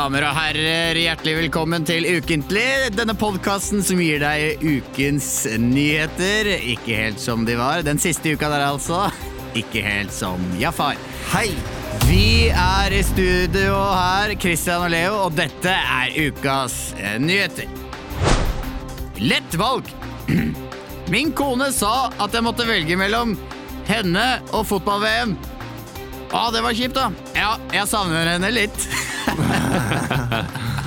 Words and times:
Damer 0.00 0.24
og 0.30 0.32
herrer, 0.32 0.96
hjertelig 0.96 1.32
velkommen 1.36 1.82
til 1.84 2.06
Ukentlig. 2.08 2.88
Denne 2.96 3.12
podkasten 3.20 3.82
som 3.84 3.98
gir 4.00 4.22
deg 4.22 4.62
ukens 4.64 5.26
nyheter. 5.60 6.48
Ikke 6.72 6.96
helt 7.02 7.20
som 7.20 7.42
de 7.44 7.58
var. 7.58 7.82
Den 7.84 8.00
siste 8.00 8.32
uka 8.32 8.48
der, 8.48 8.64
altså. 8.64 9.10
Ikke 9.52 9.82
helt 9.84 10.14
som 10.16 10.40
Jafar. 10.56 10.96
Hei! 11.34 11.50
Vi 12.06 12.48
er 12.48 12.96
i 12.96 13.02
studio 13.04 13.76
her, 13.76 14.32
Christian 14.40 14.86
og 14.86 14.94
Leo, 14.94 15.20
og 15.26 15.36
dette 15.36 15.76
er 15.76 16.16
ukas 16.30 16.78
eh, 16.96 17.20
nyheter. 17.20 17.68
Lett 19.20 19.60
valg. 19.60 19.92
Min 21.12 21.36
kone 21.36 21.68
sa 21.76 22.08
at 22.16 22.32
jeg 22.32 22.46
måtte 22.48 22.64
velge 22.64 22.96
mellom 22.96 23.36
henne 23.90 24.28
og 24.48 24.64
fotball-VM. 24.72 25.36
Å, 26.30 26.48
det 26.56 26.64
var 26.64 26.72
kjipt, 26.78 26.96
da. 26.96 27.10
Ja, 27.36 27.56
jeg 27.74 27.90
savner 27.92 28.38
henne 28.38 28.54
litt. 28.62 28.88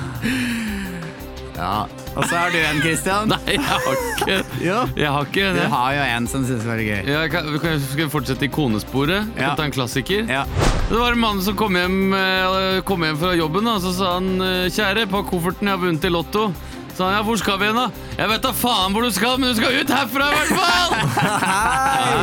ja. 1.56 1.86
Og 2.14 2.22
så 2.30 2.36
har 2.38 2.50
du 2.54 2.58
en, 2.62 2.78
Christian. 2.82 3.28
Nei, 3.30 3.56
jeg 3.56 3.62
har 3.66 3.80
ikke 3.90 4.36
Jo. 4.68 4.76
Jeg 4.98 5.10
har 5.10 5.26
ikke 5.26 5.48
Du 5.56 5.62
har 5.72 5.94
jo 5.96 6.02
en 6.16 6.28
som 6.30 6.44
syns 6.46 6.62
det 6.62 6.68
var 6.70 6.82
gøy. 6.82 7.00
Ja, 7.10 7.24
kan, 7.32 7.48
kan- 7.62 7.80
skal 7.82 8.04
vi 8.04 8.10
fortsette 8.12 8.46
i 8.46 8.50
konesporet? 8.54 9.32
Ja. 9.34 9.48
Kan 9.48 9.56
ta 9.58 9.66
en 9.68 9.74
klassiker? 9.74 10.22
Ja. 10.30 10.44
Det 10.90 10.98
var 11.00 11.10
en 11.16 11.22
mann 11.24 11.40
som 11.42 11.56
kom 11.58 11.74
hjem, 11.78 11.98
eh, 12.14 12.78
kom 12.86 13.02
hjem 13.06 13.16
fra 13.18 13.32
jobben, 13.38 13.66
og 13.72 13.80
så 13.82 13.90
sa 13.96 14.12
han 14.18 14.28
eh, 14.44 14.66
Kjære, 14.74 15.06
på 15.10 15.24
kofferten 15.30 15.66
jeg 15.70 15.74
har 15.78 15.82
vunnet 15.82 16.04
i 16.04 16.10
Lotto. 16.12 16.44
Så 16.92 16.98
sa 17.00 17.08
han, 17.08 17.16
ja, 17.16 17.22
hvor 17.26 17.36
skal 17.40 17.56
vi 17.58 17.66
hen 17.70 17.78
da? 17.80 17.86
Jeg 18.20 18.28
vet 18.30 18.44
da 18.44 18.52
faen 18.54 18.92
hvor 18.94 19.02
du 19.02 19.10
skal, 19.16 19.38
men 19.42 19.50
du 19.50 19.56
skal 19.58 19.74
ut 19.80 19.90
herfra 19.96 20.24
i 20.28 20.34
hvert 20.36 20.54
fall! 20.60 20.90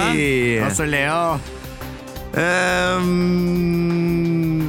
Hei! 0.06 0.61
Og 0.63 0.72
så 0.78 0.85
Leo. 0.88 1.23
Um, 2.31 4.20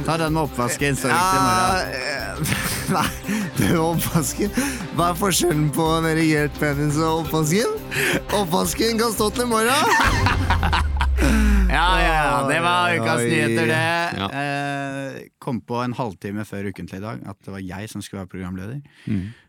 Ta 0.05 0.17
den 0.19 0.33
med 0.35 0.43
oppvasken, 0.43 0.95
så 0.99 1.07
viktig 1.07 1.37
i 1.37 1.43
morgen. 1.43 1.93
ja, 2.03 2.33
Nei, 2.97 3.09
det 3.57 3.69
var 3.71 3.85
oppvasken. 3.93 4.49
Hva 4.97 5.11
er 5.13 5.19
forskjellen 5.19 5.69
på 5.73 5.85
en 5.97 6.07
erigert 6.11 6.57
penis 6.59 6.97
og 6.99 7.21
oppvasken? 7.23 7.77
Oppvasken 8.35 8.99
kan 8.99 9.13
stå 9.15 9.29
til 9.37 9.47
i 9.47 9.51
morgen. 9.53 10.81
Ja, 11.73 11.87
ja, 11.97 12.09
ja, 12.13 12.33
det 12.45 12.57
var 12.61 12.91
ukas 12.93 13.21
nyheter, 13.23 13.65
det. 13.65 13.77
Ja. 14.19 14.25
Eh, 14.37 15.15
kom 15.41 15.57
på 15.65 15.79
en 15.81 15.95
halvtime 15.97 16.43
før 16.45 16.67
Ukentlig 16.69 16.99
i 16.99 17.01
dag 17.01 17.23
at 17.31 17.39
det 17.47 17.53
var 17.55 17.63
jeg 17.65 17.89
som 17.89 18.03
skulle 18.03 18.21
være 18.21 18.29
programleder. 18.29 18.83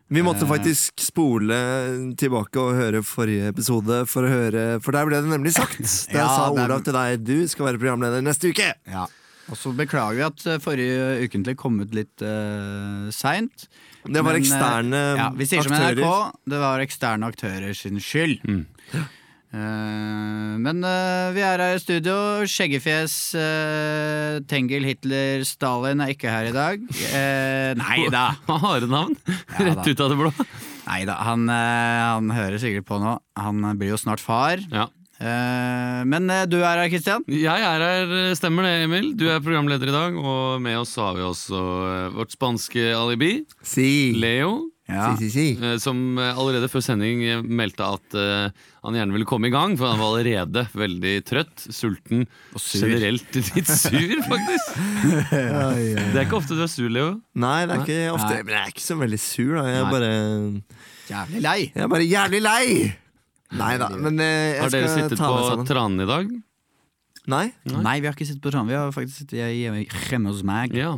Vi 0.09 0.23
måtte 0.25 0.47
faktisk 0.49 1.03
spole 1.05 1.59
tilbake 2.17 2.61
og 2.63 2.79
høre 2.79 3.03
forrige 3.05 3.51
episode, 3.53 3.99
for, 4.09 4.25
å 4.25 4.31
høre, 4.31 4.63
for 4.81 4.97
der 4.97 5.05
ble 5.09 5.19
det 5.21 5.29
nemlig 5.35 5.53
sagt. 5.53 5.83
Der 6.15 6.23
Ja, 6.23 6.25
sa 6.31 6.47
det 6.55 6.65
Olav 6.65 6.81
til 6.87 6.97
deg 6.97 7.21
du 7.27 7.35
skal 7.51 7.69
være 7.69 7.81
programleder 7.83 8.25
neste 8.25 8.49
uke. 8.55 8.71
Ja. 8.89 9.05
Og 9.51 9.59
så 9.59 9.73
beklager 9.77 10.17
vi 10.17 10.23
at 10.25 10.45
eh, 10.49 10.61
forrige 10.63 11.25
Ukentlig 11.25 11.53
kom 11.59 11.77
ut 11.83 11.93
litt 11.93 12.23
uh, 12.25 13.11
seint. 13.13 13.67
Det 14.05 14.21
var 14.21 14.33
Men, 14.33 14.41
aktører 14.41 14.41
eksterne 14.41 15.03
Ja, 15.17 15.29
vi 15.33 15.47
sier 15.49 15.65
som. 15.65 15.75
NRK, 15.75 16.41
det 16.49 16.63
var 16.63 16.83
eksterne 16.83 17.29
aktører 17.29 17.77
sin 17.77 18.01
skyld. 18.01 18.41
Mm. 18.45 18.65
Uh, 19.55 20.57
men 20.59 20.81
uh, 20.83 21.31
vi 21.35 21.43
er 21.45 21.61
her 21.61 21.77
i 21.77 21.81
studio. 21.81 22.17
Skjeggefjes, 22.49 23.15
uh, 23.39 24.41
Tengel, 24.49 24.87
Hitler, 24.89 25.45
Stalin 25.47 26.03
er 26.03 26.13
ikke 26.15 26.33
her 26.33 26.49
i 26.49 26.55
dag. 26.55 26.85
Uh, 26.91 27.71
nei 27.85 27.99
da. 28.13 28.31
Harde 28.49 28.89
navn. 28.91 29.17
Ja, 29.29 29.69
Rett 29.71 29.93
ut 29.93 30.05
av 30.05 30.11
det 30.11 30.19
blå. 30.25 30.33
Nei 30.85 31.01
da, 31.07 31.15
han, 31.25 31.47
eh, 31.49 32.03
han 32.05 32.29
hører 32.29 32.61
sikkert 32.61 32.85
på 32.85 32.99
nå. 33.01 33.15
Han 33.41 33.63
blir 33.79 33.95
jo 33.95 33.97
snart 33.97 34.21
far. 34.21 34.61
Ja. 34.69 34.85
Eh, 35.15 36.01
men 36.11 36.29
eh, 36.33 36.43
du 36.51 36.57
er 36.59 36.81
her, 36.83 36.89
Kristian. 36.91 37.23
Jeg 37.31 37.63
er 37.63 37.83
her, 37.85 38.15
stemmer 38.35 38.67
det, 38.67 38.73
Emil. 38.89 39.13
Du 39.15 39.27
er 39.31 39.39
programleder 39.43 39.87
i 39.87 39.95
dag, 39.95 40.17
og 40.19 40.61
med 40.63 40.75
oss 40.81 40.95
har 40.99 41.15
vi 41.15 41.23
også 41.23 41.59
eh, 41.89 42.07
vårt 42.17 42.35
spanske 42.35 42.89
alibi, 42.97 43.37
Si. 43.63 43.89
Leo. 44.19 44.65
Ja. 44.85 45.15
Si, 45.17 45.23
si, 45.25 45.29
si. 45.33 45.45
Eh, 45.65 45.79
Som 45.81 46.19
eh, 46.21 46.35
allerede 46.37 46.67
før 46.69 46.83
sending 46.85 47.23
eh, 47.25 47.39
meldte 47.41 47.87
at 47.95 48.17
eh, 48.21 48.51
han 48.85 48.97
gjerne 48.99 49.15
ville 49.15 49.25
komme 49.25 49.47
i 49.49 49.53
gang, 49.55 49.73
for 49.79 49.89
han 49.89 49.97
var 50.03 50.11
allerede 50.19 50.65
veldig 50.83 51.13
trøtt, 51.25 51.63
sulten 51.73 52.27
og 52.53 52.59
sur. 52.61 52.83
generelt 52.83 53.39
litt 53.55 53.71
sur, 53.71 54.13
faktisk. 54.27 54.75
Det 55.31 56.19
er 56.19 56.21
ikke 56.27 56.37
ofte 56.37 56.59
du 56.59 56.61
er 56.67 56.69
sur, 56.75 56.91
Leo. 56.91 57.15
Nei, 57.39 57.61
det 57.65 57.79
er 57.79 57.81
ikke 57.87 58.13
ofte 58.19 58.29
Nei. 58.35 58.43
Men 58.45 58.57
jeg 58.59 58.61
er 58.67 58.75
ikke 58.75 58.85
så 58.85 58.99
veldig 58.99 59.21
sur, 59.25 59.55
da. 59.57 59.65
Jeg 59.71 59.79
er 59.79 59.87
Nei. 59.87 59.95
bare, 59.95 60.13
Jævlig 61.09 61.41
lei. 61.47 61.57
jeg 61.71 61.83
er 61.87 61.91
bare 61.95 62.05
jævlig 62.11 62.43
lei! 62.45 62.67
Nei 63.53 63.77
da, 63.77 63.89
men 63.93 64.19
eh, 64.19 64.55
jeg 64.55 64.61
Har 64.63 64.69
dere 64.73 64.87
skal 64.89 65.03
sittet 65.09 65.17
ta 65.21 65.27
på 65.29 65.43
sammen. 65.49 65.67
tranen 65.69 66.01
i 66.01 66.05
dag? 66.09 66.31
Nei? 67.27 67.45
Nei. 67.65 67.99
Vi 68.01 68.07
har 68.09 68.13
ikke 68.15 68.25
sittet 68.27 68.41
på 68.43 68.51
tranen. 68.53 68.69
Vi 68.69 68.75
har 68.77 68.91
faktisk 68.93 69.21
sittet 69.23 69.39
hjemme, 69.53 69.85
hjemme 70.09 70.29
hos 70.33 70.43
meg. 70.45 70.73
Ja. 70.77 70.95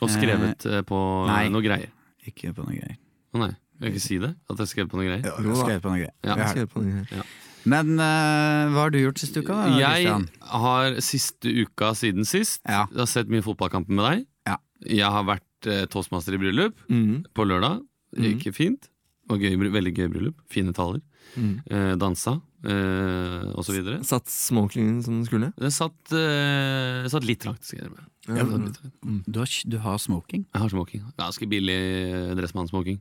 Og 0.00 0.10
skrevet 0.12 0.64
eh, 0.68 0.82
på 0.88 0.98
Nei. 1.28 1.48
noe 1.52 1.62
greier? 1.64 1.90
Ikke 2.28 2.52
på 2.56 2.64
noe 2.64 2.76
greier. 2.76 2.96
Å 3.34 3.40
nei, 3.42 3.50
jeg 3.50 3.84
vil 3.84 3.92
ikke 3.94 4.04
si 4.04 4.18
det? 4.22 4.30
At 4.50 4.60
jeg 4.62 4.70
skrev 4.70 4.88
på 4.92 5.00
noe 5.00 5.08
greier? 5.08 5.24
Jo, 5.26 5.34
vi 5.40 5.48
har 5.52 5.60
skrevet 5.64 5.82
på 5.84 5.90
noe 5.92 6.00
greier. 6.02 6.14
Ja. 6.24 6.34
Vi 6.34 6.40
har 6.44 6.52
Skal 6.54 6.64
jeg 6.64 6.70
på 6.72 6.84
den 6.84 7.02
her? 7.08 7.26
Men 7.64 7.92
eh, 7.96 8.72
hva 8.74 8.82
har 8.84 8.92
du 8.92 8.98
gjort 9.00 9.20
siste 9.24 9.40
uka? 9.40 9.56
da, 9.56 9.78
Jeg 9.80 10.04
Christian? 10.04 10.28
har 10.52 10.98
siste 11.00 11.52
uka 11.64 11.92
siden 11.96 12.28
sist 12.28 12.60
Ja. 12.68 12.84
Jeg 12.92 13.00
har 13.00 13.08
sett 13.08 13.32
mye 13.32 13.44
fotballkamper 13.44 13.88
med 13.96 14.04
deg. 14.10 14.26
Ja. 14.52 14.56
Jeg 14.84 15.10
har 15.16 15.24
vært 15.24 15.68
eh, 15.72 15.86
toastmaster 15.92 16.36
i 16.36 16.40
bryllup 16.44 16.76
Mhm. 16.92 17.24
på 17.34 17.46
lørdag. 17.48 17.80
Det 18.14 18.34
gikk 18.36 18.52
fint. 18.54 18.88
Og 19.32 19.40
gøy, 19.40 19.56
bry- 19.56 19.72
veldig 19.72 19.94
gøy 19.96 20.08
bryllup. 20.12 20.36
Fine 20.52 20.72
taler. 20.76 21.00
Mhm. 21.36 21.54
Eh, 21.70 21.94
dansa, 22.00 22.40
eh, 22.64 23.70
videre. 23.74 24.02
Satt 24.04 24.26
småklingen 24.30 25.02
som 25.04 25.20
den 25.20 25.26
skulle? 25.26 25.52
Det 25.56 25.72
satt, 25.72 26.12
eh, 26.12 27.06
satt 27.08 27.24
litt 27.24 27.44
langt, 27.44 27.64
skal 27.64 27.82
jeg 27.84 27.90
med. 27.90 28.04
Ja, 28.28 28.44
Satt 28.44 28.64
litt 28.64 28.80
langt. 28.82 29.24
Du, 29.26 29.38
har, 29.40 29.48
du 29.68 29.78
har 29.78 29.98
smoking? 29.98 30.46
Jeg 30.52 30.60
har 30.62 30.68
smoking. 30.72 31.02
Ganske 31.18 31.48
billig 31.48 31.78
eh, 31.78 32.34
dressmann-smoking. 32.38 33.00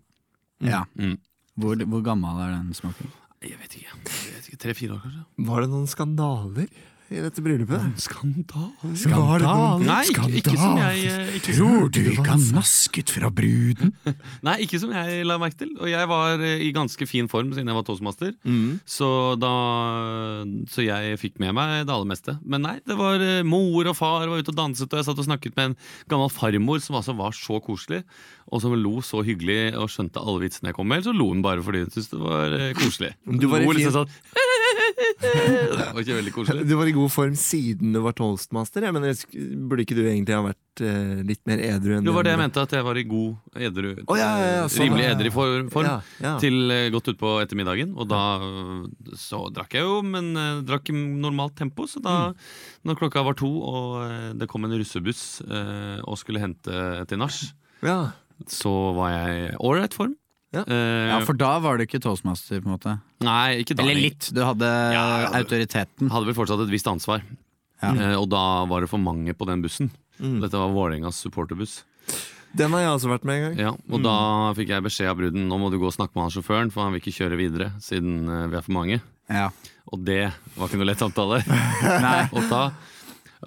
Ja. 0.61 0.83
Mm. 0.97 1.17
Hvor, 1.59 1.75
hvor 1.85 2.01
gammel 2.03 2.41
er 2.41 2.55
den 2.57 2.73
smoking? 2.73 3.11
Jeg 3.43 3.59
vet 3.59 3.75
ikke. 3.75 3.97
Ikke, 4.47 4.57
Tre-fire 4.57 4.95
år, 4.95 5.01
kanskje. 5.03 5.23
Var 5.47 5.61
det 5.61 5.69
noen 5.73 5.87
skandaler 5.91 6.67
i 7.13 7.21
dette 7.23 7.43
bryllupet? 7.45 7.99
Skandale! 8.01 8.93
Skandale. 8.97 9.37
det 9.39 9.47
Skandal 9.47 9.83
Nei, 9.87 9.99
ikke, 10.09 10.27
ikke 10.39 10.55
som 10.57 10.79
jeg 10.81 11.35
ikke, 11.39 11.55
du 11.93 11.99
ikke 12.13 12.25
har 12.27 12.41
nasket 12.57 13.13
fra 13.13 13.29
bruden? 13.33 13.93
Nei, 14.47 14.55
ikke 14.65 14.79
som 14.81 14.93
jeg 14.95 15.23
la 15.29 15.37
merke 15.41 15.59
til. 15.63 15.71
Og 15.79 15.89
jeg 15.91 16.09
var 16.09 16.41
eh, 16.43 16.63
i 16.67 16.71
ganske 16.75 17.07
fin 17.09 17.29
form 17.31 17.53
siden 17.53 17.69
jeg 17.71 17.77
var 17.77 17.85
toastmaster. 17.87 18.33
mm. 18.43 18.79
Så, 18.89 19.09
da, 19.41 19.51
så 20.73 20.83
jeg 20.85 21.17
fikk 21.21 21.39
med 21.43 21.55
meg 21.57 21.83
det 21.87 21.93
aller 21.93 22.09
meste. 22.09 22.35
Men 22.43 22.65
nei, 22.65 22.75
det 22.87 22.97
var 22.99 23.21
eh, 23.23 23.41
mor 23.47 23.89
og 23.91 23.97
far 23.97 24.27
var 24.29 24.41
ute 24.41 24.53
og 24.53 24.59
danset, 24.59 24.89
og 24.91 24.99
jeg 25.01 25.07
satt 25.09 25.21
og 25.23 25.27
snakket 25.29 25.57
med 25.59 25.71
en 25.71 25.77
gammel 26.11 26.31
farmor 26.33 26.81
som 26.83 26.97
altså 26.99 27.15
var 27.17 27.35
så 27.37 27.59
koselig, 27.63 28.03
og 28.53 28.61
som 28.61 28.73
lo 28.77 28.97
så 29.05 29.23
hyggelig 29.25 29.71
og 29.79 29.89
skjønte 29.91 30.21
alle 30.21 30.43
vitsene 30.45 30.71
jeg 30.71 30.77
kom 30.77 30.89
med. 30.89 31.01
Eller 31.01 31.11
så 31.11 31.15
lo 31.17 31.29
hun 31.31 31.43
bare 31.45 31.63
fordi 31.65 31.85
hun 31.85 31.93
syntes 31.93 32.11
det 32.13 32.21
var 32.21 32.57
eh, 32.59 32.71
koselig. 32.77 33.13
Du 33.43 33.47
var 33.51 33.63
i 33.63 33.67
fin- 33.67 33.77
liksom 33.79 33.95
sånn 34.01 34.17
Det 34.97 35.85
var 35.93 36.01
ikke 36.03 36.15
veldig 36.17 36.33
koselig. 36.35 36.63
Du 36.69 36.73
var 36.79 36.89
i 36.89 36.93
god 36.95 37.11
form 37.13 37.35
siden 37.39 37.93
du 37.95 37.99
var 38.03 38.15
toastmaster. 38.17 38.85
Jeg 38.87 38.95
mener, 38.95 39.15
Burde 39.69 39.83
ikke 39.85 39.97
du 39.97 40.01
egentlig 40.05 40.35
ha 40.35 40.41
vært 40.45 40.83
uh, 40.83 41.21
litt 41.27 41.41
mer 41.49 41.61
edru 41.63 41.95
enn 41.97 42.05
Det 42.07 42.13
var 42.15 42.25
det 42.27 42.33
jeg 42.33 42.41
mente, 42.43 42.63
at 42.67 42.75
jeg 42.77 42.85
var 42.87 42.99
i 42.99 43.05
god 43.09 43.59
edru 43.69 43.89
Oh, 44.07 44.15
ja, 44.19 44.29
ja, 44.41 44.47
ja, 44.57 44.63
sånn, 44.71 44.87
Rimelig 44.87 45.07
edru 45.11 45.31
form, 45.35 45.69
til 46.43 46.57
uh, 46.73 46.87
godt 46.93 47.11
utpå 47.13 47.33
ettermiddagen. 47.43 47.93
Og 47.99 48.09
da 48.11 48.21
så 49.19 49.43
drakk 49.53 49.77
jeg 49.79 49.85
jo, 49.87 49.99
men 50.05 50.31
uh, 50.37 50.61
drakk 50.65 50.91
i 50.93 50.97
normalt 50.97 51.55
tempo. 51.59 51.87
Så 51.89 52.01
da, 52.03 52.13
Mm. 52.23 52.35
når 52.87 52.97
klokka 52.99 53.23
var 53.25 53.35
to 53.39 53.49
og 53.49 53.95
uh, 54.05 54.31
det 54.37 54.47
kom 54.51 54.63
en 54.67 54.75
russebuss 54.77 55.41
og 55.43 56.17
skulle 56.19 56.39
hente 56.41 56.83
til 57.09 57.19
nach, 57.19 57.35
Ja. 57.83 58.11
så 58.49 58.71
var 58.95 59.09
jeg 59.13 59.53
i 59.53 59.55
ålreit 59.59 59.93
form. 59.97 60.13
Ja. 60.53 60.63
Uh, 60.69 61.07
Ja, 61.13 61.19
for 61.25 61.33
da 61.39 61.55
var 61.63 61.77
du 61.79 61.85
ikke 61.87 61.99
toastmaster, 62.03 62.61
på 62.61 62.69
en 62.69 62.75
måte. 62.77 62.97
Nei, 63.25 63.63
ikke 63.63 63.75
da. 63.75 63.83
Eller 63.85 63.97
litt. 63.99 64.29
Du 64.33 64.41
hadde 64.45 64.67
Ja, 64.69 65.05
ja, 65.23 65.29
det- 65.29 65.39
autoriteten. 65.43 66.11
Hadde 66.13 66.29
vel 66.29 66.37
fortsatt 66.37 66.61
et 66.61 66.69
visst 66.73 66.87
ansvar. 66.87 67.23
Ja. 67.81 67.91
Uh, 67.91 68.15
og 68.21 68.29
da 68.29 68.43
var 68.69 68.81
det 68.85 68.89
for 68.89 69.01
mange 69.01 69.33
på 69.33 69.45
den 69.49 69.61
bussen. 69.65 69.89
Mm. 70.21 70.39
Dette 70.43 70.53
var 70.61 70.69
Vålerengas 70.71 71.17
supporterbuss. 71.23 71.81
Den 72.55 72.69
har 72.71 72.83
jeg 72.85 72.89
også 72.93 73.09
vært 73.09 73.23
med 73.25 73.35
en 73.35 73.43
gang. 73.47 73.55
Ja, 73.65 73.71
og 73.89 74.03
da 74.05 74.13
fikk 74.53 74.69
jeg 74.69 74.83
beskjed 74.85 75.09
av 75.09 75.17
bruden 75.17 75.47
Nå 75.49 75.57
må 75.57 75.71
du 75.73 75.79
gå 75.81 75.87
og 75.89 75.95
snakke 75.95 76.13
med 76.13 76.27
han 76.27 76.33
sjåføren, 76.35 76.69
for 76.71 76.83
han 76.85 76.93
vil 76.93 77.01
ikke 77.01 77.15
kjøre 77.17 77.39
videre 77.39 77.71
siden 77.81 78.27
eh, 78.29 78.43
vi 78.51 78.57
er 78.59 78.61
for 78.61 78.75
mange. 78.77 78.99
Ja. 79.27 79.47
Og 79.89 80.03
det 80.05 80.19
var 80.55 80.67
ikke 80.69 80.77
noe 80.77 80.85
lett 80.91 81.01
samtale 81.01 81.39
Nei. 82.05 82.27
å 82.29 82.43
ta. 82.51 82.61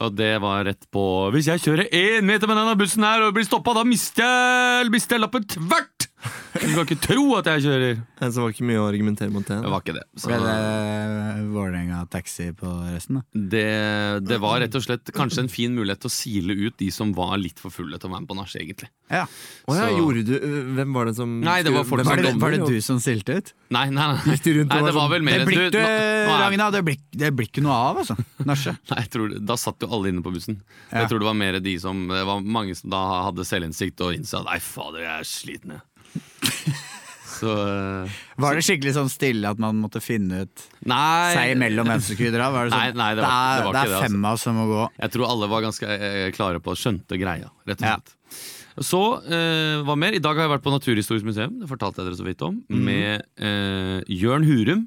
Og 0.03 0.13
det 0.19 0.33
var 0.43 0.65
rett 0.67 0.91
på 0.93 1.05
Hvis 1.33 1.47
jeg 1.49 1.63
kjører 1.63 1.87
én 1.95 2.27
meter 2.27 2.51
med 2.51 2.59
denne 2.59 2.75
bussen 2.77 3.07
her 3.07 3.23
og 3.29 3.33
blir 3.39 3.47
stoppa, 3.47 3.73
da 3.79 3.85
mister 3.87 4.27
jeg, 4.27 4.91
mister 4.93 5.17
jeg 5.17 5.23
lappen 5.23 5.47
tvert! 5.55 6.09
Du 6.57 6.73
kan 6.73 6.83
ikke 6.87 6.99
tro 7.05 7.25
at 7.39 7.49
jeg 7.51 7.65
kjører! 7.67 7.99
Så 8.17 8.29
det 8.33 8.43
var 8.43 8.53
ikke 8.55 8.67
mye 8.69 8.81
å 8.81 8.87
argumentere 8.89 9.33
mot 9.35 9.45
det. 9.47 9.59
Det 9.63 9.71
var 9.73 9.83
ikke 9.85 9.95
det. 9.99 10.05
Så 10.17 10.31
Ble 10.31 10.39
det 10.41 11.47
Vålerenga-taxi 11.53 12.47
på 12.57 12.71
resten, 12.95 13.19
da? 13.21 13.23
det, 13.53 13.65
det 14.27 14.39
var 14.43 14.61
rett 14.63 14.75
og 14.79 14.85
slett 14.85 15.13
kanskje 15.17 15.45
en 15.45 15.51
fin 15.53 15.75
mulighet 15.77 16.01
til 16.05 16.11
å 16.11 16.15
sile 16.15 16.57
ut 16.57 16.77
de 16.81 16.89
som 16.95 17.13
var 17.17 17.37
litt 17.41 17.61
for 17.61 17.75
fulle 17.75 17.99
til 18.01 18.09
å 18.09 18.13
være 18.15 18.25
med 18.25 18.31
på 18.31 18.39
nach, 18.39 18.55
egentlig. 18.57 18.89
Ja. 19.13 19.25
Oh, 19.69 19.77
ja, 19.77 19.87
Så- 19.87 19.99
gjorde 20.01 20.23
du 20.27 20.33
Hvem 20.75 20.93
var 20.97 21.07
det 21.07 21.15
som 21.15 21.37
Nei, 21.41 21.61
det 21.63 21.71
var 21.71 21.85
folk 21.87 22.03
Var 22.05 22.17
det, 22.25 22.33
var 22.43 22.51
det 22.51 22.67
du 22.67 22.81
som 22.83 22.99
stilte 22.99 23.37
ut? 23.39 23.53
Nei, 23.71 23.85
nei, 23.95 24.07
nei. 24.17 24.35
Gikk 24.35 24.43
du 24.43 24.51
rundt 24.57 24.73
og 24.73 24.75
nei 24.75 24.81
var 24.83 24.89
det 24.91 24.97
var 24.97 25.05
sånn, 25.07 25.13
vel 25.13 25.27
mer 25.29 25.45
du, 25.71 25.79
Ragna, 26.27 26.71
det 26.75 26.83
blir, 26.87 26.99
det 27.15 27.31
blir 27.39 27.47
ikke 27.47 27.63
noe 27.63 27.77
av, 27.93 28.01
altså. 28.03 28.17
Nasje. 28.47 28.75
Nei, 28.91 28.99
jeg 29.05 29.13
tror, 29.15 29.37
Da 29.47 29.57
satt 29.61 29.83
jo 29.83 29.91
alle 29.95 30.11
inne 30.11 30.25
på 30.27 30.33
bussen. 30.35 30.59
Ja. 30.91 31.05
Jeg 31.05 31.13
tror 31.13 31.23
det 31.23 31.29
var 31.29 31.39
mer 31.39 31.59
de 31.63 31.77
som 31.83 32.07
Det 32.11 32.25
var 32.27 32.43
mange 32.43 32.75
som 32.79 32.91
da 32.93 33.03
hadde 33.29 33.47
selvinnsikt 33.47 34.03
og 34.07 34.17
innså 34.19 34.43
at 34.43 34.51
nei, 34.51 34.59
fader, 34.63 35.05
jeg 35.07 35.13
er 35.23 35.29
sliten, 35.31 35.77
jeg. 35.77 35.85
Så 37.37 37.53
uh, 37.53 38.09
Var 38.41 38.57
det 38.57 38.63
skikkelig 38.65 38.95
sånn 38.97 39.11
stille 39.13 39.51
at 39.53 39.59
man 39.61 39.77
måtte 39.83 40.01
finne 40.01 40.47
ut 40.47 40.63
Nei. 40.89 41.35
seg 41.37 41.51
imellom 41.53 41.89
hvem 41.91 42.01
som 42.01 42.17
skulle 42.17 42.33
dra? 42.33 42.47
Var 42.55 42.69
det, 42.71 42.73
sånn, 42.73 42.81
Nei, 42.81 42.97
nei, 42.97 43.09
det 43.19 43.25
var- 43.27 43.59
det 43.59 43.67
var 43.67 43.77
det 43.77 43.81
er 43.83 43.91
det, 43.91 43.97
er 43.99 44.07
fem 44.09 44.25
av 44.25 44.39
oss 44.39 44.45
som 44.47 44.57
må 44.57 44.65
gå. 44.71 44.85
Jeg 45.03 45.13
tror 45.13 45.27
alle 45.35 45.49
var 45.53 45.65
ganske 45.67 45.91
eh, 45.97 46.31
klare 46.37 46.63
på 46.65 46.77
skjønte 46.81 47.19
greia, 47.21 47.51
rett 47.69 47.83
og 47.83 47.89
Ja. 47.91 47.97
slett. 47.99 48.15
Så, 48.89 49.03
eh, 49.29 49.83
hva 49.85 49.97
mer? 50.01 50.13
I 50.17 50.21
dag 50.25 50.37
har 50.37 50.47
jeg 50.49 50.55
vært 50.55 50.65
på 50.65 50.73
Naturhistorisk 50.73 51.25
museum, 51.29 51.61
det 51.61 51.69
fortalte 51.69 52.01
jeg 52.01 52.09
dere 52.09 52.21
så 52.21 52.25
vidt 52.25 52.43
om, 52.45 52.63
mm. 52.71 52.81
med 52.89 53.23
eh, 53.37 54.01
Jørn 54.09 54.45
Hurum. 54.49 54.87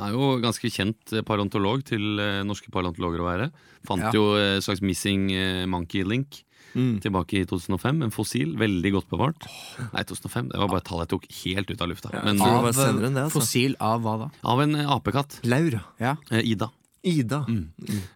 Er 0.00 0.10
jo 0.16 0.40
ganske 0.42 0.72
kjent 0.72 1.12
eh, 1.12 1.22
paleontolog 1.22 1.84
til 1.84 2.00
norske 2.48 2.72
paleontologer 2.72 3.20
å 3.20 3.28
være. 3.28 3.50
Fant 3.86 4.08
Ja. 4.08 4.10
jo 4.16 4.34
eh, 4.40 4.56
slags 4.64 4.80
missing 4.80 5.28
monkey 5.68 6.02
link 6.02 6.44
Mm. 6.74 7.00
tilbake 7.04 7.38
i 7.40 7.44
2005. 7.46 8.02
En 8.06 8.14
fossil, 8.14 8.54
veldig 8.58 8.90
godt 8.96 9.10
bevart. 9.12 9.46
Nei, 9.92 10.04
2005, 10.10 10.48
det 10.52 10.58
var 10.58 10.70
bare 10.72 10.82
et 10.82 10.88
tall 10.88 11.02
jeg 11.04 11.10
tok 11.14 11.28
helt 11.44 11.70
ut 11.70 11.84
av 11.84 11.90
lufta. 11.92 12.10
Men 12.24 12.40
tror 12.40 12.46
det 12.46 12.54
av, 12.54 12.64
var 12.64 12.72
det, 13.04 13.22
altså. 13.24 13.38
Fossil 13.38 13.76
av 13.78 14.02
hva 14.04 14.16
da? 14.24 14.30
av 14.54 14.62
en 14.64 14.74
eh, 14.80 14.90
apekatt. 14.96 15.38
Laura. 15.46 15.84
Ja. 16.02 16.16
Eh, 16.30 16.42
Ida. 16.54 16.70
Ida. 17.04 17.42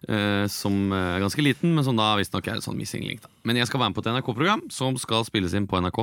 eh, 0.09 0.45
som 0.51 0.91
eh, 0.91 1.15
er 1.15 1.23
ganske 1.23 1.43
liten, 1.45 1.75
men 1.77 1.85
som 1.85 1.97
da 1.99 2.11
visstnok 2.19 2.47
er 2.49 2.63
sånn 2.65 2.77
missing 2.79 3.05
link. 3.07 3.21
Da. 3.23 3.29
Men 3.47 3.59
jeg 3.61 3.69
skal 3.69 3.83
være 3.83 3.93
med 3.93 3.99
på 3.99 4.05
et 4.05 4.11
NRK-program 4.15 4.65
som 4.73 4.97
skal 5.01 5.27
spilles 5.27 5.53
inn 5.55 5.67
på 5.69 5.79
NRK. 5.79 6.01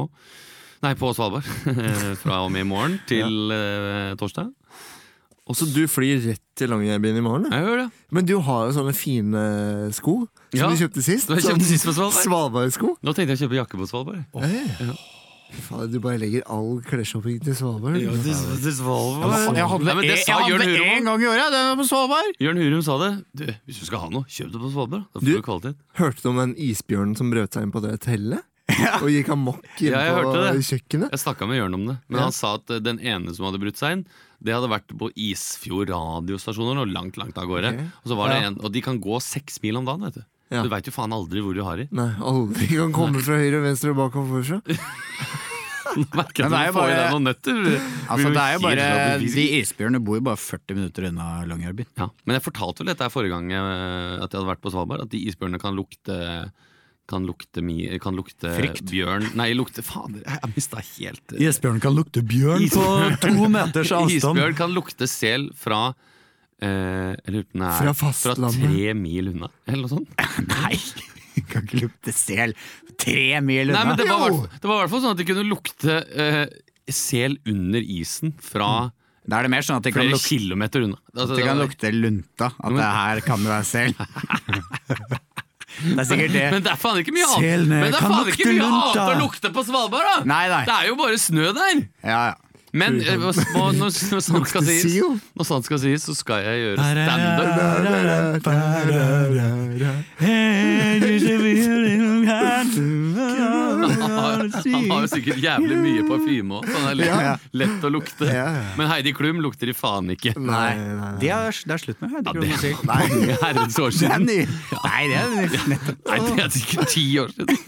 Nei, 0.85 0.93
på 0.95 1.09
Svalbard. 1.17 1.47
Fra 2.23 2.43
og 2.45 2.53
med 2.55 2.67
i 2.67 2.69
morgen 2.69 2.99
til 3.09 3.51
eh, 3.55 4.13
torsdag. 4.21 4.53
Og 5.47 5.55
så 5.55 5.67
du 5.71 5.85
flyr 5.87 6.19
rett 6.27 6.43
til 6.59 6.69
Longyearbyen 6.73 7.19
i 7.21 7.23
morgen? 7.23 7.45
Jeg 7.53 7.63
hører 7.63 7.85
det. 7.85 7.91
Men 8.11 8.27
du 8.27 8.33
har 8.43 8.65
jo 8.67 8.73
sånne 8.75 8.95
fine 8.99 9.43
sko 9.95 10.25
som 10.27 10.59
Ja, 10.59 10.71
du 10.73 10.81
kjøpte 10.81 11.03
sist. 11.07 11.29
Du 11.31 11.37
kjøpte 11.39 11.69
sist 11.69 11.87
på 11.87 11.93
Svalbard. 11.95 12.25
Svalbardsko. 12.25 12.97
Nå 13.07 13.15
tenkte 13.15 13.37
jeg 13.37 13.39
å 13.39 13.43
kjøpe 13.47 13.61
jakke 13.61 13.79
på 13.79 13.87
Svalbard. 13.87 14.25
Faen, 15.63 15.91
Du 15.93 16.01
bare 16.03 16.19
legger 16.19 16.43
all 16.51 16.81
klesshopping 16.83 17.39
til 17.45 17.55
Svalbard. 17.55 17.95
til 17.95 18.75
Svalbard. 18.75 19.55
Jeg 19.57 19.69
hadde 19.71 19.87
Nei, 19.87 20.09
det 20.09 20.19
sa 20.27 20.41
Jørn 20.49 20.65
Hurum. 20.67 21.05
gang 21.07 21.23
i 21.23 21.29
året! 21.31 21.47
Det 21.55 21.63
var 21.71 21.77
på 21.79 21.87
Svalbard! 21.87 22.35
Jørn 22.43 22.59
Hurum 22.61 22.83
sa 22.83 22.99
det. 23.05 23.13
Du, 23.33 23.45
hvis 23.71 23.79
du 23.79 23.87
skal 23.87 24.03
ha 24.03 24.11
noe, 24.11 24.27
kjøp 24.27 24.51
det 24.51 24.61
på 24.67 24.73
Svalbard. 24.75 25.07
Da 25.15 25.21
får 25.21 25.25
Du- 25.25 25.33
du 25.39 25.43
kvalitet. 25.47 25.77
Hørte 26.03 26.23
du 26.23 26.29
om 26.31 26.37
den 26.43 26.55
isbjørnen 26.59 27.17
som 27.17 27.31
brøt 27.31 27.55
seg 27.55 27.63
inn 27.63 27.71
på 27.73 27.81
det 27.87 27.95
hotellet? 27.95 28.43
Og 29.07 29.09
gikk 29.15 29.29
amok 29.31 29.63
inn 29.79 29.93
Ja, 29.95 30.19
på 30.19 30.35
kjøkkenet? 30.59 31.11
Jeg 31.15 31.23
snakka 31.23 31.47
med 31.47 31.61
Jørn 31.63 31.75
om 31.79 31.87
det, 31.87 31.99
men 32.11 32.19
Ja. 32.19 32.25
han 32.27 32.33
sa 32.35 32.57
at 32.59 32.69
eh, 32.75 32.81
den 32.83 32.99
ene 32.99 33.33
som 33.33 33.47
hadde 33.47 33.61
brutt 33.63 33.79
seg 33.79 33.93
inn, 34.01 34.07
det 34.45 34.53
hadde 34.55 34.69
vært 34.71 34.93
på 34.99 35.09
Isfjord 35.17 35.89
radiostasjoner 35.91 36.83
og 36.85 36.91
langt, 36.93 37.17
langt 37.17 37.39
av 37.41 37.47
gårde. 37.49 37.73
Okay. 37.75 37.87
Og, 38.05 38.09
så 38.13 38.17
var 38.19 38.29
det 38.35 38.41
Ja. 38.43 38.47
en, 38.51 38.59
og 38.61 38.73
de 38.73 38.81
kan 38.85 39.01
gå 39.01 39.21
seks 39.23 39.61
mil 39.63 39.77
om 39.81 39.85
dagen, 39.89 40.05
vet 40.09 40.15
du. 40.21 40.25
Ja. 40.53 40.63
Du 40.63 40.69
veit 40.71 40.87
jo 40.87 40.93
faen 40.95 41.11
aldri 41.17 41.41
hvor 41.43 41.55
du 41.57 41.63
har 41.67 41.81
i. 41.83 41.89
Nei, 41.91 42.11
aldri 42.23 42.69
kan 42.77 42.93
komme 42.95 43.19
fra 43.25 43.35
høyre, 43.41 43.63
venstre 43.65 43.91
og 43.91 43.97
bak 43.99 44.15
og 44.21 44.29
forfra. 44.31 44.61
Merker 45.97 46.45
Men 46.45 46.53
at 46.53 46.53
det 46.53 46.59
er 46.61 46.67
du 46.67 46.69
jo 46.69 46.77
får 46.77 46.87
i 46.87 46.93
bare- 46.93 46.97
deg 47.01 47.13
noen 47.15 47.27
nøtter. 47.27 47.59
Altså, 48.13 48.31
det 48.35 48.43
er 48.43 48.53
jo 48.53 48.61
bare 48.67 49.19
De 49.23 49.45
isbjørnene 49.61 50.01
bor 50.05 50.19
jo 50.19 50.25
bare 50.27 50.37
40 50.43 50.75
minutter 50.77 51.07
unna 51.09 51.27
Longyearbyen. 51.49 51.89
ja. 51.97 52.09
Men 52.27 52.35
jeg 52.37 52.45
fortalte 52.45 52.85
vel 52.85 52.91
dette 52.93 53.09
forrige 53.11 53.33
gang 53.33 53.51
eh, 53.51 54.19
at 54.21 54.29
jeg 54.31 54.37
hadde 54.41 54.51
vært 54.51 54.61
på 54.67 54.73
Svalbard, 54.75 55.01
at 55.07 55.11
de 55.15 55.23
isbjørnene 55.31 55.61
kan 55.63 55.75
lukte 55.79 56.19
kan 57.07 57.23
lukte, 57.29 57.63
mi, 57.63 57.77
kan 58.03 58.17
lukte 58.19 58.51
bjørn 58.91 59.29
Nei, 59.39 59.53
lukte 59.55 59.83
Fader, 59.87 60.25
jeg 60.27 60.51
mista 60.57 60.81
helt 60.83 61.35
eh, 61.37 61.45
Isbjørn 61.47 61.79
kan 61.85 61.95
lukte 61.95 62.23
bjørn 62.27 62.65
Isbjørn. 62.67 63.17
to 63.23 63.49
meters 63.53 63.93
avstand. 63.95 64.17
Isbjørn 64.17 64.57
kan 64.59 64.75
lukte 64.75 65.07
sel 65.11 65.49
fra 65.55 65.81
eh, 66.59 67.15
Jeg 67.15 67.35
lurer 67.37 67.47
på 67.47 67.55
om 67.55 67.63
det 67.63 67.71
er 67.71 67.79
Fra 67.79 68.13
fra 68.13 68.35
tre 68.57 68.95
mil 68.99 69.31
unna, 69.35 69.51
eller 69.69 69.85
noe 69.87 69.93
sånt. 69.95 70.27
Nei! 70.51 70.81
Kan 71.53 71.67
ikke 71.69 71.83
lukte 71.85 72.13
sel 72.17 72.55
tre 72.99 73.41
mil 73.45 73.69
Nei, 73.69 73.77
unna. 73.77 73.85
men 73.93 73.99
det 74.01 74.07
var, 74.09 74.33
i 74.33 74.67
hvert- 74.67 74.91
fall 74.91 75.03
sånn 75.05 75.13
at 75.15 75.21
de 75.21 75.27
kunne 75.29 75.45
lukte 75.47 75.99
eh, 76.17 76.45
sel 76.91 77.37
under 77.47 77.83
isen 77.85 78.33
fra 78.41 78.71
Da 79.27 79.41
er 79.41 79.47
det 79.47 79.53
mer 79.53 79.63
sånn 79.67 79.79
at 79.79 79.87
det 79.87 79.93
kan 79.95 80.11
kilometer 80.23 80.87
unna. 80.87 80.99
Altså, 81.15 81.35
det 81.37 81.45
kan 81.47 81.59
lukte 81.61 81.91
lunta. 81.95 82.51
At 82.57 82.77
det 82.79 82.91
her 82.99 83.21
kan 83.27 83.43
det 83.43 83.51
være 83.53 83.67
sel. 83.69 83.95
Det 85.83 85.99
er 86.01 86.09
sikkert 86.09 86.33
det. 86.33 86.45
Men 86.55 86.65
det 86.65 86.73
er 86.73 86.81
faen 86.81 86.99
ikke 87.03 87.13
mye 87.17 87.27
annet 87.29 87.45
Selene 87.45 87.81
Men 87.83 87.93
det 87.93 88.01
er 88.01 88.07
faen 88.09 88.31
ikke 88.33 88.49
mye 88.53 88.69
annet 88.71 89.01
å 89.03 89.19
lukte 89.21 89.51
på 89.53 89.65
Svalbard, 89.69 90.09
da! 90.09 90.17
Nei, 90.33 90.43
nei. 90.53 90.63
Det 90.69 90.77
er 90.81 90.89
jo 90.91 90.97
bare 91.03 91.19
snø 91.21 91.53
der! 91.57 91.83
Ja, 92.07 92.21
ja. 92.31 92.35
Men 92.77 92.99
eh, 93.01 93.17
hva- 93.23 93.33
hva- 93.33 93.73
når, 93.77 93.91
når, 94.13 94.23
sant 94.27 94.51
skal 94.51 94.67
sies, 94.69 94.97
når 95.39 95.49
sant 95.49 95.65
skal 95.69 95.81
sies, 95.81 96.05
så 96.09 96.15
skal 96.19 96.43
jeg 96.45 96.65
gjøre 96.67 96.89
standup. 96.91 98.47
Han 102.67 103.91
har, 104.01 104.41
han 104.73 104.91
har 104.91 105.05
jo 105.05 105.09
sikkert 105.11 105.41
jævlig 105.43 105.77
mye 105.83 106.05
parfyme 106.09 106.59
òg, 106.59 106.67
så 106.71 106.79
han 106.81 106.89
er 106.91 106.99
lett, 106.99 107.23
Ja. 107.27 107.35
lett 107.61 107.85
å 107.87 107.91
lukte. 107.93 108.29
Ja, 108.29 108.47
ja. 108.57 108.63
Men 108.79 108.89
Heidi 108.91 109.13
Klum 109.17 109.41
lukter 109.45 109.67
de 109.71 109.75
faen 109.77 110.11
ikke. 110.15 110.33
Nei, 110.39 110.75
nei, 110.77 110.95
nei. 111.01 111.13
Det 111.23 111.31
er, 111.35 111.61
det 111.67 111.77
er 111.77 111.83
slutt 111.85 112.01
med. 112.03 112.17
Ja, 112.17 112.23
Det 112.27 112.33
det 112.41 112.51
er, 112.53 112.65
er 112.71 112.77
mange 112.87 113.39
herrens 113.43 113.79
år 113.79 113.91
det 113.91 113.97
er 113.97 114.01
siden. 114.01 114.27
ny. 114.27 114.39
Nei, 114.85 115.03
det 115.13 115.21
er 115.21 115.69
nettopp. 115.75 116.01
Nei, 116.11 116.19
det 116.27 116.45
er 116.47 116.51
sikkert 116.57 116.93
ti 116.95 117.07
år 117.23 117.35
siden. 117.37 117.59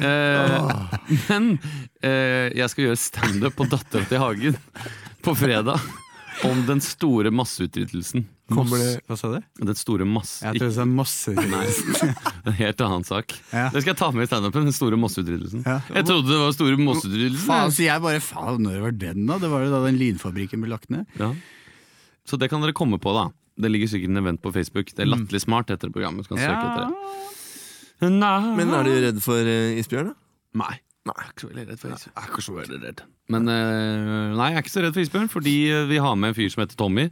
Eh, 0.00 0.58
men 1.28 1.50
jeg 2.00 2.72
skal 2.72 2.86
gjøre 2.86 3.00
standup 3.00 3.58
på 3.58 3.66
Dattera 3.68 4.06
til 4.08 4.22
Hagen 4.22 4.60
på 5.24 5.34
fredag. 5.36 5.80
Om 6.46 6.62
den 6.64 6.80
store 6.80 7.28
masseutryddelsen. 7.34 8.22
Kommer 8.50 8.80
Hva 9.06 9.16
sa 9.18 9.28
du? 9.34 9.42
Den 9.60 9.76
store 9.78 10.06
masse... 10.08 10.40
Jeg 10.46 10.58
tror 10.62 10.70
det 10.72 10.80
er 10.82 10.88
masse 10.88 11.34
Nei, 11.36 11.66
en 12.48 12.56
helt 12.56 12.80
annen 12.86 13.04
sak. 13.06 13.34
Ja. 13.52 13.66
Det 13.74 13.82
skal 13.82 13.92
jeg 13.92 13.98
ta 14.00 14.08
med 14.14 14.24
i 14.24 14.30
standupen. 14.30 14.64
Den 14.70 14.74
store 14.74 14.96
masseutryddelsen. 15.00 15.66
Ja. 15.68 15.76
Jeg 15.98 16.08
trodde 16.08 16.32
det 16.32 16.40
var 16.40 16.56
store 16.56 16.80
masseutryddelsen. 16.80 17.44
Faen, 17.44 17.74
så 17.76 17.84
jeg 17.84 18.04
bare 18.06 18.22
Faen, 18.24 18.64
når 18.64 18.80
var 18.86 18.96
den, 19.04 19.22
da? 19.28 19.38
Det 19.42 19.52
var 19.52 19.66
jo 19.66 19.70
da 19.74 19.82
den 19.84 20.00
linfabrikken 20.00 20.64
ble 20.64 20.72
lagt 20.72 20.90
ned. 20.94 21.04
Ja. 21.20 21.30
Så 22.26 22.40
det 22.40 22.50
kan 22.52 22.64
dere 22.64 22.76
komme 22.76 22.98
på, 23.02 23.14
da. 23.16 23.28
Det 23.60 23.70
ligger 23.70 23.92
sikkert 23.92 24.14
en 24.14 24.22
event 24.24 24.42
på 24.42 24.52
Facebook. 24.56 24.90
Det 24.96 25.04
er 25.04 25.12
Latterlig 25.12 25.44
smart 25.44 25.70
etter 25.74 25.92
programmet. 25.92 26.24
Skal 26.24 26.40
søke 26.40 26.56
etter 26.56 26.88
det. 26.88 28.14
Nei. 28.16 28.36
Men 28.56 28.72
er 28.80 28.88
du 28.88 28.94
redd 28.96 29.20
for 29.20 29.44
uh, 29.44 29.76
isbjørn, 29.76 30.14
da? 30.14 30.16
Nei. 30.64 30.78
Nei, 31.10 31.24
jeg 31.24 31.26
er 31.26 31.34
ikke 31.34 31.42
så 31.42 31.50
veldig 31.50 31.66
redd 31.66 31.80
for 31.80 31.94
isbjørn. 31.94 32.14
Jeg 32.14 32.22
er 32.22 32.30
ikke 32.30 32.44
så 32.46 32.54
veldig 32.56 32.80
redd. 32.84 33.02
Men 33.30 33.50
eh, 33.50 34.34
nei, 34.36 34.48
jeg 34.50 34.58
er 34.58 34.64
ikke 34.64 34.72
så 34.74 34.84
redd 34.84 34.96
for 34.96 35.04
isbjørn, 35.04 35.30
fordi 35.32 35.54
eh, 35.70 35.86
vi 35.90 36.00
har 36.04 36.16
med 36.18 36.32
en 36.32 36.38
fyr 36.38 36.50
som 36.52 36.62
heter 36.64 36.78
Tommy. 36.78 37.06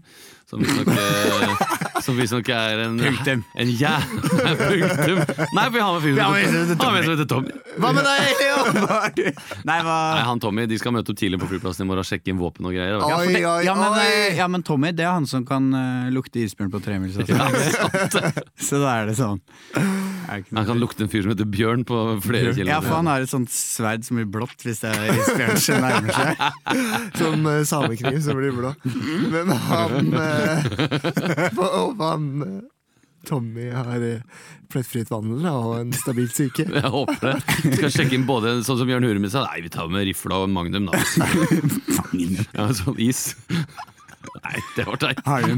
Som 0.51 0.63
visstnok 0.63 0.91
uh, 0.95 1.88
Som 2.05 2.17
visstnok 2.19 2.49
er 2.55 2.83
en 2.87 2.99
Punktum. 3.01 3.43
En 3.59 3.71
jæ... 3.71 3.93
Punktum. 4.59 5.19
Nei, 5.57 5.65
for 5.69 5.79
han 5.83 5.91
var 5.91 5.99
en 5.99 6.05
fyr 6.05 6.15
Vi 6.15 6.21
har 6.23 6.31
med 6.33 6.45
en 6.45 6.55
som 6.55 6.79
som 6.79 6.95
heter, 6.95 7.17
som 7.19 7.29
Tommy. 7.33 7.53
Hva 7.79 7.91
med 7.97 8.07
deg, 8.07 8.21
Leo? 8.43 8.59
Hva 8.89 8.99
er 9.09 9.15
du? 9.17 9.23
Nei, 9.69 9.79
hva 9.87 9.97
Nei, 10.15 10.23
han 10.29 10.43
Tommy, 10.43 10.67
De 10.71 10.79
skal 10.81 10.95
møte 10.97 11.13
opp 11.15 11.19
tidlig 11.21 11.39
på 11.43 11.49
flyplassen 11.51 11.85
i 11.85 11.89
morgen 11.89 12.03
og 12.05 12.09
sjekke 12.09 12.33
inn 12.33 12.41
våpen 12.41 12.69
og 12.69 12.75
greier. 12.77 12.97
vet 12.99 13.05
du. 13.05 13.11
ja, 13.11 13.19
for 13.19 13.33
det, 13.33 13.43
Oi, 13.43 13.51
oi, 13.53 13.65
ja, 13.69 13.75
men, 13.79 13.97
oi. 13.99 14.07
eh, 14.09 14.39
ja, 14.39 14.49
men 14.51 14.65
Tommy, 14.67 14.93
det 14.97 15.05
er 15.07 15.15
han 15.17 15.27
som 15.31 15.45
kan 15.49 15.69
eh, 15.79 16.09
lukte 16.15 16.43
isbjørn 16.45 16.73
på 16.75 16.81
tremils. 16.85 17.19
Altså. 17.19 18.33
Så 18.69 18.81
da 18.83 18.95
er 19.03 19.11
det 19.11 19.17
sånn. 19.19 19.41
Er 19.75 19.83
det 19.83 20.43
ikke 20.43 20.53
noe- 20.53 20.61
Han 20.63 20.69
kan 20.73 20.81
lukte 20.83 21.05
en 21.07 21.13
fyr 21.13 21.25
som 21.25 21.33
heter 21.33 21.49
Bjørn 21.49 21.85
på 21.89 21.99
flere 22.25 22.53
kilometer. 22.53 22.73
Ja, 22.75 22.81
for 22.85 22.99
han 22.99 23.09
har 23.11 23.25
et 23.25 23.31
sånt 23.33 23.53
sverd 23.55 24.05
som 24.07 24.19
blir 24.21 24.29
blått 24.29 24.65
hvis 24.67 24.83
det 24.85 24.91
er 24.93 25.13
isbjørn 25.15 25.61
som 25.65 25.85
nærmer 25.85 26.13
seg. 26.13 26.43
Sånn 27.19 27.47
uh, 27.49 27.63
samekniv 27.69 28.19
som 28.27 28.37
blir 28.39 28.53
blå. 28.57 28.75
Men 29.33 29.53
han 29.69 30.13
uh, 30.13 31.88
Og 31.97 32.03
han 32.05 32.29
eh, 32.47 32.59
Tommy 33.29 33.67
har 33.75 33.99
uh, 34.01 34.21
plettfritt 34.73 35.11
vandel 35.13 35.45
og 35.51 35.73
en 35.81 35.91
stabilt 35.97 36.37
syke. 36.37 36.65
Jeg 36.79 36.93
håper 36.95 37.19
det. 37.27 37.35
Skal 37.77 37.91
sjekke 37.97 38.15
inn 38.17 38.27
både 38.29 38.59
sånn 38.67 38.79
som 38.81 38.89
Jørn 38.93 39.05
Hurem 39.09 39.27
sa. 39.33 39.43
Nei, 39.51 39.65
vi 39.67 39.73
tar 39.75 39.91
med 39.93 40.07
rifla 40.09 40.45
og 40.45 40.53
Magnum, 40.55 40.89
da. 40.89 41.01
Ja, 42.55 42.69
sånn 42.79 43.01
is. 43.03 43.33
Nei, 44.45 44.59
det 44.77 44.87
var 44.89 44.97
teit. 45.03 45.21
Har 45.27 45.43
du 45.45 45.53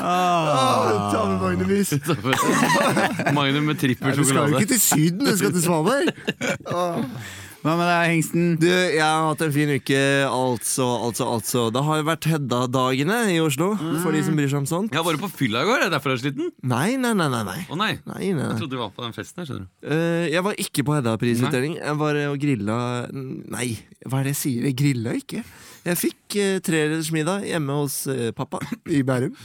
Ah, 0.00 1.10
Ta 1.12 1.26
med 1.28 1.40
Magnumis! 1.40 1.92
Magnum 3.34 3.64
med 3.66 3.78
trippel 3.80 4.14
sjokolade. 4.16 4.18
du 4.18 4.24
skal 4.24 4.50
jo 4.50 4.58
ikke 4.58 4.72
til 4.72 4.80
Syden, 4.80 5.24
du 5.26 5.36
skal 5.38 5.52
til 5.54 5.62
Svalbard! 5.62 6.10
Åh. 6.66 6.98
Hva 7.62 7.76
med 7.78 7.86
deg, 7.86 8.08
Hengsten? 8.10 8.46
Du, 8.58 8.66
jeg 8.66 8.98
har 8.98 9.28
hatt 9.28 9.42
en 9.44 9.52
fin 9.54 9.70
uke, 9.70 9.98
altså, 10.26 10.86
altså, 11.06 11.28
altså. 11.30 11.60
Det 11.70 11.82
har 11.86 12.00
jo 12.00 12.06
vært 12.08 12.26
Hedda-dagene 12.26 13.18
i 13.30 13.36
Oslo, 13.38 13.68
for 14.02 14.10
de 14.10 14.22
som 14.26 14.34
bryr 14.34 14.50
seg 14.50 14.64
om 14.64 14.66
sånt. 14.66 14.90
Jeg 14.90 14.98
har 14.98 15.06
vært 15.06 15.22
på 15.22 15.30
fylla 15.44 15.62
i 15.62 15.68
går, 15.68 15.84
er 15.84 15.86
det 15.86 15.94
derfor 15.94 16.10
jeg 16.10 16.18
er 16.18 16.22
sliten? 16.24 16.50
Nei, 16.66 16.96
nei, 16.98 17.12
nei, 17.14 17.28
nei. 17.30 17.44
nei. 17.46 17.60
Å 17.70 17.78
nei. 17.78 17.92
Nei, 18.10 18.32
nei. 18.34 18.48
Jeg 18.48 18.58
trodde 18.64 18.74
du 18.74 18.80
var 18.80 18.90
på 18.96 19.06
den 19.06 19.14
festen 19.14 19.44
her, 19.44 19.46
skjønner 19.46 19.68
du. 19.68 19.86
Uh, 19.86 20.24
jeg 20.32 20.46
var 20.48 20.58
ikke 20.66 20.86
på 20.88 20.98
Hedda-prisutdeling. 20.98 21.78
Jeg 21.78 22.00
var 22.02 22.20
og 22.24 22.36
grilla 22.42 22.80
Nei, 23.12 23.68
hva 24.08 24.18
er 24.18 24.26
det 24.26 24.34
jeg 24.34 24.40
sier? 24.42 24.66
Jeg 24.72 24.78
grilla 24.82 25.14
ikke. 25.22 25.46
Jeg 25.86 26.02
fikk 26.02 26.40
uh, 26.42 26.58
treretters 26.66 27.14
middag 27.14 27.46
hjemme 27.46 27.78
hos 27.78 28.02
uh, 28.10 28.32
pappa 28.34 28.58
i 28.90 29.04
Bærum. 29.06 29.38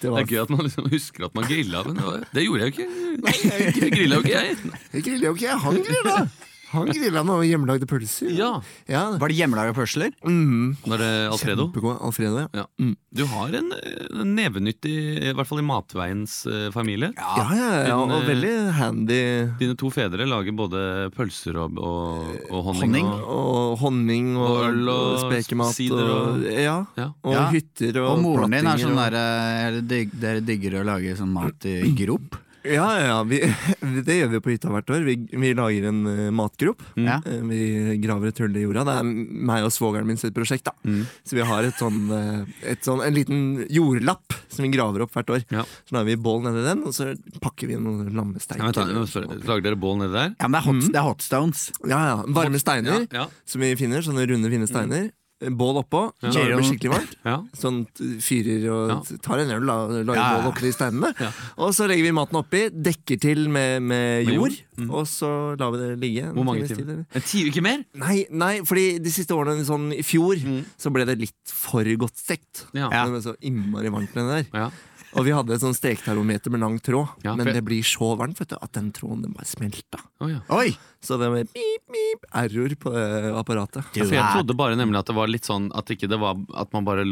Det 0.00 0.10
Det 0.10 0.18
er 0.24 0.30
gøy 0.34 0.42
at 0.42 0.50
man 0.50 0.66
liksom 0.66 0.90
husker 0.90 1.30
at 1.30 1.38
man 1.38 1.46
grilla, 1.46 1.86
men 1.86 2.02
det, 2.02 2.10
var, 2.10 2.28
det 2.34 2.48
gjorde 2.50 2.66
jeg 2.66 2.70
jo 2.70 2.74
ikke. 2.74 3.16
Nei, 3.30 3.40
Jeg 3.46 3.90
grilla 4.00 4.18
jo 4.18 4.26
ikke, 4.26 4.38
jeg. 4.38 4.78
Jeg 4.90 5.10
grilla 5.12 5.28
jo 5.30 5.36
ikke, 5.38 5.58
han 5.68 5.84
grilla! 5.86 6.22
Han 6.70 6.86
grilla 6.86 7.22
noen 7.26 7.46
hjemmelagde 7.48 7.86
pølser. 7.90 8.30
Ja. 8.36 8.50
ja. 8.86 9.00
Var 9.18 9.32
det 9.32 9.36
hjemmelaga 9.40 9.72
pølser? 9.74 10.12
Mm. 10.22 10.76
Var 10.86 11.00
det 11.02 11.08
Alfredo? 11.32 11.64
Kjempegod. 11.66 11.96
Alfredo, 12.06 12.44
ja. 12.54 12.64
Mm. 12.78 12.92
Du 13.10 13.24
har 13.26 13.54
en, 13.58 13.72
en 13.74 14.34
nevenyttig, 14.36 14.92
i 15.18 15.32
hvert 15.34 15.48
fall 15.50 15.58
i 15.62 15.64
matveiens 15.66 16.36
eh, 16.46 16.68
familie. 16.70 17.08
Ja, 17.18 17.46
ja, 17.58 17.70
ja, 17.88 17.96
Din, 17.98 18.12
og 18.14 18.22
veldig 18.28 18.52
handy. 18.78 19.18
Dine 19.58 19.74
to 19.80 19.90
fedre 19.90 20.28
lager 20.30 20.54
både 20.54 20.82
pølser 21.16 21.58
og, 21.64 21.80
og, 21.82 22.28
og 22.52 22.68
honning. 22.68 22.84
Honning? 22.84 23.08
Og, 23.18 23.48
Og 23.70 23.78
honning 23.82 24.28
og, 24.38 24.50
Og 24.50 24.62
øl 24.68 24.92
og 24.94 25.18
spekemat. 25.24 25.74
sider 25.74 26.04
og, 26.04 26.28
og- 26.36 26.46
ja. 26.54 26.76
ja. 27.00 27.08
og 27.24 27.34
Ja. 27.34 27.48
hytter 27.50 27.98
og, 28.04 28.12
Og 28.12 28.22
moren 28.28 28.54
din 28.54 28.70
er 28.70 28.78
sånn 28.84 28.94
derre 29.00 29.24
er 29.66 29.80
Dere 29.90 30.40
digger 30.46 30.78
å 30.80 30.86
lage 30.86 31.16
sånn 31.18 31.34
mat 31.34 31.66
i 31.66 31.80
grop? 32.04 32.38
Ja, 32.64 32.86
ja. 33.00 33.16
Vi, 33.24 33.38
det 34.06 34.16
gjør 34.18 34.30
vi 34.34 34.40
på 34.44 34.52
hytta 34.54 34.70
hvert 34.72 34.90
år. 34.92 35.04
Vi, 35.06 35.14
vi 35.32 35.52
lager 35.56 35.86
en 35.90 36.00
uh, 36.06 36.26
matgrop. 36.34 36.82
Ja. 37.00 37.20
Eh, 37.26 37.40
Vi 37.50 37.96
graver 38.02 38.30
et 38.32 38.40
hull 38.42 38.56
i 38.56 38.64
jorda. 38.66 38.84
Det 38.88 38.96
er 39.00 39.08
meg 39.50 39.64
og 39.66 39.72
svogeren 39.74 40.08
min 40.10 40.20
sitt 40.20 40.34
prosjekt. 40.36 40.66
da 40.68 40.74
Mm. 40.80 41.02
Så 41.28 41.36
vi 41.36 41.44
har 41.44 41.66
et 41.68 41.76
sånn, 41.76 41.98
eh, 42.16 42.70
et 42.72 42.82
sånn, 42.86 43.02
en 43.04 43.14
liten 43.14 43.40
jordlapp 43.68 44.32
som 44.48 44.64
vi 44.64 44.70
graver 44.72 45.04
opp 45.04 45.12
hvert 45.14 45.28
år. 45.34 45.44
Ja. 45.52 45.62
Så 45.86 45.94
lager 45.94 46.08
vi 46.08 46.16
bål 46.24 46.40
nedi 46.46 46.64
den, 46.64 46.82
og 46.88 46.94
så 46.96 47.10
pakker 47.44 47.68
vi 47.68 47.76
inn 47.76 47.84
noen 47.84 48.08
lammesteik. 48.16 48.58
Ja, 48.58 48.72
Lager 48.72 49.62
dere 49.68 49.78
bål 49.80 50.00
nedi 50.00 50.14
der? 50.16 50.32
Ja, 50.40 50.48
men 50.48 50.56
det 50.56 50.62
er 50.62 50.66
hot, 50.70 50.88
det 50.88 51.00
er 51.02 51.06
hot 51.06 51.24
stones. 51.26 51.66
Ja, 51.84 52.00
ja. 52.08 52.16
Varme 52.26 52.60
steiner 52.62 53.04
Ja, 53.04 53.22
ja, 53.22 53.26
som 53.44 53.60
vi 53.62 53.74
finner. 53.78 54.00
Sånne 54.04 54.24
runde, 54.30 54.50
fine 54.52 54.66
steiner. 54.70 55.10
Bål 55.40 55.78
oppå. 55.80 56.12
Ja. 56.22 56.30
Så 56.34 56.42
det 56.44 56.58
skikkelig 56.68 56.90
varmt. 56.92 57.14
ja. 57.24 57.36
Sånn 57.56 57.86
fyrer 58.20 58.66
og 58.70 58.90
Ja. 58.90 59.16
tar 59.24 59.38
en 59.40 59.50
øl, 59.50 59.64
lager 59.64 60.04
Ja, 60.14 60.14
ja. 60.14 60.42
bål 60.42 60.52
oppi 60.52 60.72
steinene. 60.72 61.14
Ja. 61.18 61.30
Og 61.56 61.72
så 61.72 61.86
legger 61.88 62.02
vi 62.04 62.12
maten 62.12 62.36
oppi, 62.36 62.68
dekker 62.70 63.18
til 63.20 63.48
med, 63.48 63.80
med 63.82 64.26
Med 64.26 64.34
jord, 64.34 64.50
jord. 64.50 64.58
Mm. 64.76 64.90
og 64.90 65.06
så 65.06 65.30
lar 65.58 65.70
vi 65.72 65.78
det 65.78 65.98
ligge. 66.00 66.32
Hvor 66.34 66.44
mange 66.44 66.68
timer? 66.68 67.06
En 67.14 67.22
time, 67.22 67.48
ikke 67.50 67.62
mer? 67.62 67.84
Nei, 67.94 68.26
nei, 68.30 68.60
fordi 68.68 68.98
de 69.02 69.10
siste 69.10 69.32
årene, 69.32 69.64
sånn 69.64 69.92
i 69.96 70.02
fjor, 70.02 70.36
Mm. 70.44 70.64
så 70.78 70.92
ble 70.92 71.04
det 71.06 71.18
litt 71.18 71.34
for 71.46 71.84
godt 71.84 72.16
stekt. 72.16 72.66
Ja. 72.74 72.88
Det 72.90 73.10
ble 73.12 73.22
så 73.24 73.34
innmari 73.40 73.88
varmt 73.90 74.12
Det 74.12 74.46
der. 74.52 74.70
Og 75.18 75.24
vi 75.26 75.32
hadde 75.34 75.50
et 75.56 75.62
sånn 75.62 75.74
stektermometer 75.74 76.52
med 76.54 76.60
lang 76.62 76.76
tråd, 76.78 77.08
Ja, 77.24 77.32
men 77.34 77.46
for- 77.46 77.52
det 77.56 77.64
blir 77.66 77.82
så 77.82 78.12
varmt 78.16 78.38
vet 78.38 78.52
du, 78.52 78.56
at 78.62 78.72
den 78.76 78.92
tråden 78.94 79.22
den 79.24 79.32
bare 79.34 79.44
smelta. 79.48 79.98
Oh, 80.20 80.28
ja. 80.30 80.38
Oi! 80.54 80.76
Så 81.02 81.16
det 81.18 81.30
var 81.32 81.42
beep, 81.50 81.82
beep, 81.90 82.26
error 82.36 82.74
på 82.78 82.92
uh, 82.94 83.38
apparatet. 83.40 83.82
Ja, 83.96 84.04
for 84.04 84.14
jeg 84.14 84.34
trodde 84.36 84.56
bare 84.56 84.76
nemlig 84.78 85.00
at 85.00 85.06
det 85.10 85.16
var 85.16 85.26
litt 85.32 85.48
sånn 85.48 85.70
At, 85.74 85.88
ikke 85.90 86.06
det 86.12 86.18
var, 86.20 86.36
at 86.54 86.70
man 86.76 86.84
bare 86.84 87.06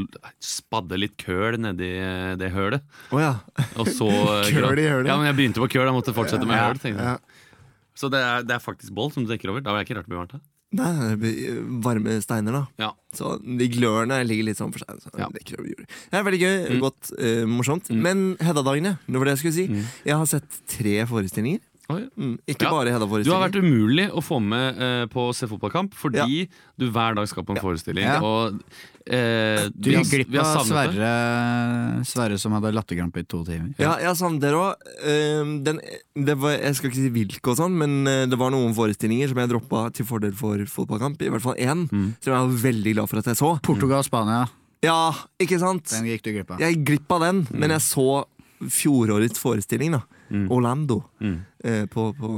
spadde 0.44 0.98
litt 1.00 1.16
køl 1.16 1.56
nedi 1.58 1.88
eh, 1.98 2.36
det 2.38 2.50
hølet. 2.54 2.84
Oh, 3.10 3.18
ja. 3.18 3.38
Og 3.80 3.88
så 3.88 4.06
Køl 4.52 4.78
i 4.78 4.86
hølet? 4.86 5.08
Ja, 5.08 5.16
men 5.16 5.26
jeg 5.30 5.38
begynte 5.40 5.62
på 5.64 5.70
køl, 5.72 5.86
jeg 5.88 5.96
måtte 5.96 6.14
fortsette 6.14 6.46
med 6.46 6.54
Ja, 6.60 6.68
høl. 6.68 6.78
tenkte 6.82 7.02
jeg. 7.02 7.18
Så 7.98 8.10
det 8.12 8.20
er, 8.22 8.44
det 8.46 8.54
er 8.54 8.62
faktisk 8.62 8.92
bål 8.94 9.10
som 9.10 9.24
du 9.26 9.32
dekker 9.32 9.50
over. 9.50 9.64
Da 9.64 9.72
var 9.74 9.80
jeg 9.82 9.88
ikke 9.88 9.96
rart 9.98 10.06
det 10.06 10.12
ble 10.14 10.20
varmt. 10.20 10.36
da. 10.36 10.44
Nei, 10.76 10.90
det 11.08 11.16
blir 11.22 11.60
varme 11.80 12.18
steiner, 12.20 12.52
da. 12.52 12.66
Ja. 12.76 12.90
Så 13.16 13.38
de 13.40 13.68
glørne 13.72 14.18
ligger 14.28 14.44
litt 14.50 14.58
sånn 14.60 14.72
for 14.74 14.82
seg. 14.84 15.00
Så 15.00 15.08
Ja. 15.16 15.28
det, 15.32 15.46
er 16.12 16.22
veldig 16.24 16.40
gøy, 16.42 16.56
Mm. 16.76 16.80
godt, 16.80 17.10
uh, 17.18 17.46
morsomt. 17.48 17.88
Men 17.90 18.36
Hedda-dagene, 18.36 18.98
det 19.06 19.16
var 19.16 19.24
det 19.24 19.38
jeg 19.38 19.38
skulle 19.38 19.54
si. 19.54 19.66
Mm. 19.68 19.84
Jeg 20.04 20.14
har 20.16 20.26
sett 20.26 20.60
tre 20.68 21.06
forestillinger. 21.06 21.60
Oi. 21.90 22.02
Mm, 22.20 22.34
ikke 22.46 22.66
Ja. 22.66 22.70
bare 22.70 23.24
Du 23.24 23.30
har 23.32 23.48
vært 23.48 23.56
umulig 23.62 24.10
å 24.12 24.20
få 24.20 24.42
med 24.44 24.76
uh, 24.76 25.06
på 25.08 25.30
å 25.30 25.34
se 25.34 25.46
fotballkamp 25.48 25.94
fordi 25.96 26.46
du 26.76 26.90
hver 26.90 27.14
dag 27.16 27.26
skal 27.30 27.44
på 27.44 27.54
en 27.54 27.56
Ja. 27.56 27.62
forestilling. 27.62 28.04
Ja. 28.04 28.20
Og 28.20 28.60
uh, 28.60 29.70
Du 29.72 29.88
har- 29.96 30.04
gikk 30.04 30.28
glipp 30.28 30.36
av. 30.44 30.66
Sverre, 30.66 32.04
Sverre 32.04 32.38
som 32.38 32.52
hadde 32.52 32.74
latterkrampe 32.76 33.20
i 33.20 33.22
to 33.24 33.42
timer. 33.42 33.72
Ja, 33.78 33.96
jeg 33.98 34.14
savner 34.20 34.38
dere 34.40 34.60
òg. 34.60 34.74
Jeg 36.58 36.74
skal 36.76 36.90
ikke 36.90 36.94
si 37.00 37.08
hvilke 37.14 37.48
og 37.52 37.56
sånn, 37.56 37.72
men 37.78 38.06
eh, 38.06 38.26
det 38.26 38.36
var 38.38 38.50
noen 38.52 38.74
forestillinger 38.76 39.28
som 39.32 39.38
jeg 39.38 39.48
droppa 39.48 39.86
til 39.94 40.04
fordel 40.08 40.34
for 40.36 40.58
fotballkamp. 40.58 41.20
I 41.22 41.30
hvert 41.32 41.42
fall 41.44 41.56
én, 41.56 41.88
Mm. 41.88 42.14
som 42.20 42.32
jeg 42.34 42.42
var 42.42 42.72
veldig 42.72 42.94
glad 42.94 43.08
for 43.08 43.18
at 43.18 43.24
jeg 43.24 43.36
så. 43.36 43.60
Portugal-Spania, 43.62 44.48
Ja, 44.82 45.12
ikke 45.40 45.58
sant? 45.58 45.84
den 45.90 46.04
gikk 46.04 46.22
du 46.22 46.32
glipp 46.32 46.50
av. 46.50 46.58
Jeg 46.60 46.76
gikk 46.76 46.84
glipp 46.84 47.10
av 47.12 47.20
den, 47.20 47.46
men 47.50 47.70
jeg 47.70 47.80
så 47.80 48.24
fjorårets 48.62 49.38
forestilling, 49.38 49.92
da. 49.92 50.02
Mm. 50.30 50.46
Orlando. 50.52 51.00
Mm. 51.20 51.36
eh, 51.64 51.84
på, 51.90 52.08
på, 52.18 52.28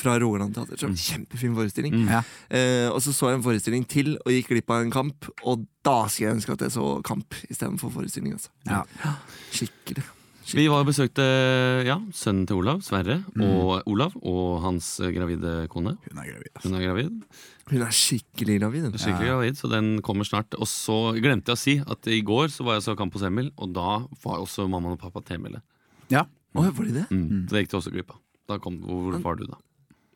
fra 0.00 0.16
Rogaland 0.20 0.54
Teater. 0.56 0.76
Så 0.80 0.90
Kjempefin 0.92 1.54
forestilling. 1.56 1.94
Mm. 1.94 2.08
Ja. 2.10 2.22
Eh, 2.50 2.88
og 2.90 3.00
så 3.04 3.14
så 3.14 3.30
jeg 3.30 3.38
en 3.40 3.46
forestilling 3.46 3.86
til 3.88 4.16
og 4.18 4.32
gikk 4.34 4.50
glipp 4.54 4.70
av 4.74 4.82
en 4.84 4.90
kamp, 4.94 5.30
og 5.44 5.64
da 5.86 6.02
skulle 6.08 6.28
jeg 6.32 6.36
ønske 6.40 6.52
at 6.58 6.66
jeg 6.66 6.74
så 6.76 6.90
kamp 7.06 7.34
istedenfor 7.48 7.92
forestilling. 7.94 8.34
Altså. 8.36 8.50
Ja. 8.68 8.82
Skikkelig. 9.54 10.04
Vi 10.54 10.68
var 10.70 10.84
og 10.84 10.86
besøkte 10.86 11.24
ja, 11.82 11.96
sønnen 12.14 12.44
til 12.46 12.60
Olav, 12.60 12.78
Sverre, 12.86 13.16
Mm. 13.34 13.42
og 13.42 13.82
Olav 13.90 14.12
og 14.22 14.60
hans 14.62 15.00
eh, 15.02 15.10
gravide 15.10 15.66
kone. 15.72 15.96
Hun 16.06 16.20
er 16.22 16.28
gravid. 16.30 16.52
Hun 16.62 16.74
er 16.78 16.84
gravid. 16.86 17.16
Hun 17.66 17.82
er 17.82 17.90
skikkelig 17.90 18.60
gravid. 18.60 18.84
Skikkelig 18.94 19.26
gravid, 19.32 19.56
så 19.58 19.66
den 19.72 19.88
kommer 20.06 20.22
snart. 20.28 20.54
Og 20.54 20.68
så 20.70 21.16
glemte 21.18 21.50
jeg 21.50 21.58
å 21.58 21.62
si 21.64 21.74
at 21.82 22.06
i 22.06 22.20
går 22.22 22.46
så 22.54 22.62
var 22.62 22.78
jeg 22.78 22.86
så 22.86 22.94
kamp 22.96 23.12
hos 23.18 23.24
Emil, 23.26 23.50
og 23.58 23.72
da 23.74 24.06
var 24.22 24.38
også 24.44 24.68
mammaen 24.70 24.94
og 24.94 25.00
pappa 25.02 25.18
Temile. 25.26 25.64
Ja. 26.14 26.22
Å, 26.56 26.66
var 26.76 26.84
de 26.88 26.92
det? 26.96 27.06
Mm. 27.12 27.46
Så 27.48 27.54
det 27.56 27.62
gikk 27.64 27.72
de 27.74 27.78
også 27.80 27.92
glipp 27.94 28.10
av. 28.14 28.20
Da 28.48 28.58
kom, 28.62 28.76
hvor, 28.84 29.08
hvor 29.12 29.22
var 29.24 29.40
du 29.40 29.46
da? 29.50 29.58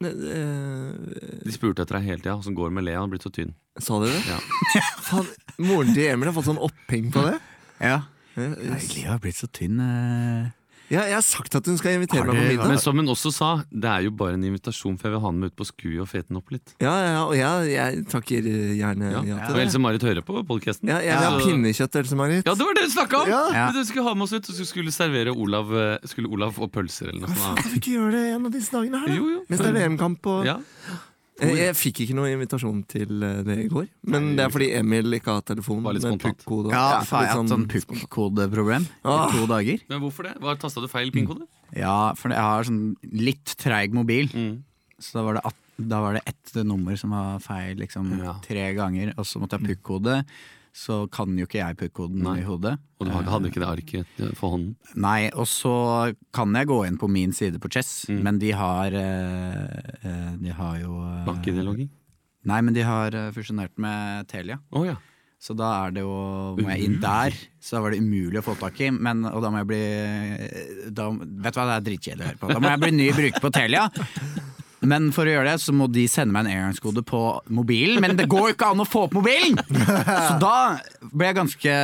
Ne, 0.01 0.11
eh, 0.33 1.41
De 1.45 1.53
spurte 1.53 1.83
etter 1.85 1.99
deg 1.99 2.07
hele 2.09 2.23
tida, 2.23 2.37
åssen 2.41 2.55
går 2.57 2.71
det 2.71 2.77
med 2.79 2.87
Lea? 2.87 2.97
Han 3.01 3.09
har 3.09 3.13
blitt 3.13 3.27
så 3.27 3.33
tynn. 3.37 3.51
sa 3.79 3.99
de 4.01 4.09
det? 4.13 4.21
Ja. 4.31 4.39
Faen, 5.11 5.27
moren 5.61 5.93
til 5.97 6.07
Emil 6.09 6.31
har 6.31 6.37
fått 6.39 6.49
sånn 6.49 6.63
oppheng 6.63 7.11
på 7.13 7.25
det. 7.27 7.37
Ja. 7.83 7.99
Eh, 8.39 8.55
Nei, 8.71 8.81
Lea 8.95 9.11
har 9.13 9.21
blitt 9.21 9.37
så 9.41 9.49
tynn. 9.53 9.81
eh. 9.85 10.49
Ja, 10.91 11.05
jeg 11.07 11.15
har 11.15 11.23
sagt 11.23 11.55
at 11.55 11.67
hun 11.71 11.77
skal 11.79 11.95
invitere 12.01 12.25
meg 12.27 12.35
på 12.35 12.45
middag. 12.49 12.67
Men 12.73 12.81
som 12.83 12.97
hun 12.99 13.07
også 13.13 13.31
sa, 13.35 13.51
det 13.71 13.87
er 13.87 14.07
jo 14.09 14.11
bare 14.19 14.35
en 14.35 14.43
invitasjon, 14.49 14.97
for 14.99 15.07
jeg 15.07 15.15
vil 15.15 15.23
ha 15.23 15.31
den 15.31 15.39
med 15.45 15.53
ut 15.53 15.57
på 15.61 15.67
sku 15.69 15.87
og 16.03 16.09
fete 16.11 16.27
den 16.33 16.41
opp 16.41 16.51
litt. 16.51 16.73
Ja, 16.83 16.95
ja, 17.07 17.21
og 17.29 17.35
jeg, 17.39 17.69
jeg 17.77 18.05
takker 18.11 18.49
gjerne 18.51 19.13
Ja. 19.13 19.21
ja, 19.29 19.39
til 19.47 19.55
det. 19.61 19.63
Else 19.69 19.79
Marit 19.83 20.03
hører 20.09 20.25
på 20.27 20.43
podkasten. 20.49 20.91
Ja, 20.91 20.99
jeg 21.05 21.15
vil 21.15 21.29
ha 21.31 21.45
pinnekjøtt, 21.45 22.01
Else 22.03 22.19
Marit. 22.19 22.43
Ja, 22.51 22.57
det 22.59 22.67
var 22.67 22.75
det 22.81 22.87
hun 22.89 22.95
snakka 22.97 23.23
om! 23.23 23.31
Ja. 23.31 23.69
Du 23.77 23.81
skulle 23.87 24.07
ha 24.09 24.15
med 24.19 24.27
oss 24.27 24.35
ut, 24.35 24.51
og 24.51 24.59
så 24.59 24.67
skulle 24.67 24.91
servere 24.95 25.31
Olav 25.31 25.71
eh, 25.79 26.09
Skulle 26.11 26.29
Olav 26.35 26.53
få 26.59 26.67
pølser 26.75 27.13
eller 27.13 27.29
noe 27.29 27.39
sånt. 27.39 27.63
Kan 27.63 27.71
vi 27.77 27.79
ikke 27.85 27.95
gjøre 27.95 28.11
det 28.17 28.25
en 28.35 28.51
av 28.51 28.53
disse 28.59 28.75
dagene 28.75 29.01
her, 29.05 29.13
da? 29.15 29.21
Jo, 29.21 29.31
jo. 29.37 29.45
Mens 29.49 29.63
det 29.63 29.71
er 29.71 29.79
VM-kamp 29.79 30.27
og 30.35 30.51
Ja. 30.51 30.59
Jeg, 31.41 31.57
jeg 31.61 31.77
fikk 31.79 32.01
ikke 32.05 32.17
noen 32.19 32.35
invitasjon 32.37 32.81
til 32.91 33.23
eh, 33.27 33.41
det 33.47 33.57
i 33.65 33.69
går. 33.73 33.87
Men 34.13 34.31
det 34.39 34.45
er 34.47 34.53
fordi 34.55 34.69
Emil 34.79 35.17
ikke 35.19 35.35
har 35.39 35.45
telefon. 35.49 35.83
Var 35.87 35.97
litt 35.97 36.07
med 36.09 36.21
pukkode. 36.23 36.73
Ja, 36.75 37.01
faen, 37.07 37.25
jeg 37.27 37.33
har 37.33 37.41
hatt 37.43 37.53
sånn 37.53 37.67
pukkodeproblem 37.71 38.87
i 38.87 39.17
to 39.35 39.47
dager. 39.51 39.83
Men 39.91 40.05
hvorfor 40.05 40.29
det? 40.29 40.35
Var 40.45 40.61
Tasta 40.63 40.85
du 40.85 40.89
feil 40.93 41.13
pinkode? 41.15 41.49
Ja, 41.77 42.13
for 42.19 42.35
jeg 42.35 42.43
har 42.51 42.67
sånn 42.67 42.95
litt 43.15 43.55
treig 43.61 43.95
mobil. 43.97 44.31
Mm. 44.35 44.55
Så 45.01 45.17
da 45.19 45.27
var 45.27 45.39
det, 45.39 45.45
at, 45.49 45.61
da 45.91 46.01
var 46.05 46.19
det 46.19 46.25
ett 46.29 46.55
nummer 46.67 46.99
som 47.01 47.15
var 47.17 47.39
feil 47.45 47.79
liksom, 47.81 48.11
Ja. 48.21 48.35
tre 48.45 48.73
ganger, 48.77 49.15
og 49.17 49.25
så 49.29 49.41
måtte 49.41 49.57
jeg 49.57 49.71
puck-kode. 49.71 50.21
Så 50.73 51.03
kan 51.11 51.35
jo 51.39 51.47
ikke 51.49 51.59
jeg 51.59 51.77
puck-koden 51.81 52.23
i 52.39 52.45
hodet. 52.47 52.77
Og 53.01 53.09
du 53.09 53.11
hadde 53.33 53.49
ikke 53.51 53.59
det 53.63 53.69
arket 53.71 54.21
eh, 54.23 54.31
for 54.39 54.55
hånden? 54.55 54.77
Nei, 54.95 55.31
og 55.35 55.49
så 55.51 55.73
kan 56.37 56.55
jeg 56.55 56.69
gå 56.71 56.79
inn 56.87 56.99
på 57.01 57.09
min 57.11 57.33
side 57.35 57.59
på 57.59 57.71
Chess, 57.73 58.07
Mm. 58.11 58.21
men 58.23 58.39
de 58.39 58.51
har 58.55 58.95
eh, 58.95 59.79
eh, 60.05 60.31
De 60.41 60.53
har 60.55 60.79
jo 60.79 61.01
eh, 61.03 61.89
Nei, 62.47 62.61
men 62.65 62.73
de 62.73 62.81
har 62.87 63.13
fusjonert 63.37 63.75
med 63.77 64.29
Telia. 64.31 64.57
Oh, 64.73 64.87
ja. 64.87 64.95
Så 65.41 65.55
da 65.57 65.87
er 65.87 65.91
det 65.97 66.03
jo 66.05 66.15
Må 66.61 66.69
jeg 66.69 66.85
inn 66.87 66.99
der. 67.01 67.33
Så 67.61 67.77
da 67.77 67.83
var 67.85 67.91
det 67.95 68.01
umulig 68.05 68.41
å 68.41 68.45
få 68.45 68.55
tak 68.61 68.79
i. 68.85 68.91
Men, 68.93 69.25
og 69.29 69.41
da 69.43 69.51
må 69.53 69.61
jeg 69.63 69.69
bli 69.73 69.83
da, 70.93 71.07
Vet 71.17 71.55
du 71.55 71.61
hva, 71.61 71.67
det 71.71 71.77
er 71.79 71.87
dritkjedelig 71.89 72.25
å 72.25 72.29
høre 72.31 72.41
på. 72.43 72.51
Da 72.53 72.61
må 72.61 72.73
jeg 72.75 72.83
bli 72.85 72.91
ny 72.97 73.07
bruker 73.17 73.45
på 73.45 73.53
Telia. 73.57 73.87
Men 74.81 75.11
for 75.13 75.29
å 75.29 75.33
gjøre 75.35 75.53
det, 75.53 75.61
så 75.61 75.75
må 75.77 75.89
de 75.93 76.07
sende 76.09 76.33
meg 76.33 76.47
en 76.47 76.55
engangskode 76.55 77.03
på 77.07 77.21
mobilen. 77.53 78.01
Men 78.01 78.17
det 78.17 78.29
går 78.33 78.47
jo 78.49 78.55
ikke 78.55 78.71
an 78.73 78.81
å 78.81 78.89
få 78.89 79.07
opp 79.09 79.17
mobilen! 79.19 79.59
Så 80.29 80.39
da 80.41 80.55
ble 81.11 81.29
jeg 81.29 81.37
ganske 81.37 81.75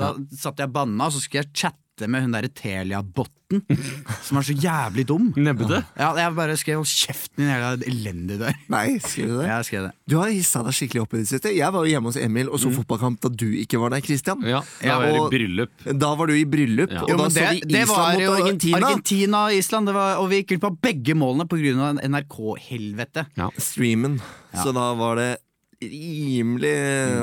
Da 0.00 0.12
satt 0.40 0.62
jeg 0.62 0.72
banna, 0.72 1.08
og 1.08 1.14
så 1.14 1.20
skulle 1.22 1.44
jeg 1.44 1.52
chatte 1.52 1.85
chatte 1.96 2.08
med 2.10 2.22
hun 2.22 2.32
derre 2.34 2.48
Telia-botten, 2.52 3.62
som 4.26 4.38
er 4.38 4.42
så 4.44 4.52
jævlig 4.58 5.04
dum. 5.08 5.30
Nebbete. 5.36 5.78
Ja, 5.96 6.10
jeg 6.18 6.34
bare 6.36 6.56
skrev 6.58 6.80
'hold 6.80 6.86
kjeften 6.90 7.36
din, 7.40 7.48
jævla 7.48 7.86
elendig 7.86 8.38
der'. 8.40 8.54
Nei, 8.68 8.98
skrev 8.98 9.28
du 9.28 9.38
det? 9.40 9.46
Jeg 9.48 9.64
skrev 9.64 9.82
det. 9.86 9.92
Du 10.10 10.16
har 10.18 10.28
hissa 10.30 10.62
deg 10.66 10.72
skikkelig 10.76 11.02
opp 11.02 11.14
i 11.14 11.18
det 11.22 11.28
siste. 11.28 11.54
Jeg 11.56 11.72
var 11.72 11.84
jo 11.86 11.90
hjemme 11.94 12.10
hos 12.10 12.16
Emil 12.16 12.48
og 12.50 12.58
så 12.60 12.70
fotballkamp 12.74 13.20
da 13.22 13.28
du 13.28 13.46
ikke 13.56 13.80
var 13.80 13.90
der, 13.90 14.00
Christian. 14.04 14.42
Ja, 14.44 14.60
da 14.82 14.98
var 14.98 15.06
jeg 15.06 15.16
i 15.16 15.30
bryllup. 15.38 15.70
Da 15.98 16.14
var 16.14 16.26
du 16.26 16.34
i 16.34 16.44
bryllup, 16.44 16.90
Ja. 16.92 17.02
og 17.02 17.08
Jo, 17.08 17.16
da 17.16 17.28
så 17.30 17.50
vi 17.50 17.62
Island 17.64 17.88
var 17.88 18.12
mot 18.12 18.22
jo 18.22 18.32
Argentina. 18.32 18.76
Argentina 18.86 19.44
og 19.46 19.54
Island, 19.54 19.86
det 19.86 19.94
var, 19.94 20.16
og 20.18 20.28
vi 20.30 20.42
gikk 20.42 20.48
glipp 20.48 20.64
av 20.64 20.76
begge 20.82 21.14
målene 21.14 21.48
pga. 21.48 21.92
NRK-helvete. 22.08 23.26
Ja. 23.36 23.48
Streamen. 23.58 24.20
Ja. 24.52 24.62
Så 24.62 24.72
da 24.74 24.92
var 24.94 25.16
det 25.16 25.36
rimelig 25.82 26.72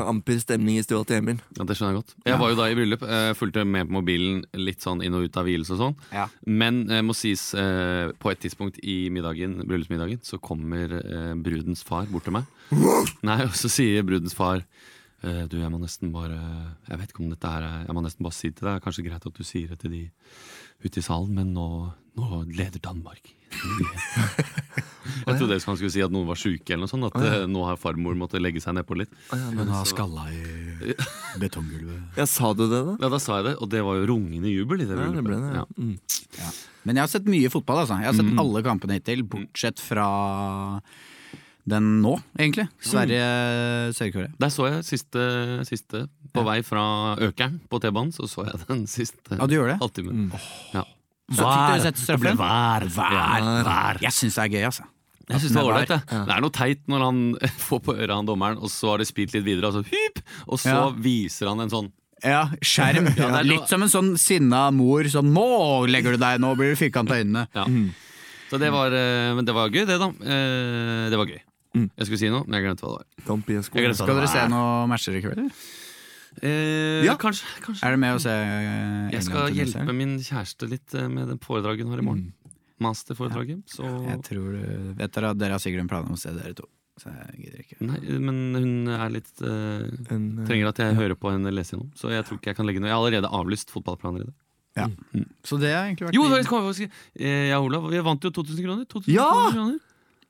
amper 0.07 0.39
stemning 0.41 0.77
i 0.79 0.83
stua 0.85 1.03
til 1.07 1.17
Emil. 1.21 1.39
Ja, 1.57 1.63
Det 1.65 1.75
skjønner 1.77 1.93
jeg 1.95 1.99
godt. 2.01 2.13
Jeg 2.29 2.39
var 2.41 2.49
jo 2.51 2.57
da 2.59 2.67
i 2.69 2.75
bryllup. 2.77 3.03
eh, 3.03 3.33
Fulgte 3.37 3.65
med 3.65 3.87
på 3.89 3.95
mobilen 3.97 4.43
litt 4.53 4.81
sånn 4.85 5.03
inn 5.03 5.13
og 5.17 5.25
ut 5.25 5.37
av 5.37 5.45
hvilelse 5.47 5.73
og 5.75 5.81
sånn. 5.81 5.95
Ja. 6.13 6.27
Men 6.45 6.83
eh, 6.91 7.01
må 7.01 7.15
sies, 7.17 7.53
eh, 7.57 8.11
på 8.19 8.31
et 8.31 8.39
tidspunkt 8.43 8.79
i 8.83 9.09
middagen, 9.09 9.59
bryllupsmiddagen 9.65 10.21
så 10.23 10.39
kommer 10.39 10.93
eh, 10.99 11.33
brudens 11.35 11.83
far 11.83 12.05
bort 12.11 12.23
til 12.29 12.33
meg. 12.37 12.45
Nei, 13.27 13.39
Og 13.45 13.55
så 13.57 13.69
sier 13.69 14.03
brudens 14.07 14.33
far 14.37 14.61
eh, 15.23 15.43
Du, 15.49 15.57
jeg 15.59 15.69
må 15.69 15.77
nesten 15.81 16.11
bare 16.13 16.37
Jeg 16.87 16.97
vet 17.01 17.11
ikke 17.11 17.21
om 17.25 17.29
dette 17.33 17.49
her 17.51 17.61
er 17.67 17.83
Jeg 17.85 17.93
må 17.97 18.01
nesten 18.05 18.23
bare 18.25 18.33
si 18.37 18.49
det 18.49 18.57
til 18.61 18.69
deg. 18.69 18.81
Kanskje 18.85 19.03
greit 19.05 19.25
at 19.27 19.35
du 19.37 19.43
sier 19.43 19.67
det 19.73 19.79
til 19.83 19.91
de 19.91 20.03
ute 20.83 20.99
i 20.99 21.03
salen, 21.05 21.33
men 21.35 21.53
nå, 21.55 21.67
nå 22.19 22.43
leder 22.53 22.79
Danmark. 22.83 23.33
Jeg 25.23 25.35
trodde 25.37 25.55
han 25.59 25.77
skulle 25.77 25.91
si 25.93 26.01
at 26.03 26.11
noen 26.13 26.25
var 26.29 26.37
sjuke, 26.39 26.73
eller 26.73 26.85
noe 26.85 26.91
sånt. 26.91 27.05
At 27.09 27.21
ja. 27.25 27.43
nå 27.49 27.63
har 27.67 27.77
farmor 27.79 28.15
måttet 28.17 28.41
legge 28.43 28.61
seg 28.63 28.75
nedpå 28.77 28.95
litt. 28.97 29.11
Hun 29.31 29.69
har 29.71 29.85
skalla 29.87 30.25
i 30.31 30.95
betonggulvet. 31.43 32.17
Ja, 32.19 32.25
Sa 32.29 32.53
du 32.57 32.65
det, 32.65 32.81
da? 32.87 32.95
Ja, 33.03 33.09
da 33.13 33.19
sa 33.21 33.39
jeg 33.39 33.49
det, 33.51 33.55
og 33.61 33.69
det 33.73 33.83
var 33.85 33.99
jo 33.99 34.07
rungende 34.13 34.51
jubel 34.51 34.83
i 34.83 34.87
det 34.89 34.97
Ja, 34.97 35.09
det 35.13 35.25
ble 35.27 35.39
det. 35.39 35.51
ja. 35.53 35.63
Ja. 35.63 35.65
Ja. 36.39 36.51
Mm. 36.53 36.61
Men 36.83 36.97
jeg 36.99 37.05
har 37.05 37.11
sett 37.13 37.27
mye 37.31 37.51
fotball, 37.53 37.83
altså. 37.83 37.99
Jeg 38.01 38.09
har 38.11 38.17
sett 38.17 38.39
alle 38.41 38.63
kampene 38.65 38.97
hittil, 38.97 39.21
bortsett 39.35 39.79
fra 39.83 40.07
den 41.69 41.85
nå, 42.03 42.17
egentlig. 42.35 42.65
Sverige-Sør-Korea. 42.83 44.33
Der 44.41 44.51
så 44.51 44.65
jeg 44.67 44.83
siste, 44.87 45.27
siste 45.69 46.01
på 46.35 46.43
vei 46.47 46.57
fra 46.65 46.83
Økeren 47.23 47.61
på 47.71 47.79
T-banen. 47.83 48.11
Så 48.15 48.27
så 48.27 48.43
jeg 48.49 48.59
den 48.67 48.83
siste 48.91 49.37
Ja, 49.39 49.47
du 49.47 49.55
gjør 49.55 49.71
det? 49.71 49.77
halvtimen. 49.83 50.25
Ja. 50.75 50.83
Så 51.31 51.39
fikk 51.39 51.61
dere 51.71 51.81
sett 51.85 51.97
straffen? 52.01 52.37
Vær, 52.37 52.83
Vær. 52.91 53.63
vær. 53.63 54.01
Jeg 54.03 54.11
syns 54.11 54.35
det 54.35 54.43
er 54.43 54.51
gøy, 54.57 54.65
altså. 54.67 54.83
Jeg 55.29 55.39
synes 55.39 55.53
det 55.53 55.61
var 55.63 55.69
ålreit. 55.71 55.87
Det. 55.87 55.99
det 56.27 56.33
er 56.35 56.41
noe 56.43 56.51
teit 56.51 56.81
når 56.91 57.03
han 57.05 57.19
får 57.69 57.79
på 57.85 57.93
øret 57.95 58.11
han 58.15 58.25
dommeren, 58.27 58.57
og 58.59 58.69
så 58.69 58.89
har 58.91 58.97
det 58.99 59.07
spilt 59.07 59.33
litt 59.33 59.45
videre, 59.45 59.69
og 59.71 59.77
så 59.79 59.83
hyp! 59.87 60.19
Og 60.47 60.59
så 60.59 60.73
Ja. 60.73 60.89
viser 60.91 61.47
han 61.47 61.59
en 61.63 61.69
sånn 61.71 61.91
Ja, 62.23 62.49
skjerm. 62.61 63.07
Ja, 63.17 63.29
det 63.31 63.39
er 63.39 63.47
Litt 63.47 63.67
som 63.71 63.81
en 63.83 63.89
sånn 63.91 64.17
sinna 64.19 64.69
mor. 64.71 65.03
Sånn 65.11 65.31
'nå 65.33 65.87
legger 65.87 66.11
du 66.15 66.17
deg, 66.17 66.39
nå 66.43 66.53
blir 66.59 66.75
du 66.75 66.79
firkanta 66.79 67.15
i 67.15 67.23
øynene'. 67.23 67.47
ja. 67.55 67.65
Så 68.51 68.59
det 68.59 68.69
var, 68.71 68.91
eh, 68.93 69.33
men 69.33 69.45
det 69.45 69.53
var 69.55 69.69
gøy, 69.73 69.85
det, 69.87 69.97
da. 69.97 70.07
Eh, 70.21 71.09
Det 71.09 71.17
var 71.17 71.25
gøy. 71.25 71.39
Jeg 71.73 72.05
skulle 72.05 72.19
si 72.19 72.29
noe, 72.29 72.43
men 72.45 72.59
jeg 72.61 72.67
glemte 72.67 72.83
hva 72.85 72.99
det 72.99 73.25
var. 73.25 73.63
Skal 73.95 74.15
dere 74.19 74.27
se 74.29 74.43
noen 74.47 74.87
matcher 74.91 75.15
i 75.17 75.21
kveld? 75.23 75.49
Eh, 76.41 77.03
Ja. 77.05 77.15
Kanskje. 77.19 77.45
kanskje. 77.61 77.83
Er 77.85 77.91
det 77.91 77.99
med 77.99 78.15
å 78.15 78.21
se 78.21 78.29
eh, 78.33 79.11
Jeg 79.13 79.23
skal 79.27 79.51
hjelpe 79.53 79.93
min 79.95 80.17
kjæreste 80.19 80.69
litt 80.69 80.93
eh, 80.95 81.07
med 81.07 81.27
den 81.27 81.39
foredraget 81.43 81.85
hun 81.85 81.91
har 81.93 81.99
i 81.99 82.07
morgen. 82.07 82.33
Masterforedraget. 82.83 83.61
Så 83.69 83.83
Jeg 83.85 84.21
tror 84.25 84.55
du 84.55 84.93
Vet 84.97 85.11
dere 85.13 85.33
dere 85.37 85.51
har 85.57 85.61
sikkert 85.63 85.85
en 85.85 85.91
plan 85.91 86.07
om 86.07 86.15
å 86.17 86.19
se 86.19 86.33
dere 86.35 86.55
to. 86.57 86.65
Så 87.01 87.09
jeg 87.09 87.45
gidder 87.45 87.61
ikke. 87.63 87.77
Nei, 87.81 87.99
men 88.21 88.41
hun 88.53 88.87
er 88.93 89.09
litt 89.09 89.31
uh, 89.41 89.81
En, 90.13 90.25
uh, 90.37 90.45
Trenger 90.45 90.69
at 90.69 90.81
jeg 90.83 90.97
hører 90.99 91.17
på 91.17 91.31
henne 91.33 91.49
lese 91.53 91.73
gjennom. 91.73 91.89
Så 91.97 92.11
jeg 92.13 92.25
tror 92.27 92.37
ikke 92.37 92.51
jeg 92.51 92.59
kan 92.59 92.67
legge 92.69 92.83
noe 92.83 92.91
Jeg 92.91 92.93
har 92.93 93.01
allerede 93.01 93.31
avlyst 93.33 93.73
fotballplaner 93.73 94.21
i 94.21 94.27
det. 94.27 94.35
Ja. 94.77 94.87
Så 95.45 95.57
det 95.61 95.71
har 95.73 95.87
egentlig 95.87 96.09
vært 96.09 96.17
Jo. 96.17 96.25
Eh, 97.21 97.49
Jeg 97.49 97.57
og 97.57 97.67
Olav 97.69 97.89
vi 97.91 97.99
vant 98.05 98.23
jo 98.25 98.31
2000 98.33 98.61
kroner. 98.65 98.85
2000 98.89 99.13
Ja! 99.13 99.29
kroner. 99.53 99.79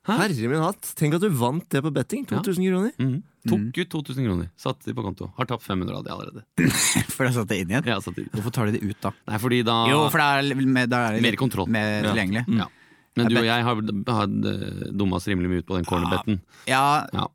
Herre 0.04 0.50
min 0.52 0.60
hatt, 0.60 0.90
tenk 1.00 1.14
at 1.16 1.22
du 1.24 1.30
vant 1.30 1.64
det 1.72 1.80
på 1.86 1.92
betting. 1.96 2.26
2000 2.28 2.66
kroner. 2.68 2.92
Mm. 3.00 3.22
Tok 3.48 3.78
ut 3.80 3.90
2000 3.94 4.26
kroner. 4.28 4.50
Satt 4.60 4.84
de 4.84 4.94
på 4.98 5.04
konto. 5.06 5.30
Har 5.38 5.48
tapt 5.48 5.64
500 5.64 5.96
av 5.96 6.04
de 6.04 6.12
allerede. 6.12 6.44
For 7.16 7.24
jeg 7.28 7.36
satte 7.38 7.48
det 7.54 7.60
inn 7.64 7.72
igjen? 7.72 7.88
Ja, 7.88 8.00
satt 8.04 8.18
de. 8.20 8.26
Hvorfor 8.34 8.52
tar 8.56 8.68
de 8.68 8.76
det 8.76 8.84
ut, 8.84 8.98
da? 9.04 9.14
Nei, 9.32 9.40
fordi 9.40 9.62
da 9.64 9.78
Jo, 9.92 10.02
for 10.12 10.20
da 10.20 10.28
er, 10.42 10.50
det 10.52 11.00
er 11.00 11.22
Mer 11.24 11.38
kontroll. 11.40 11.68
mer 11.72 12.04
Ja. 12.04 12.12
tilgjengelig. 12.12 12.44
ja. 12.60 12.68
Men 13.16 13.30
du 13.30 13.38
og 13.38 13.46
jeg 13.46 13.64
har, 13.64 13.76
har 14.10 14.24
eh, 14.26 14.92
dumma 14.92 15.20
oss 15.20 15.28
rimelig 15.30 15.50
mye 15.52 15.62
ut 15.62 15.68
på 15.70 15.76
den 15.78 15.86
cornerbetten. 15.86 16.40
Ja, 16.68 17.06
Ja. 17.14 17.28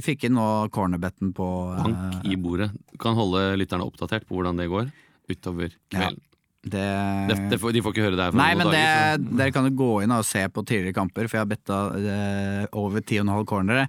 fikk 0.00 0.24
inn 0.24 0.32
nå 0.38 0.46
cornerbetten 0.72 1.34
på 1.36 1.46
Bank 1.76 2.24
eh, 2.24 2.30
i 2.32 2.36
bordet. 2.40 2.70
Du 2.90 2.96
kan 2.98 3.14
holde 3.18 3.42
lytterne 3.60 3.84
oppdatert 3.84 4.24
på 4.26 4.38
hvordan 4.38 4.56
det 4.56 4.70
går 4.72 4.88
utover 5.28 5.70
Ja. 5.92 6.08
kvelden. 6.08 6.22
Det, 6.66 6.84
Det, 7.30 7.36
det 7.52 7.58
får, 7.62 7.72
de 7.76 7.82
får 7.84 7.94
ikke 7.94 8.04
høre 8.08 8.18
det 8.18 8.24
her 8.26 8.36
Nei, 8.38 8.48
men 8.58 8.70
det, 8.72 8.82
dager. 8.82 9.24
dere 9.40 9.54
kan 9.54 9.68
jo 9.68 9.74
gå 9.78 9.90
inn 10.04 10.14
og 10.16 10.24
se 10.26 10.42
på 10.50 10.64
tidligere 10.66 10.96
kamper, 10.96 11.28
for 11.30 11.38
jeg 11.38 11.44
har 11.44 11.50
betta 11.50 11.80
eh, 11.96 12.64
over 12.76 13.04
10,5 13.06 13.44
cornere 13.48 13.86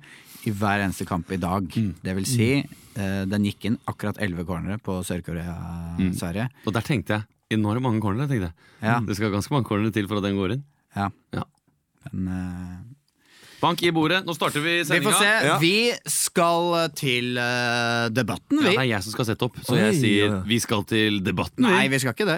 i 0.47 0.53
hver 0.55 0.83
eneste 0.85 1.07
kamp 1.09 1.31
i 1.35 1.39
dag. 1.41 1.65
Mm. 1.73 1.89
Det 2.05 2.13
vil 2.19 2.27
si, 2.29 2.49
eh, 2.61 3.23
den 3.27 3.47
gikk 3.49 3.65
inn 3.71 3.79
akkurat 3.89 4.19
11 4.23 4.45
cornere 4.47 4.77
på 4.79 4.99
Sør-Korea-Sverige. 5.07 6.45
Mm. 6.53 6.67
Og 6.69 6.77
der 6.77 6.85
tenkte 6.85 7.17
jeg 7.17 7.59
Nå 7.61 7.69
er 7.71 7.77
det 7.79 7.83
mange 7.85 8.01
cornere. 8.03 8.27
tenkte 8.27 8.49
jeg 8.49 8.83
Ja. 8.83 8.99
Det 8.99 9.15
skal 9.15 9.31
ganske 9.31 9.53
mange 9.55 9.67
cornere 9.69 9.91
til 9.95 10.07
for 10.07 10.19
at 10.19 10.23
den 10.27 10.35
går 10.35 10.57
inn. 10.57 10.63
Ja. 10.95 11.09
Ja. 11.33 11.43
Men 12.11 12.27
Uh... 12.27 12.93
Bank 13.57 13.81
i 13.81 13.89
bordet. 13.89 14.19
Nå 14.27 14.35
starter 14.37 14.61
vi 14.61 14.75
vi 14.77 14.83
sendinga. 14.85 15.11
får 15.11 15.23
se. 15.23 15.29
Ja. 15.47 15.55
Vi 15.57 15.91
skal 16.13 16.91
til 16.93 17.39
uh, 17.41 18.05
debatten, 18.13 18.59
Ja, 18.61 18.69
det 18.69 18.77
er 18.83 18.89
jeg 18.91 19.03
som 19.07 19.15
skal 19.15 19.25
sette 19.31 19.47
opp, 19.47 19.57
så 19.65 19.73
Oi, 19.73 19.79
jeg 19.81 19.95
sier 19.97 20.27
ja. 20.27 20.41
vi 20.45 20.59
skal 20.61 20.83
til 20.85 21.17
debatten, 21.25 21.65
Nei, 21.65 21.87
vi. 21.87 21.95
vi 21.95 21.99
skal 22.03 22.13
ikke 22.13 22.27
det. 22.29 22.37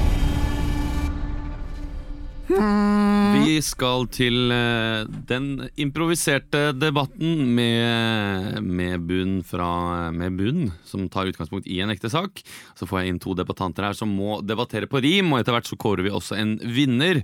Vi 2.51 3.53
skal 3.63 4.07
til 4.11 4.51
eh, 4.51 5.05
den 5.29 5.69
improviserte 5.79 6.71
debatten 6.75 7.45
med, 7.55 8.59
med 8.65 9.05
bunn 9.07 9.37
fra 9.47 10.09
Med 10.15 10.35
bunn, 10.39 10.65
som 10.87 11.07
tar 11.11 11.29
utgangspunkt 11.31 11.69
i 11.71 11.79
en 11.83 11.93
ekte 11.93 12.11
sak. 12.11 12.41
Så 12.75 12.87
får 12.89 13.01
jeg 13.01 13.13
inn 13.13 13.21
to 13.23 13.35
debattanter 13.37 13.87
her 13.87 13.97
som 13.97 14.11
må 14.11 14.41
debattere 14.43 14.89
på 14.91 15.01
rim, 15.03 15.31
og 15.31 15.39
etter 15.41 15.55
hvert 15.55 15.69
så 15.69 15.79
kårer 15.79 16.05
vi 16.07 16.13
også 16.13 16.37
en 16.41 16.57
vinner. 16.75 17.21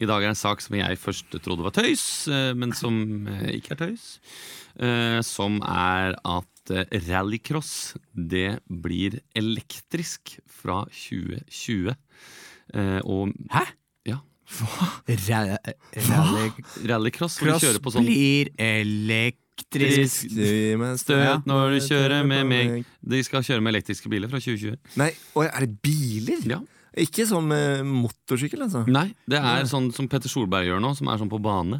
I 0.00 0.08
dag 0.08 0.22
er 0.22 0.30
det 0.30 0.34
en 0.34 0.42
sak 0.44 0.64
som 0.64 0.78
jeg 0.80 1.00
først 1.02 1.36
trodde 1.44 1.66
var 1.66 1.76
tøys, 1.76 2.06
eh, 2.32 2.52
men 2.56 2.72
som 2.76 3.28
eh, 3.28 3.50
ikke 3.58 3.76
er 3.76 3.84
tøys. 3.86 4.08
Som 5.26 5.58
er 5.66 6.14
at 6.24 6.70
rallycross, 7.08 7.98
det 8.14 8.60
blir 8.70 9.18
elektrisk 9.36 10.38
fra 10.48 10.84
2020. 10.94 11.92
Eh, 12.74 13.00
Og 13.04 13.34
Hæ? 13.50 13.66
Rally 16.10 16.50
Rallycross 16.90 17.38
hvor 17.38 17.46
du 17.46 17.52
Cross 17.52 17.64
kjører 17.64 17.82
på 17.84 17.92
sånn 17.94 18.06
blir 18.06 18.50
elektrisk. 18.60 20.26
støt 21.00 21.46
når 21.48 21.76
du 21.76 21.78
kjører 21.86 22.26
med 22.26 22.48
meg. 22.50 22.90
De 23.00 23.22
skal 23.26 23.44
kjøre 23.46 23.64
med 23.64 23.74
elektriske 23.76 24.10
biler 24.12 24.32
fra 24.32 24.40
2020. 24.42 24.76
Nei, 25.00 25.10
oi, 25.38 25.46
er 25.48 25.66
det 25.66 25.72
biler? 25.84 26.44
Ja. 26.56 26.60
Ikke 26.98 27.22
sånn 27.28 27.46
med 27.52 27.84
motorsykkel, 27.86 28.64
altså? 28.66 28.82
Nei, 28.90 29.12
det 29.30 29.38
er 29.38 29.68
sånn 29.70 29.92
som 29.94 30.08
Petter 30.10 30.32
Solberg 30.32 30.66
gjør 30.66 30.82
nå, 30.82 30.90
som 30.98 31.10
er 31.12 31.20
sånn 31.20 31.30
på 31.30 31.38
bane. 31.42 31.78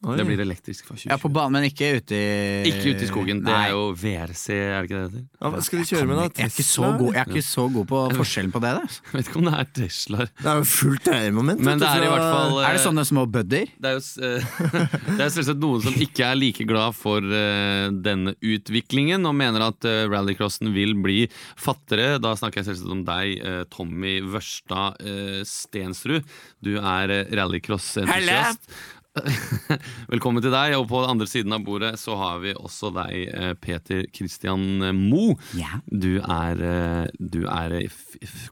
Oi. 0.00 0.14
Det 0.16 0.24
blir 0.24 0.40
elektrisk 0.40 0.86
fra 0.86 0.94
2020. 0.96 1.10
Ja, 1.12 1.16
på 1.20 1.28
banen, 1.28 1.58
men 1.58 1.66
ikke 1.68 1.90
ute 1.98 2.16
i 2.16 2.68
Ikke 2.70 2.94
ute 2.94 3.04
i 3.04 3.08
skogen. 3.10 3.42
Det 3.44 3.52
Nei. 3.52 3.66
er 3.66 3.72
jo 3.74 3.80
VRC, 4.00 4.44
er 4.56 4.78
det 4.78 4.86
ikke 4.86 4.96
det 4.96 5.00
det 5.00 5.10
heter? 5.10 5.24
Ja, 5.36 5.50
hva 5.52 5.64
skal 5.66 5.80
de 5.82 5.88
kjøre 5.90 6.06
med, 6.08 6.16
da? 6.16 6.22
Jeg 6.30 6.46
er 6.46 6.52
ikke 6.54 6.64
så 6.64 6.86
god, 6.86 7.08
jeg 7.10 7.20
er 7.20 7.32
ikke 7.34 7.44
så 7.44 7.64
god 7.74 7.88
på 7.90 7.98
forskjellen 8.16 8.54
på 8.54 8.62
det. 8.64 8.70
Der. 8.78 8.94
Jeg 9.10 9.18
vet 9.18 9.28
ikke 9.28 9.40
om 9.40 9.48
det 9.50 9.52
er 9.58 9.68
Teslaer. 9.76 10.30
Det 10.38 10.48
er 10.48 10.60
jo 10.62 10.66
fullt 10.70 11.04
dreiemoment. 11.04 11.64
Men 11.66 11.82
det 11.82 11.90
er 11.90 12.04
i 12.06 12.08
hvert 12.14 12.28
fall 12.30 12.56
Er 12.62 12.78
det 12.78 12.82
sånne 12.84 13.04
små 13.10 13.24
budder? 13.34 13.74
Det 13.76 13.90
er 13.90 13.98
jo 13.98 14.30
det 15.18 15.24
er 15.26 15.34
selvsagt 15.34 15.60
noen 15.60 15.84
som 15.84 15.98
ikke 16.06 16.30
er 16.30 16.38
like 16.38 16.64
glad 16.70 16.96
for 16.96 17.36
eh, 17.40 17.88
denne 18.06 18.32
utviklingen, 18.40 19.28
og 19.28 19.36
mener 19.36 19.66
at 19.66 19.88
eh, 19.88 20.06
rallycrossen 20.08 20.72
vil 20.72 20.94
bli 21.04 21.18
fattigere. 21.60 22.16
Da 22.24 22.32
snakker 22.40 22.62
jeg 22.62 22.70
selvsagt 22.70 22.96
om 22.96 23.04
deg, 23.04 23.36
eh, 23.36 23.60
Tommy 23.68 24.16
Wørstad 24.32 24.96
Stensrud. 25.44 26.24
Du 26.64 26.72
er 26.78 27.12
uh, 27.12 27.36
rallycross-entusiast. 27.36 28.72
Velkommen 30.12 30.42
til 30.44 30.52
deg, 30.54 30.76
og 30.78 30.84
på 30.90 31.00
den 31.02 31.10
andre 31.16 31.26
siden 31.26 31.54
av 31.56 31.64
bordet 31.66 31.92
så 31.98 32.14
har 32.20 32.36
vi 32.44 32.52
også 32.54 32.92
deg, 32.94 33.14
eh, 33.34 33.54
Peter 33.58 34.04
Christian 34.14 34.62
Mo. 34.96 35.34
Ja. 35.58 35.80
Du 35.90 36.20
er, 36.20 36.62
eh, 36.62 37.08
du 37.18 37.40
er 37.50 37.74
eh, 37.80 37.96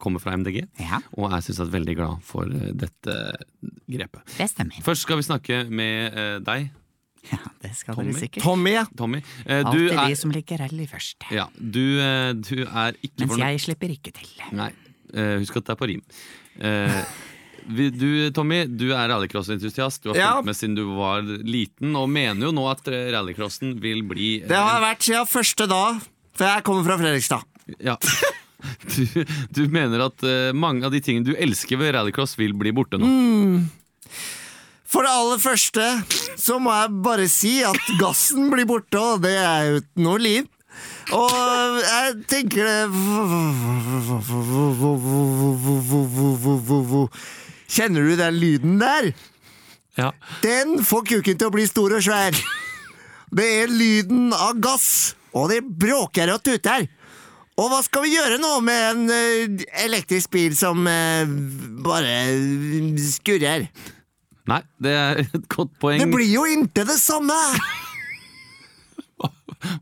kommer 0.03 0.23
fra 0.23 0.35
MDG, 0.37 0.65
Ja. 0.83 0.99
og 1.15 1.31
er 1.31 1.45
selvsagt 1.47 1.71
veldig 1.75 1.95
glad 2.01 2.25
for 2.27 2.51
eh, 2.51 2.73
dette 2.75 3.15
grepet. 3.87 4.27
Det 4.35 4.51
stemmer. 4.51 4.83
Først 4.83 5.07
skal 5.07 5.21
vi 5.23 5.29
snakke 5.29 5.63
med 5.71 6.19
eh, 6.19 6.35
deg, 6.51 6.69
Ja, 7.29 7.39
det 7.63 7.73
skal 7.77 7.97
dere 7.99 8.15
sikkert. 8.19 8.43
Tommy, 8.47 8.75
ja. 8.77 8.85
Tommy, 8.97 9.19
eh, 9.45 9.63
du 9.67 9.69
Alltid 9.71 9.95
er 9.99 10.05
de 10.11 10.19
som 10.19 10.31
liker 10.35 10.61
rally 10.63 10.87
først. 10.91 11.27
Ja, 11.35 11.49
du, 11.59 11.83
eh, 12.03 12.33
du 12.35 12.63
er 12.67 12.95
ikke 13.03 13.25
Mens 13.25 13.33
fornøyd 13.37 13.51
jeg 13.57 13.65
slipper 13.69 13.95
ikke 13.95 14.15
til. 14.17 14.31
Nei, 14.59 14.71
eh, 15.15 15.35
husk 15.43 15.59
at 15.63 15.67
det 15.71 15.75
er 15.77 15.83
på 15.83 15.91
rim. 15.95 16.03
Eh, 16.59 17.03
vi- 17.69 17.91
du, 17.95 18.31
Tommy, 18.35 18.65
du 18.67 18.89
er 18.93 19.09
rallycross-entusiast. 19.13 20.03
Du 20.03 20.11
har 20.11 20.17
Ja. 20.17 20.33
fulgt 20.39 20.47
med 20.47 20.57
siden 20.57 20.75
du 20.77 20.85
var 20.97 21.23
liten, 21.23 21.95
og 21.97 22.09
mener 22.09 22.47
jo 22.49 22.53
nå 22.53 22.67
at 22.71 22.87
eh, 22.89 23.11
rallycrossen 23.15 23.79
vil 23.81 24.03
bli 24.03 24.43
eh, 24.43 24.49
Det 24.49 24.57
har 24.57 24.81
vært 24.83 25.03
siden 25.07 25.27
første 25.29 25.69
dag, 25.69 26.01
for 26.35 26.45
jeg 26.47 26.65
kommer 26.65 26.85
fra 26.85 26.99
Fredrikstad. 26.99 27.43
ja. 27.85 27.97
du, 28.97 29.25
du 29.55 29.69
mener 29.71 30.01
at 30.09 30.23
eh, 30.27 30.51
mange 30.53 30.83
av 30.85 30.91
de 30.91 31.01
tingene 31.01 31.25
du 31.29 31.35
elsker 31.39 31.79
ved 31.79 31.95
rallycross, 31.95 32.37
vil 32.41 32.53
bli 32.59 32.73
borte 32.75 32.99
nå. 32.99 33.07
Mm. 33.07 33.69
For 34.89 35.05
det 35.05 35.11
aller 35.13 35.39
første 35.39 35.85
så 36.41 36.57
må 36.59 36.73
jeg 36.73 37.03
bare 37.05 37.27
si 37.29 37.59
at 37.63 37.77
gassen 38.01 38.49
blir 38.51 38.65
borte, 38.67 38.97
og 38.99 39.21
det 39.23 39.35
er 39.37 39.67
jo 39.75 39.81
noe 40.01 40.19
liv. 40.19 40.47
Og 41.13 41.29
jeg 41.83 42.15
tenker 42.31 42.65
det 42.65 42.87
Kjenner 47.69 48.07
du 48.09 48.17
den 48.17 48.39
lyden 48.41 48.79
der? 48.81 49.11
Ja. 49.99 50.13
Den 50.45 50.79
får 50.87 51.05
kuken 51.11 51.39
til 51.39 51.51
å 51.51 51.55
bli 51.55 51.67
stor 51.69 51.97
og 51.99 52.05
svær. 52.05 52.37
Det 53.35 53.49
er 53.63 53.73
lyden 53.73 54.31
av 54.33 54.57
gass, 54.63 55.17
og 55.37 55.51
det 55.53 55.61
bråker 55.67 56.33
og 56.33 56.41
tuter. 56.47 56.87
Og 57.59 57.73
hva 57.73 57.81
skal 57.83 58.05
vi 58.07 58.15
gjøre 58.15 58.39
nå 58.39 58.53
med 58.65 58.85
en 58.93 59.11
eh, 59.11 59.67
elektrisk 59.83 60.31
bil 60.37 60.55
som 60.57 60.87
eh, 60.87 61.27
bare 61.85 62.15
skurrer? 63.03 63.67
Nei, 64.49 64.63
det 64.81 64.95
er 64.95 65.21
et 65.27 65.45
godt 65.51 65.75
poeng. 65.83 66.01
Det 66.01 66.09
blir 66.13 66.31
jo 66.31 66.47
ikke 66.49 66.87
det 66.89 66.97
samme! 67.03 67.37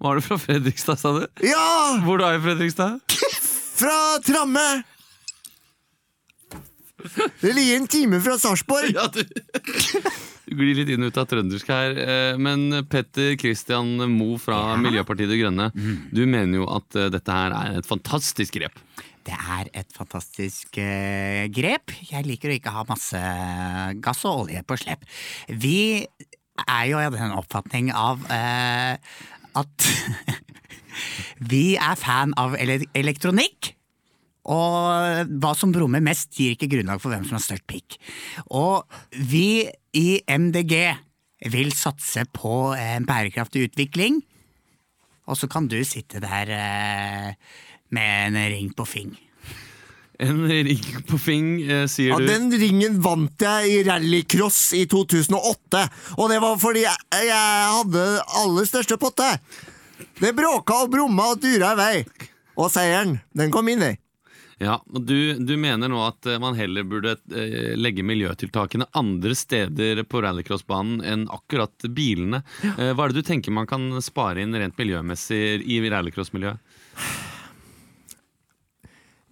Var 0.01 0.17
det 0.17 0.25
fra 0.25 0.39
Fredrikstad, 0.41 0.97
sa 0.97 1.13
du? 1.13 1.27
Ja! 1.45 2.01
Hvor 2.03 2.17
da 2.23 2.33
i 2.33 2.41
Fredrikstad? 2.41 2.97
Fra 3.77 4.17
Tramme! 4.25 4.65
Det 7.43 7.53
ligger 7.53 7.77
en 7.77 7.89
time 7.93 8.21
fra 8.25 8.39
Sarpsborg. 8.41 8.95
Ja, 8.97 9.07
du, 9.13 9.21
du 10.47 10.55
glir 10.57 10.79
litt 10.79 10.93
inn 10.95 11.05
og 11.05 11.13
ut 11.13 11.21
av 11.21 11.29
trøndersk 11.31 11.69
her. 11.71 11.99
eh, 12.01 12.39
Men 12.41 12.71
Petter 12.91 13.35
Christian 13.41 13.97
Moe 14.15 14.39
fra 14.41 14.77
Miljøpartiet 14.81 15.29
De 15.31 15.39
Grønne, 15.41 15.69
du 16.11 16.23
mener 16.25 16.63
jo 16.63 16.71
at 16.73 16.97
eh, 16.97 17.11
dette 17.13 17.37
her 17.37 17.55
er 17.59 17.79
et 17.83 17.89
fantastisk 17.89 18.57
grep. 18.57 18.81
Det 19.27 19.35
er 19.35 19.69
et 19.75 19.89
fantastisk 19.91 20.79
uh, 20.79 21.45
grep. 21.51 21.91
Jeg 22.13 22.23
liker 22.29 22.53
å 22.53 22.55
ikke 22.55 22.71
ha 22.77 22.85
masse 22.87 23.19
gass 23.99 24.21
og 24.23 24.45
olje 24.45 24.63
på 24.63 24.77
slep. 24.79 25.03
Vi 25.51 26.07
er 26.63 26.85
jo 26.87 27.01
av 27.03 27.17
den 27.19 27.35
oppfatning 27.35 27.91
av 27.91 28.23
uh, 28.31 28.95
at 29.59 29.89
vi 31.53 31.75
er 31.75 31.99
fan 31.99 32.37
av 32.39 32.55
elektronikk. 32.63 33.76
Og 34.47 35.33
hva 35.43 35.53
som 35.59 35.73
brummer 35.75 36.03
mest, 36.05 36.31
gir 36.39 36.55
ikke 36.55 36.69
grunnlag 36.71 37.01
for 37.03 37.11
hvem 37.11 37.25
som 37.27 37.39
har 37.39 37.45
størst 37.45 37.67
pikk. 37.67 37.99
Og 38.55 38.87
vi 39.13 39.67
i 39.97 40.09
MDG 40.31 40.77
vil 41.53 41.73
satse 41.77 42.23
på 42.35 42.73
en 42.79 43.07
bærekraftig 43.09 43.67
utvikling. 43.69 44.21
Og 45.27 45.35
så 45.41 45.49
kan 45.51 45.67
du 45.67 45.81
sitte 45.85 46.23
der 46.23 46.53
eh, 46.55 47.33
med 47.91 48.29
en 48.29 48.39
ring 48.55 48.71
på 48.79 48.87
fing. 48.87 49.17
En 50.23 50.47
ring 50.49 51.03
på 51.11 51.19
fing, 51.21 51.49
eh, 51.67 51.85
sier 51.91 52.15
Ja, 52.15 52.21
du. 52.23 52.31
den 52.31 52.47
ringen 52.57 53.01
vant 53.05 53.43
jeg 53.43 53.75
i 53.75 53.83
rallycross 53.85 54.71
i 54.79 54.87
2008. 54.89 55.83
Og 56.17 56.31
det 56.31 56.39
var 56.41 56.57
fordi 56.63 56.87
jeg, 56.87 57.27
jeg 57.27 57.69
hadde 57.75 58.07
aller 58.41 58.71
største 58.71 58.97
potte. 59.03 59.29
Det 60.23 60.33
bråka 60.39 60.85
og 60.87 60.95
brumma 60.95 61.33
og 61.35 61.43
dura 61.43 61.75
i 61.75 61.81
vei. 61.83 61.95
Og 62.57 62.71
seieren, 62.73 63.19
den 63.37 63.51
kom 63.53 63.69
inn 63.69 63.83
vei. 63.83 63.97
Ja, 64.63 64.79
og 64.89 65.03
du, 65.05 65.37
du 65.37 65.53
mener 65.61 65.91
nå 65.93 65.99
at 66.01 66.27
eh, 66.31 66.39
man 66.41 66.57
heller 66.57 66.87
burde 66.89 67.17
eh, 67.29 67.75
legge 67.77 68.05
miljøtiltakene 68.07 68.89
andre 68.97 69.37
steder 69.37 70.01
på 70.09 70.23
rallycrossbanen 70.25 71.03
enn 71.05 71.27
akkurat 71.29 71.89
bilene. 71.93 72.41
Ja. 72.65 72.93
hva 72.97 73.05
er 73.05 73.13
det 73.13 73.21
du 73.21 73.29
tenker 73.29 73.53
man 73.53 73.69
kan 73.69 73.91
spare 74.05 74.41
inn 74.41 74.57
rent 74.57 74.79
miljømessig 74.81 75.61
i 75.61 75.81
rallycrossmiljøet? 75.93 76.77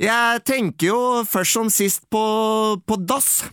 Jeg 0.04 0.40
tenker 0.42 0.90
jo 0.90 1.00
først 1.28 1.54
som 1.54 1.68
sist 1.70 2.08
på, 2.10 2.24
på 2.82 2.98
dass. 3.06 3.44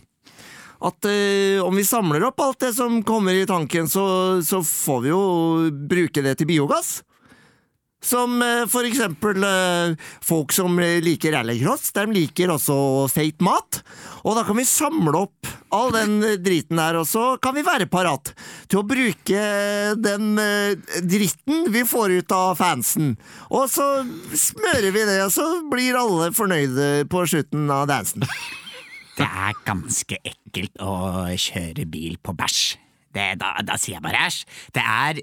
At 0.82 1.06
eh, 1.06 1.62
om 1.62 1.76
vi 1.78 1.84
samler 1.86 2.24
opp 2.26 2.42
alt 2.42 2.64
det 2.64 2.72
som 2.74 2.98
kommer 3.06 3.36
i 3.38 3.46
tanken, 3.46 3.86
så, 3.88 4.42
så 4.42 4.60
får 4.66 5.00
vi 5.04 5.12
jo 5.12 5.22
bruke 5.88 6.24
det 6.24 6.34
til 6.40 6.50
biogass. 6.50 7.00
Som 8.02 8.40
eh, 8.42 8.64
for 8.70 8.86
eksempel 8.86 9.44
eh, 9.46 9.94
folk 10.24 10.52
som 10.54 10.78
liker 10.78 11.36
rallycross. 11.36 11.92
De 11.94 12.06
liker 12.10 12.50
også 12.50 12.76
feit 13.12 13.38
mat. 13.44 13.78
Og 14.26 14.34
da 14.38 14.42
kan 14.46 14.58
vi 14.58 14.66
samle 14.66 15.14
opp 15.24 15.50
all 15.72 15.92
den 15.94 16.18
driten 16.44 16.76
der, 16.76 16.98
og 17.00 17.06
så 17.08 17.36
kan 17.42 17.54
vi 17.56 17.64
være 17.64 17.88
parat 17.90 18.34
til 18.70 18.82
å 18.82 18.86
bruke 18.86 19.44
den 19.98 20.34
eh, 20.42 20.74
dritten 21.00 21.70
vi 21.72 21.84
får 21.88 22.18
ut 22.18 22.34
av 22.36 22.58
fansen. 22.60 23.14
Og 23.54 23.70
så 23.72 23.86
smører 24.36 24.90
vi 24.90 25.06
det, 25.08 25.20
og 25.24 25.32
så 25.34 25.46
blir 25.70 25.98
alle 25.98 26.32
fornøyde 26.36 26.90
på 27.10 27.24
slutten 27.30 27.70
av 27.72 27.86
dansen. 27.90 28.26
Det 29.16 29.26
er 29.28 29.58
ganske 29.66 30.18
ekkelt 30.24 30.78
å 30.82 30.94
kjøre 31.38 31.86
bil 31.86 32.18
på 32.22 32.34
bæsj. 32.36 32.62
Da, 33.12 33.50
da 33.60 33.76
sier 33.76 33.98
jeg 33.98 34.04
bare 34.04 34.26
æsj. 34.28 34.44
Det 34.72 34.82
er 34.82 35.20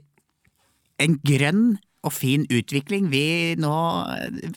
en 1.02 1.16
grønn 1.26 1.64
og 2.06 2.16
fin 2.16 2.46
utvikling 2.48 3.10
vi 3.12 3.56
nå 3.60 3.76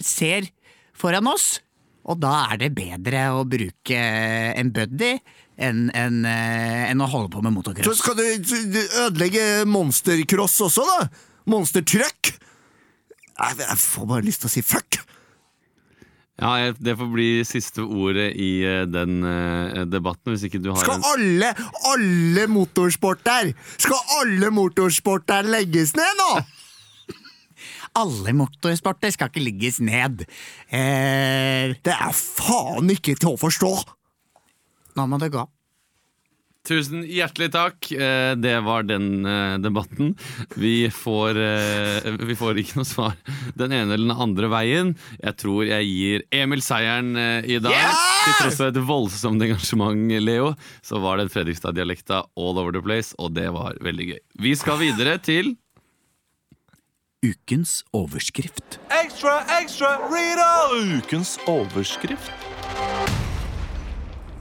ser 0.03 0.49
foran 0.95 1.31
oss. 1.31 1.57
Og 2.03 2.19
da 2.19 2.33
er 2.51 2.59
det 2.65 2.73
bedre 2.75 3.29
å 3.37 3.45
bruke 3.47 3.99
en 3.99 4.73
buddy 4.75 5.15
enn 5.63 5.85
en, 5.95 6.25
en 6.27 7.05
å 7.05 7.11
holde 7.13 7.31
på 7.31 7.43
med 7.45 7.85
Så 7.85 7.95
skal 7.99 8.19
du, 8.19 8.25
du 8.43 8.81
ødelegge 9.05 9.63
monstercross 9.71 10.59
også, 10.67 10.87
da? 10.89 11.07
Monstertruck? 11.51 12.33
Jeg, 13.33 13.59
jeg 13.63 13.79
får 13.85 14.09
bare 14.11 14.27
lyst 14.27 14.43
til 14.43 14.51
å 14.51 14.55
si 14.57 14.63
fuck. 14.67 14.99
Ja, 16.43 16.73
Det 16.73 16.97
får 16.99 17.11
bli 17.13 17.29
siste 17.47 17.85
ordet 17.85 18.33
i 18.41 18.65
eh, 18.67 18.83
den 18.89 19.23
eh, 19.29 19.85
debatten, 19.87 20.33
hvis 20.33 20.47
ikke 20.49 20.63
du 20.63 20.73
har 20.73 20.81
Skal 20.81 20.99
en 20.99 21.07
alle, 21.13 21.53
alle 21.93 22.47
motorsporter 22.51 23.53
Skal 23.77 24.17
alle 24.23 24.51
motorsport 24.55 25.29
der 25.29 25.47
legges 25.53 25.95
ned 25.99 26.19
nå? 26.19 26.31
Alle 27.99 28.33
motorsporter 28.33 29.13
skal 29.13 29.29
ikke 29.29 29.45
ligges 29.45 29.81
ned. 29.85 30.25
Eh, 30.73 31.75
Det 31.83 31.93
er 31.93 32.13
faen 32.17 32.89
ikke 32.95 33.17
til 33.19 33.35
å 33.35 33.41
forstå. 33.41 33.73
nå 34.97 35.07
må 35.09 35.19
det 35.21 35.33
gå. 35.33 35.47
Tusen 36.63 37.01
hjertelig 37.03 37.49
takk. 37.57 37.89
Eh, 37.91 38.35
Det 38.39 38.55
var 38.63 38.85
den 38.87 39.27
eh, 39.27 39.57
debatten. 39.59 40.13
Vi 40.55 40.87
får, 40.95 41.35
eh, 41.37 42.11
vi 42.23 42.37
får 42.39 42.61
ikke 42.63 42.77
noe 42.79 42.87
svar 42.87 43.17
den 43.59 43.73
ene 43.75 43.93
eller 43.97 44.13
den 44.13 44.23
andre 44.23 44.47
veien. 44.49 44.93
Jeg 45.19 45.37
tror 45.43 45.67
jeg 45.67 45.89
gir 45.91 46.23
Emil 46.31 46.63
seieren 46.63 47.17
i 47.19 47.59
dag. 47.59 47.75
Til 48.23 48.37
tross 48.39 48.57
for 48.61 48.71
et 48.71 48.79
voldsomt 48.87 49.43
engasjement, 49.43 50.07
Leo, 50.23 50.53
så 50.87 51.01
var 51.03 51.19
det 51.19 51.33
Fredrikstad-dialekta 51.35 52.23
all 52.39 52.57
over 52.63 52.71
the 52.71 52.81
place, 52.81 53.11
og 53.19 53.35
det 53.35 53.49
var 53.53 53.75
veldig 53.83 54.07
gøy. 54.13 54.21
Vi 54.47 54.55
skal 54.55 54.79
videre 54.79 55.19
til 55.19 55.57
Ukens 57.23 57.85
overskrift. 57.95 58.81
Ekstra, 58.91 59.37
ekstra, 59.61 59.93
Rita! 60.11 60.49
Ukens 60.75 61.37
overskrift. 61.47 62.33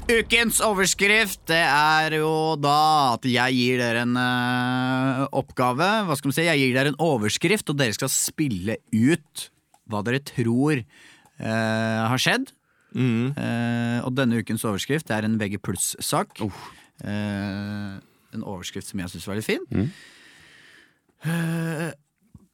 Ukens 0.09 0.57
overskrift 0.65 1.43
det 1.51 1.61
er 1.61 2.15
jo 2.17 2.55
da 2.57 2.79
at 3.19 3.27
jeg 3.29 3.53
gir 3.59 3.83
dere 3.83 4.01
en 4.01 4.17
uh, 4.17 5.27
oppgave. 5.29 5.91
Hva 6.09 6.17
skal 6.17 6.31
man 6.31 6.37
si? 6.39 6.47
Jeg 6.49 6.63
gir 6.63 6.73
dere 6.79 6.95
en 6.95 6.99
overskrift, 7.05 7.69
og 7.69 7.77
dere 7.77 7.93
skal 7.93 8.09
spille 8.09 8.79
ut 8.89 9.45
hva 9.85 10.01
dere 10.07 10.25
tror 10.25 10.81
uh, 10.81 12.01
har 12.09 12.25
skjedd. 12.25 12.49
Eh, 12.91 13.97
og 14.03 14.11
denne 14.17 14.41
ukens 14.41 14.65
overskrift 14.67 15.13
er 15.13 15.23
en 15.23 15.37
VG 15.39 15.61
pluss-sak. 15.63 16.41
Eh, 16.41 17.93
en 18.33 18.43
overskrift 18.43 18.89
som 18.89 18.99
jeg 19.05 19.13
syns 19.13 19.29
var 19.29 19.37
litt 19.37 19.47
fin. 19.47 19.69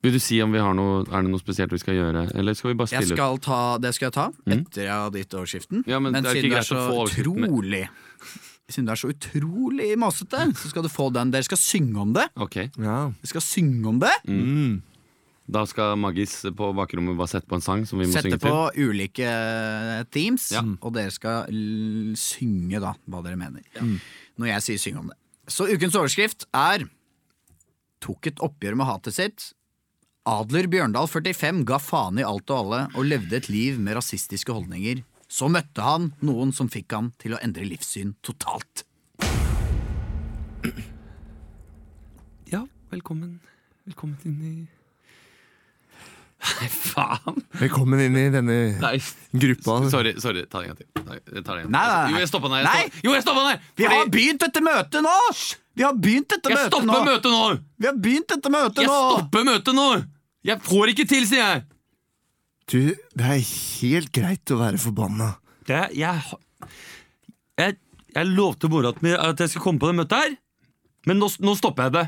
Vil 0.05 0.13
du 0.13 0.19
si 0.21 0.37
om 0.45 0.51
vi 0.53 0.59
har 0.61 0.75
noe 0.77 0.99
Er 1.09 1.23
det 1.25 1.31
noe 1.31 1.41
spesielt 1.41 1.71
vi 1.73 1.79
skal 1.81 1.95
gjøre, 1.97 2.27
eller 2.37 2.53
skal 2.57 2.69
vi 2.71 2.75
bare 2.77 2.91
spille 2.91 3.07
jeg 3.09 3.17
skal 3.17 3.39
ta, 3.41 3.61
det 3.81 3.93
skal 3.97 4.11
jeg 4.11 4.13
ta 4.17 4.27
etter 4.53 4.83
jeg 4.85 4.93
har 4.93 5.15
gitt 5.15 5.33
overskriften. 5.39 5.83
Ja, 5.89 5.97
men 5.99 6.13
det 6.13 6.21
er 6.21 6.37
ikke 6.37 6.43
siden 6.43 6.53
greit 6.53 6.75
å 6.75 6.83
få 6.91 7.07
utrolig 7.09 7.87
Siden 8.67 8.85
du 8.85 8.91
er 8.91 8.99
så 8.99 9.07
utrolig 9.13 9.93
masete, 9.97 10.41
så 10.59 10.69
skal 10.73 10.83
du 10.83 10.89
få 10.91 11.07
den. 11.15 11.29
Dere 11.31 11.45
skal 11.47 11.57
synge 11.61 12.01
om 12.03 12.11
det. 12.13 12.27
Ok, 12.35 12.57
Ja. 12.75 12.97
Dere 13.15 13.31
skal 13.31 13.41
synge 13.45 13.87
om 13.93 14.01
det. 14.03 14.11
Da 15.47 15.61
skal 15.63 15.95
Maggis 15.95 16.33
på 16.51 16.73
bakrommet 16.75 17.15
bare 17.15 17.31
sette 17.31 17.47
på 17.47 17.55
en 17.55 17.63
sang 17.63 17.85
som 17.87 18.01
vi 18.01 18.05
må 18.09 18.11
Sette 18.11 18.27
synge 18.27 18.41
på 18.43 18.51
til. 18.75 18.89
ulike 18.91 19.29
teams, 20.11 20.49
Ja. 20.51 20.65
og 20.83 20.91
dere 20.97 21.13
skal 21.15 21.47
l 21.47 22.11
synge 22.19 22.81
da 22.83 22.91
hva 23.07 23.23
dere 23.23 23.39
mener. 23.39 23.63
Når 24.37 24.51
jeg 24.51 24.61
sier 24.67 24.77
synge 24.83 24.99
om 24.99 25.07
det. 25.13 25.17
Så 25.47 25.63
ukens 25.71 25.95
overskrift 25.95 26.43
er 26.53 26.83
tok 28.03 28.27
et 28.27 28.43
oppgjør 28.43 28.75
med 28.75 28.85
hatet 28.91 29.15
sitt. 29.15 29.53
Adler 30.27 30.67
Bjørndal 30.67 31.07
45 31.07 31.61
ga 31.69 31.77
faen 31.79 32.19
i 32.19 32.25
alt 32.27 32.49
og 32.51 32.57
alle 32.65 32.79
og 32.99 33.05
levde 33.07 33.37
et 33.39 33.47
liv 33.51 33.77
med 33.79 33.95
rasistiske 33.97 34.51
holdninger. 34.53 35.03
Så 35.31 35.47
møtte 35.51 35.83
han 35.83 36.09
noen 36.23 36.51
som 36.55 36.69
fikk 36.71 36.93
han 36.95 37.11
til 37.21 37.35
å 37.35 37.39
endre 37.43 37.65
livssyn 37.67 38.13
totalt. 38.25 38.83
Ja, 42.51 42.63
velkommen. 42.91 43.37
Velkommen 43.87 44.17
inn 44.27 44.41
i 44.47 44.55
Nei, 46.37 46.67
faen! 46.69 47.39
Velkommen 47.57 47.99
inn 48.03 48.15
i 48.19 48.27
denne 48.31 48.55
Nei, 48.79 48.97
gruppa. 49.41 49.79
sorry. 49.89 50.11
sorry, 50.21 50.43
Ta 50.45 50.59
det 50.61 50.67
en 50.69 50.75
gang 50.75 50.77
til. 50.83 51.03
Nei, 51.07 51.15
jeg 51.33 51.43
tar 51.47 51.57
det 51.57 51.63
en 51.63 51.65
gang. 51.65 51.71
Nei, 51.73 51.85
nei, 51.87 51.95
nei. 51.97 52.11
Jo, 52.13 52.19
jeg 52.21 52.29
stoppa 52.29 52.51
den 52.51 52.57
her. 52.59 52.67
Nei! 52.67 52.83
Jo, 53.07 53.13
jeg 53.15 53.23
stoppa 53.25 53.41
den 53.41 53.49
her! 53.49 53.63
Vi 53.79 53.83
Fordi- 53.87 53.97
har 53.97 54.11
begynt 54.13 54.43
dette 54.45 54.61
møtet 54.67 55.01
nå! 55.07 55.15
Vi 55.77 55.83
har 55.87 55.97
begynt 56.05 56.29
dette 56.35 56.51
Jeg 56.53 56.57
møtet 56.59 56.75
stopper 56.75 57.07
møtet 57.09 57.31
nå! 57.33 57.41
Vi 57.81 57.89
har 57.89 57.97
begynt 58.05 58.29
dette 58.35 58.53
møtet 58.53 58.83
Jeg 58.85 58.91
nå! 58.91 58.99
stopper 59.17 59.47
møtet 59.49 59.75
nå! 59.79 59.87
Jeg 60.47 60.63
får 60.63 60.93
ikke 60.93 61.07
til, 61.09 61.25
sier 61.27 61.43
jeg! 61.43 61.63
Du, 62.67 62.79
det 63.15 63.27
er 63.31 63.41
helt 63.43 64.11
greit 64.15 64.51
å 64.51 64.59
være 64.59 64.79
forbanna. 64.79 65.33
Det, 65.67 65.79
jeg, 65.95 66.21
jeg, 67.59 67.75
jeg 68.15 68.29
lovte 68.31 68.69
mora 68.71 68.91
at 68.93 69.03
at 69.03 69.43
jeg 69.43 69.51
skulle 69.51 69.65
komme 69.65 69.79
på 69.83 69.89
det 69.91 69.97
møtet 69.99 70.23
her, 70.23 70.37
men 71.07 71.19
nå, 71.19 71.29
nå 71.43 71.55
stopper 71.59 71.87
jeg 71.87 71.95
det. 71.97 72.05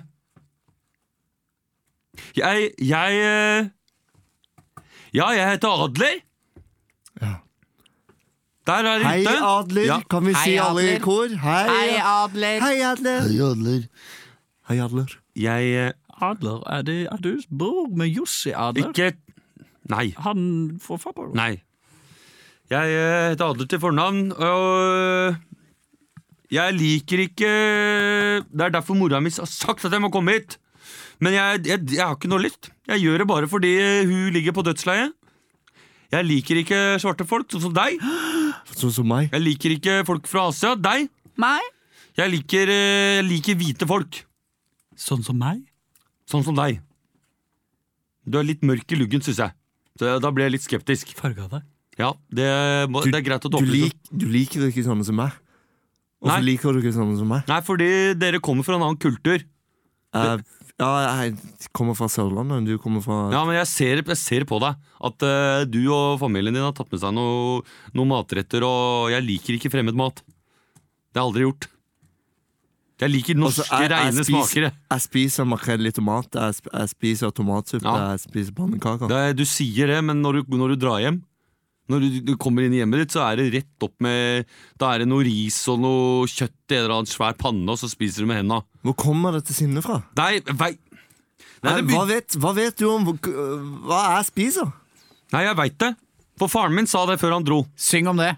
Jeg 2.35 2.71
Jeg 2.83 3.19
eh, 3.23 3.69
Ja, 5.15 5.29
jeg 5.33 5.53
heter 5.55 5.83
Adler. 5.85 6.19
Ja. 7.21 7.33
Der 8.67 8.89
er 8.91 9.03
Hei, 9.03 9.21
ute. 9.23 9.37
Adler. 9.41 9.85
Ja. 9.87 9.99
Kan 10.11 10.27
vi 10.27 10.33
si 10.35 10.51
Hei, 10.51 10.57
alle 10.61 10.83
i 10.83 10.89
Adler. 10.89 10.99
kor? 11.03 11.31
Hei, 11.43 11.95
Adler! 12.03 12.59
Hei, 12.61 12.75
Adler. 12.91 13.21
Hei, 13.25 13.39
Adler. 13.47 13.87
Hei, 14.69 14.77
Adler. 14.83 15.15
Jeg 15.39 15.71
eh, 15.87 15.93
Adler, 16.21 16.63
er, 16.67 16.85
det, 16.87 16.99
er 17.11 17.21
du 17.23 17.33
bror 17.49 17.89
med 17.95 18.11
Jussi 18.11 18.51
Adler? 18.55 18.91
Ikke 18.91 19.13
Nei. 19.89 20.11
Han 20.21 20.41
forfatteren? 20.83 21.33
Nei. 21.37 21.61
Jeg 22.69 22.93
eh, 22.93 23.29
heter 23.31 23.47
Adler 23.47 23.69
til 23.69 23.81
fornavn, 23.81 24.27
og 24.37 25.37
jeg 26.53 26.75
liker 26.75 27.23
ikke 27.23 27.49
Det 28.45 28.65
er 28.65 28.73
derfor 28.73 28.97
mora 28.97 29.21
mi 29.21 29.31
har 29.33 29.49
sagt 29.49 29.85
at 29.85 29.93
jeg 29.93 30.01
må 30.01 30.11
komme 30.13 30.37
hit. 30.37 30.59
Men 31.19 31.33
jeg, 31.35 31.63
jeg, 31.67 31.81
jeg 31.95 32.05
har 32.05 32.15
ikke 32.15 32.29
noe 32.31 32.45
lyst. 32.45 32.69
Jeg 32.87 33.03
gjør 33.03 33.23
det 33.23 33.27
bare 33.29 33.49
fordi 33.49 33.73
hun 34.07 34.29
ligger 34.33 34.55
på 34.55 34.63
dødsleiet. 34.65 35.15
Jeg 36.09 36.25
liker 36.25 36.57
ikke 36.63 36.77
svarte 37.01 37.25
folk, 37.29 37.51
sånn 37.53 37.67
som 37.67 37.75
deg. 37.75 37.99
Sånn 38.79 38.93
som 38.95 39.09
meg. 39.09 39.27
Jeg 39.33 39.43
liker 39.43 39.73
ikke 39.75 39.95
folk 40.07 40.29
fra 40.29 40.47
Asia. 40.49 40.71
Deg. 40.79 41.09
Meg? 41.41 41.65
Jeg 42.17 42.31
liker, 42.31 42.71
eh, 42.71 43.19
jeg 43.19 43.25
liker 43.27 43.57
hvite 43.59 43.87
folk. 43.89 44.21
Sånn 44.97 45.21
som 45.25 45.37
meg? 45.37 45.61
Sånn 46.29 46.45
som 46.45 46.57
deg. 46.57 46.79
Du 48.29 48.37
er 48.37 48.45
litt 48.45 48.61
mørk 48.65 48.91
i 48.93 48.99
luggen, 48.99 49.23
syns 49.25 49.41
jeg. 49.41 49.55
Så 49.99 50.15
Da 50.21 50.31
blir 50.31 50.47
jeg 50.47 50.57
litt 50.59 50.67
skeptisk. 50.67 51.13
Farga 51.17 51.47
deg? 51.51 51.65
Ja, 51.99 52.13
det, 52.31 52.47
må, 52.87 53.01
Du, 53.03 53.11
det 53.11 53.19
er 53.19 53.25
greit 53.25 53.45
å 53.45 53.51
du, 53.51 53.59
lik, 53.67 53.97
du 54.07 54.29
liker 54.31 54.69
ikke 54.69 54.85
sånne 54.85 55.03
som 55.07 55.17
meg. 55.19 55.33
Hvorfor 56.23 56.45
liker 56.45 56.75
du 56.75 56.79
ikke 56.83 56.95
sånne 56.95 57.17
som 57.19 57.27
meg? 57.31 57.43
Nei, 57.49 57.59
fordi 57.65 57.89
dere 58.19 58.39
kommer 58.43 58.63
fra 58.67 58.77
en 58.77 58.85
annen 58.85 58.99
kultur. 58.99 59.43
Uh, 60.15 60.39
ja, 60.79 60.89
jeg 61.25 61.35
kommer 61.75 61.93
fra 61.97 62.07
Sørlandet, 62.09 62.65
du 62.65 62.79
kommer 62.81 63.03
fra 63.05 63.17
Ja, 63.33 63.43
men 63.45 63.59
jeg 63.59 63.67
ser, 63.69 63.99
jeg 64.01 64.17
ser 64.17 64.45
på 64.49 64.57
deg 64.63 64.79
at 65.09 65.25
uh, 65.27 65.65
du 65.69 65.81
og 65.93 66.15
familien 66.23 66.55
din 66.55 66.65
har 66.65 66.73
tatt 66.75 66.89
med 66.89 67.01
seg 67.03 67.13
noe- 67.13 67.61
noen 67.93 68.09
matretter, 68.09 68.65
og 68.65 69.11
jeg 69.13 69.25
liker 69.27 69.59
ikke 69.59 69.71
fremmed 69.75 69.99
mat. 69.99 70.23
Det 70.23 71.19
har 71.19 71.21
jeg 71.21 71.27
aldri 71.27 71.45
gjort. 71.45 71.69
Jeg 72.99 73.09
liker 73.13 73.35
norske, 73.39 73.63
Altså, 73.63 73.79
jeg- 73.79 73.89
jeg 73.89 73.91
reine 73.91 74.23
spiser- 74.23 74.33
smakere. 74.43 74.71
jeg. 74.91 75.01
Spiser 75.01 75.45
makrell 75.45 75.87
i 75.87 75.91
tomat, 75.91 76.27
jeg, 76.33 76.53
sp 76.59 76.65
jeg 76.73 76.89
spiser 76.89 77.31
tomatsuppe, 77.31 77.83
Ja. 77.83 78.11
jeg 78.11 78.19
spiser 78.27 78.51
pannekaker. 78.53 79.11
Er- 79.11 79.33
du 79.33 79.43
sier 79.45 79.87
det, 79.87 80.03
men 80.03 80.21
når 80.21 80.33
du, 80.43 80.57
når 80.57 80.67
du 80.75 80.75
drar 80.87 80.99
hjem 80.99 81.21
når 81.89 81.99
du, 82.01 82.19
du 82.21 82.35
kommer 82.37 82.61
inn 82.63 82.73
i 82.73 82.77
hjemmet 82.85 82.99
ditt, 83.01 83.11
så 83.15 83.23
er 83.31 83.37
det 83.37 83.51
rett 83.53 83.81
opp 83.81 83.93
med 83.99 84.45
Da 84.77 84.91
er 84.93 84.99
det 84.99 85.07
noe 85.07 85.23
ris 85.23 85.67
og 85.67 85.79
noe 85.79 86.27
kjøtt 86.27 86.69
i 86.69 86.75
en 86.75 86.83
eller 86.85 86.93
annen 86.99 87.07
svær 87.09 87.33
panne, 87.35 87.67
og 87.67 87.79
så 87.79 87.89
spiser 87.89 88.19
du 88.19 88.25
med 88.27 88.37
henda. 88.43 88.61
Hvor 88.85 88.95
kommer 88.95 89.31
dette 89.33 89.53
sinnet 89.55 89.81
fra? 89.81 90.03
Nei, 90.15 90.39
vei 90.41 90.77
Nei, 91.63 91.81
Nei, 91.81 91.93
hva, 91.93 92.05
vet, 92.07 92.27
hva 92.39 92.53
vet 92.55 92.75
du 92.77 92.89
om 92.89 93.05
hva 93.17 94.17
jeg 94.23 94.25
spiser? 94.31 94.71
Nei, 95.33 95.43
jeg 95.43 95.55
veit 95.57 95.77
det. 95.79 95.95
For 96.37 96.47
faren 96.47 96.73
min 96.75 96.85
sa 96.87 97.05
det 97.05 97.19
før 97.19 97.33
han 97.33 97.43
dro. 97.43 97.65
Syng 97.75 98.07
om 98.07 98.15
det. 98.17 98.37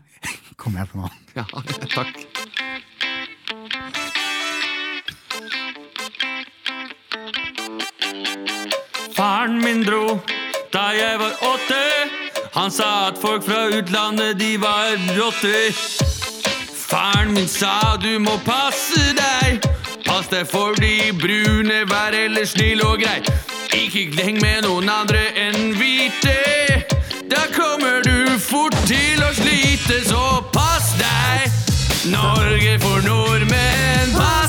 Kommer 0.58 0.80
jeg 0.80 0.90
på 0.90 1.02
nå. 1.02 1.10
Ja, 1.36 1.44
takk. 1.44 2.41
Faren 9.22 9.60
min 9.64 9.84
dro 9.86 10.20
da 10.74 10.88
jeg 10.98 11.18
var 11.20 11.34
åtte. 11.46 11.82
Han 12.56 12.72
sa 12.74 12.88
at 13.08 13.20
folk 13.22 13.44
fra 13.46 13.68
utlandet, 13.70 14.40
de 14.40 14.56
var 14.58 14.96
rotter. 15.14 15.78
Faren 16.88 17.34
min 17.36 17.46
sa 17.48 18.00
du 18.02 18.18
må 18.20 18.40
passe 18.48 19.14
deg. 19.14 19.62
Pass 20.08 20.32
deg 20.32 20.50
for 20.50 20.74
de 20.82 21.12
brune, 21.22 21.84
vær 21.92 22.18
ellers 22.18 22.56
snill 22.56 22.82
og 22.82 22.98
grei. 23.04 23.22
Ikke 23.78 24.26
heng 24.26 24.42
med 24.42 24.66
noen 24.66 24.90
andre 24.90 25.22
enn 25.38 25.78
hvite. 25.78 26.34
Da 27.30 27.46
kommer 27.54 28.02
du 28.02 28.40
fort 28.42 28.80
til 28.90 29.22
å 29.22 29.30
slite, 29.38 30.02
så 30.10 30.42
pass 30.50 30.96
deg. 30.98 31.46
Norge 32.10 32.80
for 32.82 33.06
nordmenn, 33.06 34.18
pass 34.18 34.41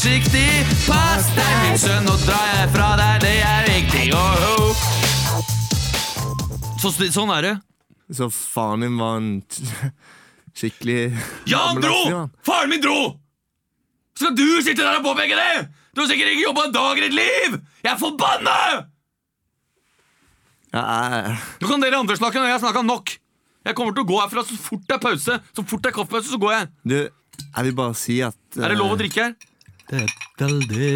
forsiktig, 0.00 0.64
pass 0.88 1.26
deg. 1.36 1.56
Min 1.60 1.76
sønn, 1.76 2.06
nå 2.08 2.14
drar 2.24 2.46
jeg 2.48 2.68
fra 2.72 2.86
deg, 2.96 3.18
det 3.20 3.32
er 3.44 3.66
viktig. 3.68 4.04
Oh, 4.16 4.44
oh. 4.48 4.72
Så, 6.80 6.88
sånn 7.12 7.32
er 7.34 7.44
det. 7.44 7.50
Så 8.16 8.30
faren 8.32 8.80
din 8.86 8.96
var 8.96 9.18
en 9.20 9.42
skikkelig 10.56 11.12
Ja, 11.50 11.66
han 11.68 11.82
dro! 11.84 11.98
Faren 12.46 12.72
min 12.72 12.80
dro! 12.80 12.96
Skal 14.16 14.32
du 14.38 14.46
sitte 14.64 14.80
der 14.80 15.02
og 15.02 15.04
påpeke 15.04 15.36
det? 15.36 15.68
Du 15.92 16.00
har 16.00 16.08
sikkert 16.08 16.32
ikke 16.32 16.46
jobba 16.48 16.64
en 16.70 16.74
dag 16.78 16.96
i 16.96 17.04
ditt 17.04 17.18
liv! 17.20 17.60
Jeg 17.84 17.92
er 17.92 18.00
forbanna! 18.00 18.56
Ja, 20.72 20.80
jeg, 20.80 21.36
Nå 21.60 21.68
kan 21.68 21.84
dere 21.84 22.00
andre 22.00 22.16
snakke 22.16 22.40
når 22.40 22.48
jeg 22.48 22.56
har 22.56 22.64
snakka 22.64 22.86
nok. 22.88 23.14
Jeg 23.68 23.76
kommer 23.76 23.92
til 23.92 24.06
å 24.06 24.10
gå 24.14 24.16
herfra 24.22 24.48
så 24.48 24.56
fort 24.64 24.88
det 24.88 24.96
er 24.96 25.04
pause. 25.04 25.38
Så 25.52 25.68
fort 25.68 25.84
det 25.84 25.92
er 25.92 25.98
kaffepause, 26.00 26.32
så 26.32 26.40
går 26.40 26.56
jeg. 26.56 26.72
du, 26.88 26.98
jeg 27.44 27.68
vil 27.68 27.78
bare 27.84 28.00
si 28.00 28.22
at 28.24 28.40
Er 28.56 28.72
det 28.72 28.80
lov 28.80 28.94
å 28.94 28.96
eh, 28.96 29.02
drikke 29.04 29.28
her? 29.28 29.49
Det 29.90 29.98
er 29.98 30.06
et 30.06 30.38
veldig, 30.38 30.90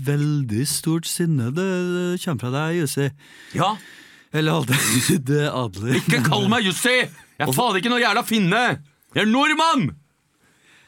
veldig 0.00 0.64
stort 0.68 1.08
sinne 1.08 1.50
det 1.52 1.68
kommer 2.22 2.40
fra 2.40 2.52
deg, 2.54 2.78
Jussi. 2.80 3.08
Ja. 3.52 3.74
Eller 4.32 4.62
Adler. 4.62 4.86
Det 5.28 5.42
er 5.44 5.52
Adler. 5.52 5.98
Ikke 6.00 6.22
kall 6.24 6.48
meg 6.48 6.64
Jussi! 6.64 6.96
Jeg 7.38 7.46
er 7.46 7.54
fader 7.54 7.82
ikke 7.82 7.92
noe 7.92 8.00
jævla 8.00 8.24
finne! 8.26 8.62
Jeg 9.14 9.24
er 9.26 9.28
nordmann! 9.28 9.90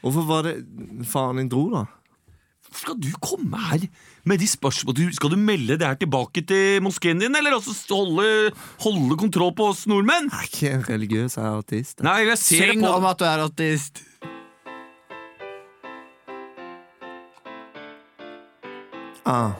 Hvorfor 0.01 0.25
var 0.25 0.47
det 0.49 0.55
faren 1.09 1.43
din 1.43 1.49
dro, 1.51 1.67
da? 1.73 1.85
Skal 2.71 2.97
du 2.97 3.09
komme 3.21 3.59
her 3.67 3.85
med 4.23 4.39
de 4.39 4.47
spørsmål 4.47 4.95
du, 4.95 5.01
Skal 5.13 5.33
du 5.33 5.37
melde 5.39 5.75
det 5.77 5.85
her 5.85 5.97
tilbake 5.99 6.41
til 6.47 6.81
moskeen 6.81 7.19
din, 7.21 7.35
eller 7.35 7.57
også 7.57 7.75
holde, 7.91 8.51
holde 8.81 9.17
kontroll 9.19 9.53
på 9.57 9.71
oss 9.73 9.83
nordmenn? 9.91 10.31
Jeg 10.31 10.71
er 10.71 10.79
ikke 10.79 10.93
religiøs, 10.93 11.37
jeg 11.37 11.45
er 11.45 11.59
ateist. 11.65 12.01
Nei, 12.05 12.21
jeg 12.29 12.39
ser 12.39 12.71
Syng 12.71 12.85
på 12.85 12.93
om 12.97 13.09
at 13.11 13.19
du 13.21 13.27
er 13.27 13.43
autist. 13.45 14.03
Ah. 19.25 19.51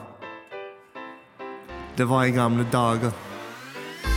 Det 1.98 2.08
var 2.08 2.24
i 2.24 2.30
gamle 2.30 2.66
dager. 2.72 3.12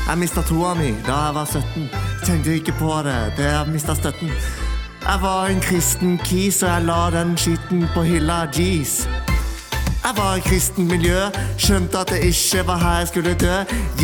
Jeg 0.10 0.18
mista 0.18 0.42
troa 0.42 0.74
mi 0.74 0.90
da 1.06 1.18
jeg 1.26 1.36
var 1.36 1.46
17. 1.46 1.90
Tenkte 2.26 2.54
ikke 2.54 2.74
på 2.80 2.92
det, 3.06 3.34
det 3.38 3.46
jeg 3.46 3.68
mista 3.70 3.96
støtten. 3.96 4.32
Jeg 5.06 5.22
var 5.22 5.46
en 5.46 5.62
kristen 5.62 6.18
kis, 6.18 6.64
og 6.64 6.70
jeg 6.70 6.84
la 6.86 7.10
den 7.20 7.38
skitten 7.38 7.88
på 7.94 8.02
hylla. 8.02 8.48
Jeez. 8.58 9.25
Jeg 10.06 10.14
var 10.18 10.36
i 10.36 10.40
kristen 10.40 10.88
miljø, 10.88 11.18
skjønte 11.58 11.98
at 11.98 12.12
det 12.14 12.20
ikke 12.30 12.62
var 12.68 12.78
her 12.78 12.98
jeg 13.02 13.08
skulle 13.08 13.34
dø. 13.34 13.56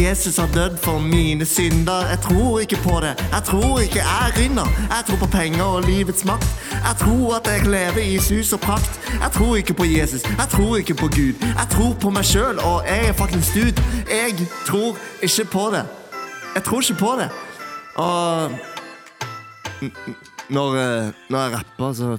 Jesus 0.01 0.37
har 0.37 0.49
dødd 0.53 0.77
for 0.77 0.99
mine 0.99 1.45
synder. 1.45 2.07
Jeg 2.09 2.19
tror 2.19 2.59
ikke 2.59 2.75
på 2.75 2.95
det. 3.05 3.13
Jeg 3.35 3.43
tror 3.45 3.79
ikke 3.79 4.01
jeg 4.01 4.33
rynner. 4.37 4.67
Jeg 4.95 5.03
tror 5.07 5.19
på 5.25 5.29
penger 5.37 5.63
og 5.63 5.83
livets 5.83 6.25
makt. 6.25 6.49
Jeg 6.71 6.95
tror 6.99 7.35
at 7.37 7.47
jeg 7.51 7.67
lever 7.67 8.01
i 8.15 8.17
sus 8.17 8.53
og 8.53 8.59
prakt. 8.59 8.93
Jeg 9.21 9.31
tror 9.31 9.55
ikke 9.55 9.73
på 9.73 9.85
Jesus. 9.85 10.23
Jeg 10.23 10.47
tror 10.49 10.77
ikke 10.77 10.93
på 10.93 11.07
Gud. 11.07 11.33
Jeg 11.59 11.67
tror 11.71 11.93
på 11.93 12.09
meg 12.09 12.25
sjøl, 12.25 12.59
og 12.59 12.77
jeg 12.87 13.07
er 13.07 13.13
fuckings 13.13 13.53
dude. 13.53 13.83
Jeg 14.09 14.47
tror 14.67 14.97
ikke 15.21 15.45
på 15.51 15.69
det. 15.75 15.85
Jeg 16.55 16.63
tror 16.63 16.81
ikke 16.81 16.99
på 16.99 17.11
det. 17.19 17.29
Og 17.95 18.51
når, 20.49 20.69
eh, 20.75 21.13
når 21.29 21.39
jeg 21.39 21.51
rapper, 21.57 21.93
så 21.93 22.17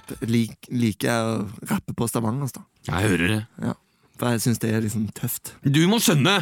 liker 0.69 1.09
jeg 1.09 1.25
å 1.25 1.49
rappe 1.71 1.95
på 1.95 2.07
Stavanger. 2.07 2.47
da. 2.55 2.72
Jeg 2.89 3.09
hører 3.13 3.29
det. 3.31 3.41
Ja, 3.63 3.75
for 4.19 4.35
jeg 4.35 4.43
syns 4.45 4.63
det 4.63 4.73
er 4.75 4.83
liksom 4.85 5.07
tøft. 5.17 5.55
Du 5.63 5.83
må 5.91 6.01
skjønne 6.03 6.41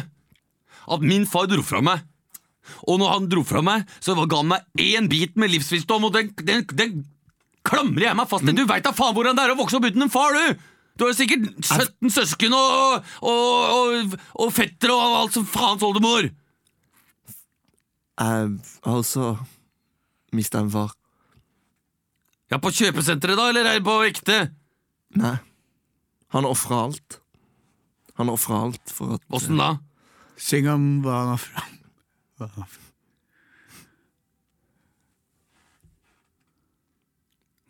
at 0.91 1.05
min 1.05 1.27
far 1.29 1.47
dro 1.49 1.61
fra 1.65 1.83
meg. 1.85 2.01
Og 2.87 2.99
når 3.01 3.13
han 3.15 3.29
dro 3.29 3.43
fra 3.45 3.61
meg, 3.65 3.87
så 4.03 4.15
ga 4.15 4.41
han 4.41 4.51
meg 4.51 4.81
én 4.81 5.09
bit 5.11 5.37
med 5.39 5.51
livsvisdom, 5.53 6.05
og 6.07 6.13
den, 6.15 6.31
den, 6.45 6.65
den 6.77 7.01
klamrer 7.67 8.09
jeg 8.09 8.17
meg 8.17 8.29
fast 8.29 8.45
til. 8.47 8.57
Du 8.57 8.67
veit 8.69 8.85
da 8.85 8.93
faen 8.95 9.15
hvordan 9.17 9.37
det 9.37 9.45
er 9.45 9.53
å 9.53 9.59
vokse 9.59 9.77
opp 9.79 9.87
uten 9.89 10.05
en 10.07 10.13
far, 10.13 10.37
du! 10.37 10.67
Du 10.99 11.05
har 11.07 11.15
sikkert 11.15 11.47
17 11.63 12.11
søsken 12.13 12.53
og, 12.53 13.05
og, 13.25 13.35
og, 13.73 14.15
og 14.43 14.49
fettere 14.53 14.93
og 14.93 15.15
alt 15.21 15.37
som 15.37 15.45
faens 15.47 15.85
oldemor. 15.87 16.27
Jeg 18.21 18.49
har 18.83 18.97
også 18.99 19.31
mista 20.35 20.61
en 20.61 20.69
far. 20.73 20.91
Ja, 22.51 22.59
på 22.59 22.73
kjøpesenteret, 22.75 23.39
da, 23.39 23.47
eller 23.49 23.69
er 23.71 23.79
det 23.79 23.87
på 23.87 23.95
ekte? 24.03 24.41
Nei. 25.17 25.37
Han 26.31 26.45
ofra 26.45 26.75
alt. 26.87 27.19
Han 28.13 28.29
ofra 28.29 28.61
alt 28.67 28.91
for 28.91 29.17
at 29.17 29.23
Åssen 29.35 29.59
da? 29.59 29.73
Syng 30.39 30.69
om 30.71 30.85
hva 31.03 31.17
han 31.17 31.33
har 31.33 31.41
fra. 31.43 31.65
Hva 32.39 32.47
han 32.47 32.63
har 32.63 32.69
fra. 32.71 32.87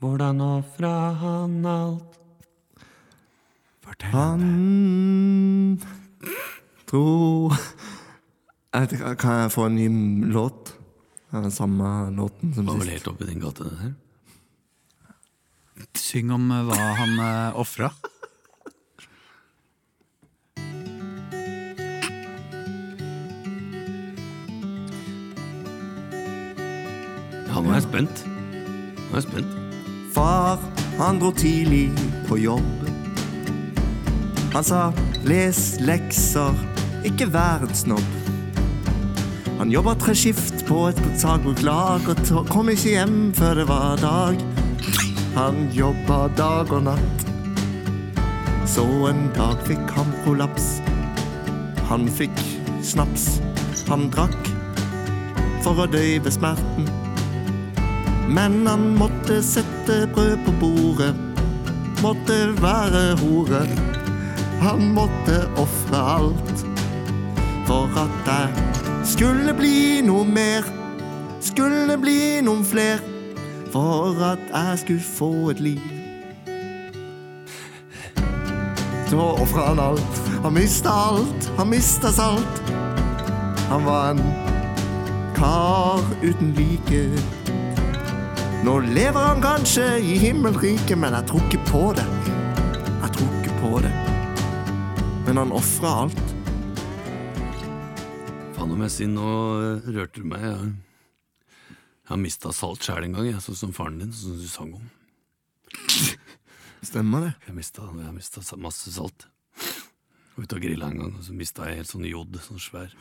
Hvordan 0.02 0.42
ofra 0.46 0.94
han 1.22 1.66
alt? 1.66 2.20
Fortell. 3.82 4.14
Han 4.14 4.46
dro 6.90 7.52
Jeg 8.72 9.18
Kan 9.20 9.42
jeg 9.44 9.52
få 9.54 9.66
en 9.70 9.76
ny 9.76 9.88
låt? 10.34 10.74
Den 11.32 11.52
samme 11.52 12.10
låten 12.12 12.54
som 12.54 12.66
sist. 12.66 12.74
var 12.74 12.80
vel 12.82 12.94
helt 12.94 13.08
oppi 13.08 13.26
din 13.26 13.40
gate, 13.40 13.64
det 13.64 13.78
der? 13.80 13.94
Syng 15.96 16.32
om 16.36 16.50
eh, 16.52 16.66
hva 16.68 16.76
han 17.00 17.14
uh, 17.20 17.60
ofra. 17.62 17.94
Ja, 27.52 27.60
nå 27.60 27.74
er 27.74 27.82
jeg 27.82 27.84
spent. 27.84 28.20
Nå 28.24 29.10
er 29.12 29.18
jeg 29.18 29.24
spent. 29.26 29.56
Far, 30.16 30.62
han 30.96 31.18
dro 31.20 31.34
tidlig 31.36 31.90
på 32.30 32.38
jobb. 32.40 32.86
Han 34.54 34.64
sa 34.64 34.94
'les 35.24 35.80
lekser, 35.80 36.56
ikke 37.04 37.28
vær 37.34 37.68
en 37.68 37.76
snobb'. 37.76 38.16
Han 39.58 39.72
jobba 39.72 39.94
treskift 40.00 40.64
på 40.66 40.88
et 40.88 41.02
sagbruklag 41.16 42.08
og 42.08 42.48
kom 42.48 42.70
ikke 42.70 42.96
hjem 42.96 43.34
før 43.34 43.54
det 43.54 43.68
var 43.68 43.96
dag. 43.96 44.40
Han 45.36 45.70
jobba 45.74 46.28
dag 46.38 46.72
og 46.72 46.84
natt. 46.84 47.28
Så 48.66 48.88
en 49.10 49.30
dag 49.36 49.60
fikk 49.68 49.92
han 49.92 50.16
prolaps. 50.24 50.82
Han 51.92 52.08
fikk 52.08 52.40
snaps. 52.82 53.42
Han 53.90 54.10
drakk 54.10 54.52
for 55.62 55.84
å 55.84 55.92
døyve 55.92 56.32
smerten. 56.32 57.01
Men 58.32 58.68
han 58.68 58.96
måtte 58.96 59.42
sette 59.44 60.08
brød 60.14 60.38
på 60.46 60.52
bordet. 60.60 61.16
Måtte 62.02 62.38
være 62.62 63.18
hore. 63.20 63.66
Han 64.62 64.94
måtte 64.96 65.42
ofre 65.60 66.00
alt 66.16 66.64
for 67.68 67.92
at 68.00 68.14
det 68.26 69.08
skulle 69.08 69.54
bli 69.54 70.00
noe 70.08 70.24
mer. 70.24 70.68
Skulle 71.44 71.98
bli 72.00 72.40
noen 72.46 72.64
fler. 72.66 73.04
For 73.74 74.16
at 74.32 74.48
jeg 74.48 74.80
skulle 74.80 75.04
få 75.18 75.50
et 75.52 75.60
liv. 75.60 75.84
Så 79.12 79.28
ofra 79.44 79.68
han 79.74 79.84
alt. 79.84 80.24
Han 80.44 80.56
mista 80.56 80.96
alt. 81.12 81.52
Han 81.58 81.70
mista 81.76 82.12
salt. 82.16 82.64
Han 83.68 83.86
var 83.86 84.12
en 84.16 84.24
kar 85.36 86.00
uten 86.24 86.56
like. 86.56 87.41
Nå 88.62 88.80
lever 88.80 89.20
han 89.20 89.40
kanskje 89.42 89.84
i 90.06 90.20
himmelriket, 90.22 90.94
men 91.02 91.16
jeg 91.18 91.26
tror 91.32 91.46
ikke 91.48 91.62
på 91.66 91.80
det. 91.98 92.04
Jeg 92.86 93.10
tror 93.16 93.32
ikke 93.40 93.56
på 93.58 93.72
det. 93.82 93.94
Men 95.26 95.40
han 95.42 95.54
ofra 95.58 95.94
alt. 96.04 96.22
Faen 98.54 98.76
om 98.76 98.84
jeg 98.86 98.94
sier 98.94 99.10
nå 99.10 99.32
eh, 99.32 99.90
rørte 99.96 100.22
du 100.22 100.30
meg. 100.30 100.46
Jeg, 100.46 100.70
jeg 101.74 102.12
har 102.12 102.22
mista 102.22 102.54
salt 102.54 102.86
sjæl 102.86 103.08
en 103.08 103.18
gang, 103.18 103.32
jeg, 103.32 103.42
sånn 103.48 103.60
som 103.64 103.74
faren 103.74 103.98
din, 104.04 104.14
sånn 104.14 104.38
som 104.38 104.46
du 104.46 104.54
sang 104.54 104.78
om. 104.78 104.86
Stemmer 106.92 107.32
det? 107.32 107.34
Jeg 107.50 107.58
mista, 107.58 107.90
jeg 107.90 108.10
har 108.12 108.16
mista 108.20 108.46
masse 108.62 108.94
salt. 108.94 109.26
Jeg 109.58 110.38
var 110.38 110.46
ute 110.46 110.62
og 110.62 110.66
grilla 110.70 110.94
en 110.94 111.02
gang, 111.02 111.18
og 111.18 111.26
så 111.26 111.34
mista 111.34 111.66
jeg 111.66 111.82
helt 111.82 111.96
sånn 111.96 112.06
jod, 112.14 112.38
sånn 112.46 112.62
svær. 112.62 112.94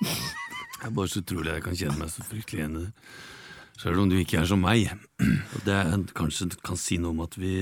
Det 0.00 0.88
er 0.88 0.96
bare 0.96 1.12
så 1.12 1.20
utrolig 1.20 1.58
jeg 1.58 1.68
kan 1.68 1.82
kjenne 1.84 2.00
meg 2.00 2.16
så 2.16 2.24
fryktelig 2.24 2.64
igjen 2.64 2.80
i 2.80 2.88
det. 2.88 2.92
Sjøl 3.80 4.00
om 4.04 4.10
du 4.10 4.16
ikke 4.20 4.40
er 4.40 4.48
som 4.48 4.62
meg. 4.62 4.90
Det 5.66 5.74
er, 5.74 5.94
kanskje 6.16 6.50
kan 6.64 6.78
si 6.78 6.98
noe 7.02 7.14
om 7.14 7.24
at 7.26 7.38
vi 7.40 7.54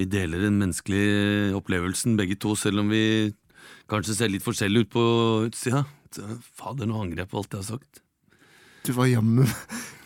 vi 0.00 0.06
deler 0.08 0.40
den 0.46 0.56
menneskelige 0.56 1.50
opplevelsen, 1.58 2.14
begge 2.16 2.38
to, 2.40 2.54
selv 2.56 2.80
om 2.80 2.88
vi 2.92 3.34
kanskje 3.90 4.14
ser 4.16 4.30
litt 4.32 4.44
forskjellig 4.46 4.86
ut 4.86 4.92
på 4.94 5.02
utsida. 5.50 5.82
Fader, 6.56 6.88
nå 6.88 7.02
angrer 7.02 7.24
jeg 7.24 7.30
på 7.30 7.40
alt 7.40 7.52
jeg 7.52 7.60
har 7.60 7.68
sagt. 7.74 8.00
Du 8.86 8.94
var 8.96 9.10
jammen 9.10 9.50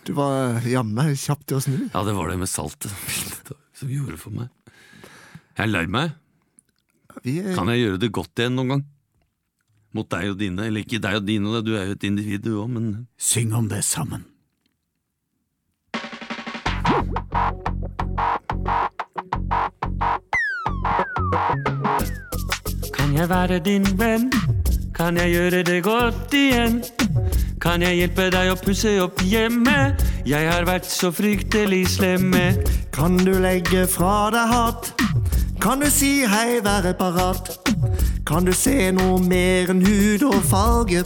Du 0.05 0.11
var 0.17 0.59
jammen 0.67 1.15
kjapp 1.17 1.47
til 1.47 1.57
å 1.57 1.63
snu. 1.63 1.77
Ja, 1.95 2.03
det 2.05 2.17
var 2.17 2.29
det 2.29 2.41
med 2.43 2.51
saltet 2.51 2.91
som 3.79 3.93
gjorde 3.93 4.19
for 4.21 4.35
meg. 4.35 4.51
Jeg 5.55 5.63
er 5.65 5.71
lei 5.71 5.87
meg. 5.89 6.19
Vi 7.23 7.39
er, 7.41 7.55
Kan 7.57 7.71
jeg 7.71 7.85
gjøre 7.85 8.03
det 8.03 8.11
godt 8.13 8.43
igjen 8.43 8.59
noen 8.59 8.75
gang? 8.75 8.85
Mot 9.95 10.11
deg 10.11 10.35
og 10.35 10.39
dine. 10.43 10.67
Eller 10.67 10.83
ikke 10.83 11.01
deg 11.01 11.23
og 11.23 11.25
dine, 11.29 11.63
du 11.65 11.73
er 11.79 11.87
jo 11.89 11.97
et 11.97 12.07
individ 12.11 12.45
du 12.45 12.57
òg, 12.59 12.69
men 12.75 12.93
Syng 13.17 13.55
om 13.57 13.71
det 13.71 13.85
sammen. 13.87 14.27
Kan 22.95 23.15
jeg 23.15 23.29
være 23.29 23.59
din 23.59 23.87
venn? 23.99 24.33
Kan 24.95 25.17
jeg 25.17 25.31
gjøre 25.31 25.63
det 25.63 25.83
godt 25.85 26.35
igjen? 26.35 26.83
Kan 27.61 27.83
jeg 27.83 27.97
hjelpe 27.97 28.29
deg 28.31 28.53
å 28.53 28.59
pusse 28.61 28.93
opp 29.03 29.23
hjemme? 29.27 29.95
Jeg 30.27 30.47
har 30.51 30.67
vært 30.69 30.87
så 30.87 31.11
fryktelig 31.11 31.89
slemme. 31.97 32.55
kan 32.93 33.17
du 33.17 33.33
legge 33.43 33.87
fra 33.87 34.31
deg 34.31 34.47
hat? 34.53 34.93
Kan 35.61 35.81
du 35.81 35.91
si 35.91 36.25
hei, 36.27 36.61
være 36.63 36.95
parat? 36.95 37.51
Kan 38.27 38.45
du 38.45 38.53
se 38.53 38.93
noe 38.93 39.19
mer 39.19 39.71
enn 39.71 39.83
hud 39.83 40.23
og 40.23 40.43
farge? 40.45 41.03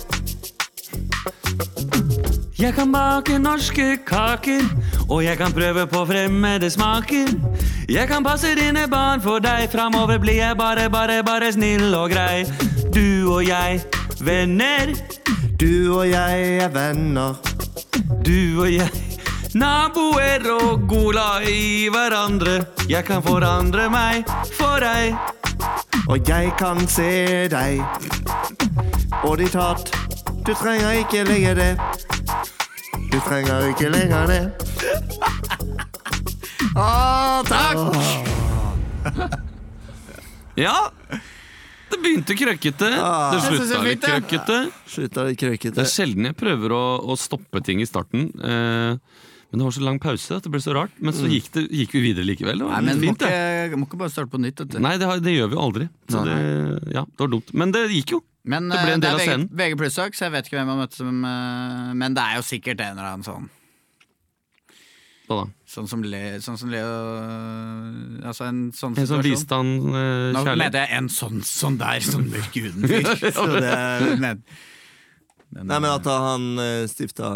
Jeg 2.58 2.74
kan 2.74 2.92
bake 2.92 3.38
norske 3.38 3.98
kaker, 4.06 4.66
og 5.09 5.25
jeg 5.25 5.38
kan 5.38 5.53
prøve 5.53 5.87
på 5.87 6.05
fremmede 6.07 6.71
smaker. 6.71 7.29
Jeg 7.88 8.09
kan 8.09 8.25
passe 8.25 8.55
dine 8.55 8.85
barn 8.90 9.21
for 9.21 9.40
deg, 9.40 9.71
framover 9.73 10.18
blir 10.18 10.37
jeg 10.37 10.57
bare, 10.57 10.90
bare, 10.90 11.23
bare 11.25 11.53
snill 11.53 11.94
og 11.97 12.11
grei. 12.12 12.44
Du 12.94 13.33
og 13.33 13.49
jeg, 13.49 13.81
venner. 14.21 14.92
Du 15.61 15.97
og 15.97 16.11
jeg 16.11 16.59
er 16.61 16.68
venner. 16.68 17.35
Du 18.27 18.61
og 18.61 18.73
jeg, 18.73 18.90
naboer 19.55 20.44
og 20.53 20.85
gola 20.88 21.40
i 21.49 21.88
hverandre. 21.88 22.61
Jeg 22.88 23.05
kan 23.09 23.25
forandre 23.25 23.88
meg 23.90 24.29
for 24.59 24.85
deg. 24.85 25.16
Og 26.09 26.29
jeg 26.29 26.53
kan 26.61 26.85
se 26.88 27.49
deg. 27.49 27.81
Og 29.25 29.38
ditt 29.40 29.57
hat, 29.57 29.88
du 30.44 30.53
trenger 30.55 31.01
ikke 31.01 31.25
legge 31.25 31.57
det. 31.57 31.73
Du 33.18 33.22
trenger 33.26 33.64
ikke 33.72 33.88
lenger 33.90 34.28
det. 34.31 34.42
Å, 36.78 36.85
takk! 37.50 37.78
Ja, 40.59 40.74
det 41.90 41.98
begynte 42.02 42.35
krøkkete. 42.38 42.88
Det 42.90 42.98
Jeg 42.98 43.42
synes 43.44 43.59
det 43.59 43.66
slutta 43.68 43.78
er 43.78 43.85
litt 43.87 43.90
fint, 43.90 44.07
ja. 44.07 44.14
krøkkete. 44.18 44.57
Slutta 44.90 45.24
litt 45.28 45.42
Det 45.70 45.83
er 45.85 45.90
sjelden 45.90 46.26
jeg 46.31 46.37
prøver 46.38 46.74
å, 46.74 46.81
å 46.98 47.14
stoppe 47.18 47.62
ting 47.66 47.78
i 47.83 47.87
starten. 47.87 48.24
Eh, 48.38 48.98
men 49.50 49.62
det 49.62 49.66
var 49.68 49.74
så 49.76 49.85
lang 49.87 49.98
pause 50.02 50.35
at 50.38 50.46
det 50.46 50.50
ble 50.54 50.62
så 50.62 50.74
rart. 50.78 50.94
Men 50.98 51.14
så 51.14 51.31
gikk, 51.31 51.46
det, 51.54 51.62
gikk 51.70 51.94
vi 51.94 52.02
videre 52.09 52.26
likevel. 52.26 52.59
Det 52.59 52.66
var 52.66 52.74
Nei, 52.74 52.83
men 52.90 52.98
må 53.02 53.07
fint, 53.07 53.22
det. 53.22 53.31
ikke, 53.70 53.78
må 53.83 53.87
ikke 53.90 54.00
bare 54.02 54.14
starte 54.14 54.35
på 54.35 54.42
nytt. 54.42 54.62
Vet 54.64 54.74
du. 54.74 54.81
Nei, 54.83 54.94
det, 54.98 55.11
har- 55.11 55.22
det 55.26 55.35
gjør 55.38 55.50
vi 55.54 55.59
jo 55.59 55.62
aldri. 55.68 55.88
Så 56.11 56.24
det, 56.26 56.38
ja, 56.94 57.07
det 57.07 57.22
var 57.26 57.35
dumt. 57.38 57.54
Men 57.62 57.74
det 57.78 57.85
gikk 57.94 58.16
jo. 58.18 58.22
Men 58.48 58.70
Det 58.72 58.80
ble 58.80 58.96
en 58.96 59.02
eh, 59.02 59.04
del 59.04 59.12
av 59.14 59.20
er 59.20 59.22
VG, 59.22 59.30
scenen. 59.30 59.46
VG 59.61 59.78
pluss-sak, 59.82 60.16
så 60.16 60.26
jeg 60.26 60.34
vet 60.34 60.48
ikke 60.48 60.58
hvem 60.58 60.72
jeg 60.72 60.80
møtte 60.80 60.98
som 61.02 61.22
eh, 61.28 61.94
Men 62.00 62.16
det 62.16 62.24
er 62.24 62.38
jo 62.38 62.44
sikkert 62.48 62.82
en 62.84 62.96
eller 62.96 63.11
annen 63.12 63.26
sånn. 63.26 63.48
Hva 65.28 65.42
da? 65.42 65.46
Sånn 65.68 65.88
som, 65.90 66.04
Le, 66.08 66.22
sånn 66.40 66.56
som 66.56 66.70
Leo 66.72 66.92
Altså 68.24 68.46
en 68.48 68.61
sånn 68.72 68.94
En 68.96 69.08
som 69.11 69.20
viste 69.20 69.58
han 69.58 69.74
eh, 69.76 70.30
Nå 70.32 70.40
kjærlighet. 70.40 70.62
mente 70.62 70.84
jeg 70.87 71.00
en 71.02 71.11
sånn, 71.12 71.42
sånn 71.44 71.76
der, 71.80 72.00
sånn 72.06 72.30
mørk 72.32 72.56
huden 72.56 72.88
fyr. 72.88 73.11
Så 73.37 73.44
det 73.52 73.74
men, 74.24 74.40
Nei, 75.58 75.76
men 75.76 75.90
at 75.90 76.08
han 76.08 76.48
uh, 76.61 76.84
stifta 76.88 77.28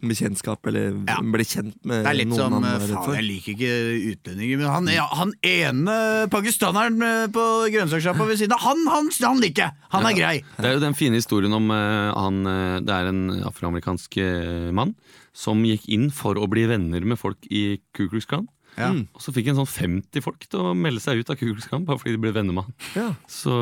bekjentskap, 0.00 0.66
eller 0.70 0.92
Ja. 1.08 1.18
ble 1.22 1.44
kjent 1.44 1.76
med 1.84 2.04
Det 2.04 2.10
er 2.10 2.18
litt 2.18 2.28
noen 2.28 2.38
som 2.38 2.52
han 2.58 2.66
var 2.66 2.86
Faen, 2.88 3.14
jeg 3.18 3.26
liker 3.26 3.52
ikke 3.54 3.72
utlendinger, 4.12 4.58
men 4.58 4.68
han, 4.70 4.90
ja, 4.92 5.06
han 5.18 5.32
ene 5.42 5.96
pakistaneren 6.30 7.02
eh, 7.02 7.26
på 7.34 7.46
grønnsakssjappa 7.74 8.26
ved 8.30 8.38
siden 8.40 8.56
av, 8.56 8.62
han, 8.66 8.84
han, 8.92 9.10
han 9.22 9.40
liker 9.42 9.68
jeg! 9.68 9.76
Han 9.94 10.06
er 10.06 10.18
grei. 10.18 10.34
Det 10.58 10.68
er 10.68 10.76
jo 10.76 10.84
den 10.84 10.98
fine 10.98 11.18
historien 11.18 11.54
om 11.56 11.70
uh, 11.72 12.12
han 12.12 12.44
eh, 12.46 12.80
Det 12.84 12.94
er 12.94 13.08
en 13.10 13.24
afroamerikansk 13.48 14.20
uh, 14.20 14.68
mann 14.76 14.94
som 15.38 15.62
gikk 15.66 15.86
inn 15.94 16.08
for 16.14 16.38
å 16.38 16.48
bli 16.50 16.66
venner 16.66 17.04
med 17.06 17.18
folk 17.20 17.46
i 17.50 17.78
Ku 17.94 18.08
Klux 18.10 18.26
Klan. 18.26 18.48
Ja. 18.78 18.90
Og 19.14 19.22
så 19.22 19.32
fikk 19.34 19.50
en 19.50 19.58
sånn 19.58 19.70
50 19.70 20.22
folk 20.22 20.44
til 20.50 20.70
å 20.70 20.74
melde 20.76 21.02
seg 21.02 21.20
ut 21.22 21.30
av 21.30 21.38
Ku 21.38 21.46
Klux 21.48 21.66
Klan 21.70 21.86
bare 21.86 22.00
fordi 22.00 22.16
de 22.16 22.22
ble 22.22 22.34
venner 22.34 22.54
med 22.54 22.68
han. 22.68 22.78
Ja, 22.98 23.08
Så 23.30 23.54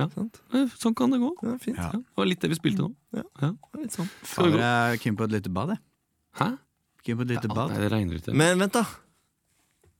ja, 0.00 0.08
sant. 0.14 0.40
eh, 0.54 0.66
sånn 0.80 0.94
kan 0.98 1.10
det 1.14 1.20
gå. 1.22 1.30
Ja, 1.46 1.54
fint. 1.62 1.78
Ja, 1.78 1.90
det 1.94 2.16
var 2.18 2.26
litt 2.26 2.40
det 2.42 2.50
vi 2.50 2.58
spilte 2.58 2.82
nå. 2.86 2.90
Ja. 3.14 3.22
Ja. 3.42 3.50
Litt 3.80 3.94
sånn. 3.94 4.08
Jeg 4.34 4.60
er 4.60 4.96
keen 5.02 5.16
på 5.18 5.24
et 5.28 5.34
lite 5.36 5.52
bad, 5.54 5.74
jeg. 5.76 5.82
Hæ? 6.40 6.48
Keen 7.04 7.18
på 7.20 7.26
et 7.26 7.32
lite 7.34 7.48
Ja, 7.50 7.54
bad. 7.54 7.70
nei, 7.74 7.80
det 7.84 7.90
regner 7.92 8.18
ute. 8.22 8.34
Men 8.34 8.58
vent, 8.64 8.72
da. 8.78 8.84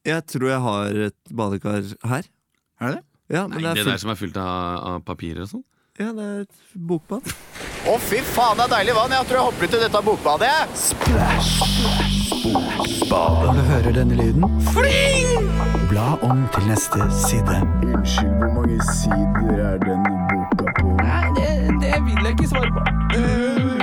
Jeg 0.04 0.26
tror 0.28 0.48
jeg 0.50 0.60
har 0.60 0.98
et 1.08 1.20
badekar 1.32 1.86
her. 2.10 2.26
Er 2.80 2.90
det 2.90 2.96
det? 2.98 3.04
Ja, 3.32 3.46
Nei, 3.46 3.56
men 3.56 3.62
det 3.64 3.74
det 3.78 3.86
er 3.86 3.90
der 3.94 4.02
som 4.02 4.10
er 4.12 4.18
fylt 4.20 4.36
av, 4.36 4.82
av 4.84 4.98
papirer 5.06 5.46
og 5.46 5.48
sånn? 5.54 5.64
Ja, 5.96 6.10
det 6.12 6.24
er 6.26 6.40
et 6.42 6.56
bokbad. 6.74 7.22
Å, 7.88 7.94
fy 8.02 8.18
faen, 8.34 8.58
det 8.58 8.66
er 8.66 8.72
deilig 8.76 8.96
vann! 8.98 9.14
Jeg 9.16 9.28
tror 9.30 9.38
jeg 9.38 9.46
hopper 9.48 9.64
ut 9.70 9.76
i 9.78 9.82
dette 9.86 10.02
bokbadet, 10.04 10.50
jeg! 10.50 12.03
Når 12.44 13.52
du 13.56 13.60
hører 13.64 13.92
denne 13.96 14.16
lyden, 14.18 14.42
bla 15.88 16.08
om 16.26 16.42
til 16.52 16.66
neste 16.68 17.06
side. 17.16 17.54
Unnskyld, 17.88 18.34
hvor 18.40 18.50
mange 18.52 18.74
sider 18.98 19.60
er 19.64 19.78
denne 19.80 20.10
boka 20.28 20.74
på? 20.76 20.90
Nei, 20.98 21.22
det, 21.38 21.46
det 21.80 22.00
vil 22.04 22.18
jeg 22.20 22.34
ikke 22.34 22.48
svare 22.50 22.72
på. 22.74 22.82
Det 23.14 23.22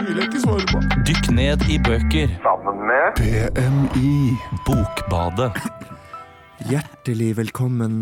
vil 0.06 0.20
jeg 0.20 0.28
ikke 0.28 0.42
svare 0.44 0.68
på. 0.70 0.82
Dykk 1.10 1.30
ned 1.40 1.66
i 1.74 1.80
bøker. 1.88 2.36
Sammen 2.46 2.84
med 2.92 3.18
BMI. 3.18 4.12
Bokbadet. 4.68 5.58
Hjertelig 6.70 7.32
velkommen 7.40 7.96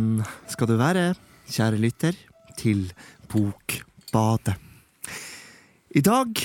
skal 0.52 0.68
du 0.68 0.76
være, 0.82 1.14
kjære 1.48 1.80
lytter, 1.86 2.18
til 2.60 2.90
Bokbadet. 3.32 4.58
I 5.96 6.04
dag 6.04 6.44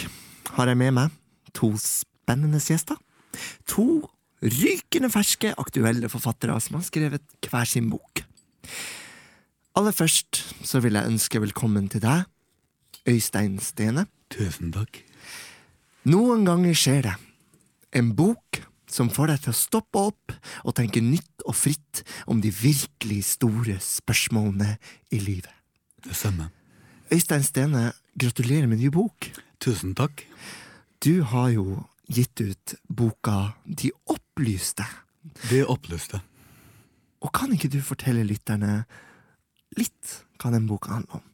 har 0.55 0.71
jeg 0.71 0.81
med 0.85 0.95
meg 1.01 1.19
to 1.51 1.73
spennende 1.83 2.63
gjester. 2.63 2.95
To 3.73 4.05
rykende 4.45 5.11
ferske, 5.13 5.55
aktuelle 5.59 6.11
forfattere 6.13 6.57
som 6.61 6.79
har 6.79 6.87
skrevet 6.87 7.49
hver 7.49 7.69
sin 7.69 7.89
bok. 7.93 8.25
Aller 9.75 9.95
først 9.95 10.43
så 10.63 10.81
vil 10.85 10.95
jeg 10.99 11.11
ønske 11.11 11.41
velkommen 11.43 11.89
til 11.91 12.05
deg, 12.05 12.29
Øystein 13.11 13.59
Stene. 13.63 14.07
Tusen 14.33 14.71
takk. 14.75 15.01
Noen 16.09 16.45
ganger 16.47 16.77
skjer 16.77 17.03
det. 17.09 17.15
En 17.95 18.13
bok 18.17 18.61
som 18.91 19.11
får 19.11 19.33
deg 19.33 19.43
til 19.45 19.53
å 19.55 19.59
stoppe 19.59 20.03
opp 20.11 20.35
og 20.63 20.77
tenke 20.79 21.03
nytt 21.03 21.45
og 21.45 21.57
fritt 21.59 22.03
om 22.31 22.41
de 22.45 22.53
virkelig 22.55 23.23
store 23.35 23.79
spørsmålene 23.83 24.77
i 25.15 25.21
livet. 25.23 25.51
Det 26.05 26.17
samme. 26.17 26.51
Øystein 27.13 27.45
Stene, 27.47 27.93
gratulerer 28.19 28.69
med 28.71 28.83
ny 28.83 28.91
bok. 28.93 29.31
Tusen 29.63 29.95
takk. 29.97 30.25
Du 31.05 31.23
har 31.33 31.51
jo 31.55 31.85
gitt 32.15 32.41
ut 32.41 32.75
boka 32.89 33.55
De 33.65 33.91
opplyste. 34.07 34.87
De 35.51 35.65
opplyste. 35.67 36.21
Og 37.25 37.33
kan 37.35 37.53
ikke 37.55 37.71
du 37.73 37.81
fortelle 37.85 38.25
lytterne 38.27 38.85
litt 39.79 40.19
hva 40.39 40.53
den 40.55 40.69
boka 40.69 40.93
handler 40.93 41.21
om? 41.21 41.25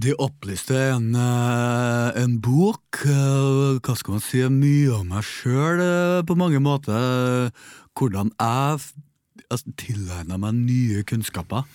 De 0.00 0.14
opplyste 0.16 0.78
en, 0.94 1.10
eh, 1.14 2.22
en 2.22 2.38
bok, 2.40 3.02
eh, 3.04 3.76
hva 3.76 3.96
skal 3.96 4.14
man 4.14 4.24
si, 4.24 4.40
mye 4.48 4.94
om 4.96 5.08
meg 5.08 5.22
sjøl 5.22 6.24
på 6.24 6.36
mange 6.36 6.60
måter. 6.64 7.52
Hvordan 7.92 8.32
jeg 8.40 8.80
altså, 9.50 9.74
tilegna 9.76 10.38
meg 10.40 10.54
nye 10.54 11.02
kunnskaper 11.04 11.66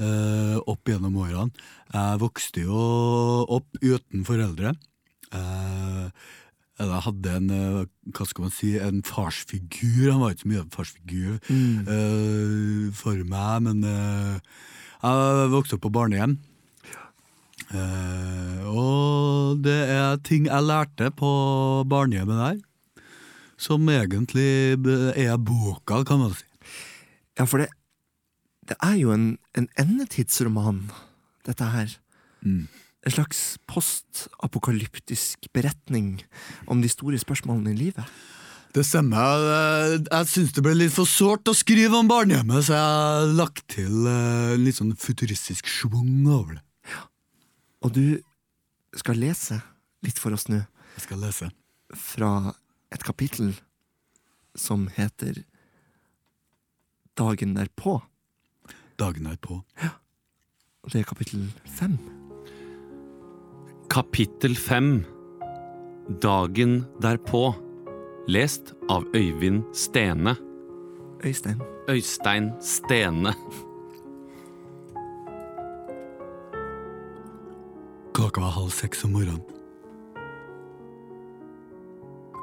eh, 0.00 0.56
opp 0.58 0.90
gjennom 0.90 1.14
årene. 1.22 1.54
Jeg 1.94 2.20
vokste 2.22 2.64
jo 2.66 2.80
opp 3.46 3.68
uten 3.82 4.26
foreldre. 4.26 4.74
Eh, 5.34 6.10
jeg 6.80 7.02
hadde 7.04 7.32
en, 7.36 7.50
eh, 7.52 7.80
hva 8.16 8.26
skal 8.26 8.46
man 8.46 8.54
si, 8.54 8.70
en 8.80 9.02
farsfigur. 9.04 10.12
Han 10.12 10.22
var 10.22 10.32
ikke 10.32 10.46
så 10.46 10.52
mye 10.52 10.68
farsfigur 10.72 11.34
eh, 11.52 12.86
for 12.96 13.24
meg, 13.28 13.66
men 13.66 13.84
jeg 13.84 15.50
vokste 15.52 15.76
opp 15.76 15.84
på 15.84 15.92
barnehjem. 15.92 16.38
Eh, 17.70 18.62
og 18.66 19.60
det 19.62 19.78
er 19.92 20.16
ting 20.26 20.48
jeg 20.48 20.66
lærte 20.66 21.12
på 21.14 21.30
barnehjemmet 21.90 22.40
der, 22.40 23.04
som 23.60 23.84
egentlig 23.92 24.80
er 25.20 25.36
boka, 25.36 26.02
kan 26.08 26.24
man 26.24 26.34
si. 26.34 26.48
Ja, 27.38 27.44
for 27.44 27.62
det, 27.62 27.68
det 28.68 28.76
er 28.82 28.96
jo 28.98 29.12
en, 29.12 29.34
en 29.54 29.68
endetidsroman, 29.78 30.88
dette 31.46 31.68
her. 31.76 31.92
Mm. 32.40 32.66
En 33.06 33.14
slags 33.14 33.56
postapokalyptisk 33.70 35.46
beretning 35.56 36.18
om 36.68 36.82
de 36.82 36.90
store 36.92 37.18
spørsmålene 37.20 37.72
i 37.72 37.78
livet. 37.78 38.04
Det 38.74 38.84
stemmer. 38.86 39.40
Jeg, 39.46 40.02
jeg 40.04 40.28
syns 40.30 40.52
det 40.54 40.62
ble 40.62 40.74
litt 40.76 40.94
for 40.94 41.08
sårt 41.08 41.48
å 41.50 41.54
skrive 41.56 41.96
om 41.98 42.10
barnehjemmet, 42.10 42.66
så 42.68 42.76
jeg 42.76 42.84
har 42.84 43.32
lagt 43.40 43.64
til 43.72 44.04
eh, 44.06 44.52
litt 44.60 44.78
sånn 44.78 44.92
futuristisk 45.00 45.66
schwung 45.66 46.28
over 46.28 46.58
det. 46.58 46.62
Ja. 46.92 47.02
Og 47.82 47.96
du 47.96 48.04
skal 49.00 49.18
lese 49.22 49.58
litt 50.06 50.20
for 50.20 50.36
oss 50.36 50.46
nå 50.50 50.60
Jeg 50.60 51.06
skal 51.08 51.24
lese. 51.24 51.50
fra 51.94 52.52
et 52.92 53.02
kapittel 53.06 53.54
som 54.54 54.88
heter 54.94 55.42
Dagen 57.18 57.54
derpå. 57.54 57.98
Dagen 58.98 59.26
derpå. 59.28 59.62
Ja. 59.82 59.96
Og 60.84 60.92
det 60.94 61.02
er 61.02 61.10
kapittel 61.10 61.50
fem. 61.66 61.98
Kapittel 63.90 64.54
5 64.56 65.04
Dagen 66.22 66.84
derpå 67.02 67.54
Lest 68.28 68.72
av 68.88 69.02
Øyvind 69.14 69.64
Stene 69.74 70.36
Øystein. 71.24 71.58
Øystein 71.88 72.52
Stene 72.62 73.34
Klokka 78.14 78.40
var 78.40 78.54
halv 78.60 78.70
seks 78.70 79.04
om 79.04 79.10
morgenen. 79.10 79.42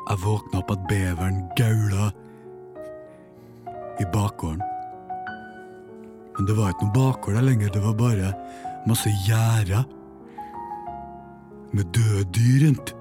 Jeg 0.09 0.23
våkna 0.27 0.59
opp 0.59 0.75
at 0.75 0.83
beveren 0.91 1.45
gaula 1.55 2.11
i 4.03 4.11
bakgården. 4.11 4.63
Men 6.35 6.47
det 6.47 6.59
var 6.59 6.75
ikke 6.75 6.89
noe 6.89 6.99
bakgård 6.99 7.39
der 7.39 7.47
lenger, 7.53 7.71
det 7.71 7.83
var 7.87 7.95
bare 8.03 8.33
masse 8.87 9.15
gjerder 9.23 9.87
med 11.77 11.85
døde 11.93 12.23
dyr 12.33 12.67
rundt. 12.67 12.95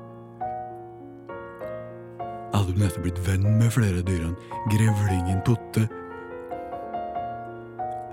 Jeg 2.53 2.61
hadde 2.61 2.79
nettopp 2.81 3.05
blitt 3.05 3.21
venn 3.27 3.45
med 3.59 3.71
flere 3.73 4.01
av 4.01 4.09
dyrene. 4.09 4.37
Grevlingen 4.73 5.41
Potte. 5.47 5.87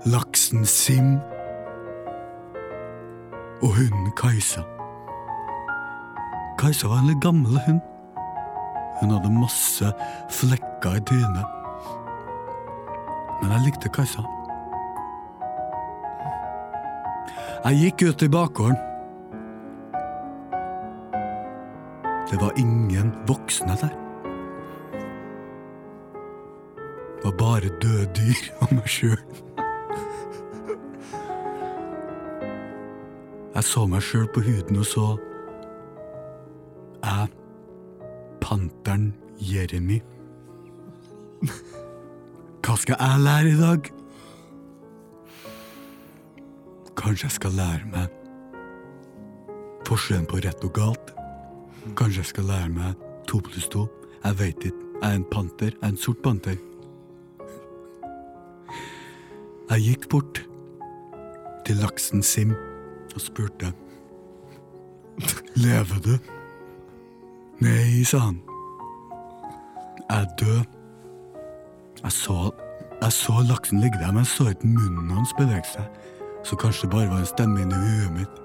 Laksen 0.08 0.64
Sim 0.68 1.16
og 3.64 3.72
hunden 3.76 4.10
Kajsa. 4.20 4.64
Kajsa 6.60 6.88
var 6.88 7.02
en 7.02 7.10
litt 7.12 7.20
gammel 7.24 7.60
hund. 7.66 7.82
Hun 9.00 9.12
hadde 9.16 9.32
masse 9.32 9.92
flekker 10.32 10.96
i 10.96 11.04
trynet. 11.08 11.60
Men 13.42 13.52
jeg 13.56 13.66
likte 13.68 13.92
Kajsa. 13.92 14.24
Jeg 17.64 17.80
gikk 17.80 18.08
ut 18.08 18.24
i 18.26 18.32
bakgården. 18.32 18.93
Det 22.30 22.40
var 22.40 22.52
ingen 22.56 23.12
voksne 23.26 23.76
der. 23.80 23.94
Det 27.16 27.24
var 27.24 27.36
bare 27.38 27.68
døde 27.82 28.06
dyr 28.16 28.42
og 28.60 28.74
meg 28.74 28.88
sjøl. 28.88 29.20
Jeg 33.54 33.64
så 33.64 33.84
meg 33.86 34.02
sjøl 34.02 34.26
på 34.34 34.42
huden 34.42 34.80
og 34.82 34.86
så 34.88 35.06
Jeg, 37.04 37.28
panteren 38.40 39.12
Jeremy. 39.38 40.00
Hva 42.64 42.76
skal 42.80 42.96
jeg 42.98 43.20
lære 43.20 43.50
i 43.52 43.58
dag? 43.60 43.90
Kanskje 46.96 47.28
jeg 47.28 47.36
skal 47.36 47.58
lære 47.58 47.90
meg 47.92 48.20
forskjellen 49.84 50.26
på 50.26 50.40
rett 50.40 50.64
og 50.64 50.72
galt. 50.74 51.12
Kanskje 51.92 52.18
jeg 52.18 52.26
skal 52.26 52.44
lære 52.44 52.68
meg 52.72 52.94
to 53.28 53.38
pluss 53.44 53.68
to. 53.68 53.86
Jeg 54.24 54.38
veit 54.38 54.64
ikke. 54.64 54.84
Jeg 55.02 55.10
er 55.10 55.16
en 55.16 55.26
panter. 55.30 55.66
Jeg 55.66 55.82
er 55.82 55.92
en 55.92 55.96
sort 55.96 56.16
panter. 56.24 56.56
Jeg 59.70 59.80
gikk 59.80 60.08
bort 60.08 60.46
til 61.66 61.76
laksen 61.76 62.22
Sim 62.22 62.54
og 63.14 63.20
spurte 63.20 63.72
Lever 65.56 66.00
du? 66.04 66.16
Nei, 67.60 68.04
sa 68.04 68.18
han. 68.18 68.40
Jeg 70.10 70.20
er 70.20 70.26
død. 70.40 70.64
Jeg 72.02 72.12
så, 72.12 72.50
jeg 73.02 73.12
så 73.12 73.32
laksen 73.48 73.80
ligge 73.80 73.98
der, 73.98 74.12
men 74.12 74.24
jeg 74.24 74.26
så 74.26 74.48
ikke 74.48 74.66
munnen 74.66 75.10
hans 75.10 75.34
bevege 75.38 75.68
seg. 75.72 76.00
Så 76.44 76.56
kanskje 76.56 76.88
det 76.88 76.96
bare 76.96 77.10
var 77.10 77.22
en 77.22 77.30
stemme 77.30 77.62
inni 77.62 77.74
huet 77.74 78.12
mitt. 78.18 78.40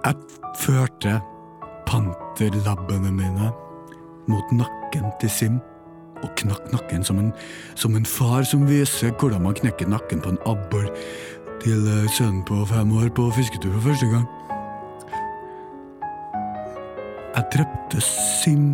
Jeg 0.00 0.16
førte 0.56 1.18
panterlabbene 1.88 3.10
mine 3.12 3.50
mot 4.30 4.52
nakken 4.54 5.10
til 5.20 5.32
Sim 5.32 5.58
og 6.20 6.32
knakk 6.40 6.70
nakken 6.72 7.04
som 7.04 7.18
en, 7.20 7.30
som 7.76 7.96
en 7.96 8.06
far 8.08 8.44
som 8.48 8.66
viser 8.68 9.12
hvordan 9.20 9.44
man 9.44 9.56
knekker 9.56 9.88
nakken 9.88 10.22
på 10.24 10.32
en 10.34 10.40
abbor 10.48 10.88
til 11.60 11.88
eh, 11.88 12.08
sønnen 12.12 12.44
på 12.48 12.62
fem 12.68 12.92
år 12.96 13.10
på 13.16 13.28
fisketur 13.36 13.72
for 13.76 13.90
første 13.90 14.08
gang. 14.12 14.26
Jeg 17.36 17.44
drepte 17.54 18.00
Sim. 18.04 18.72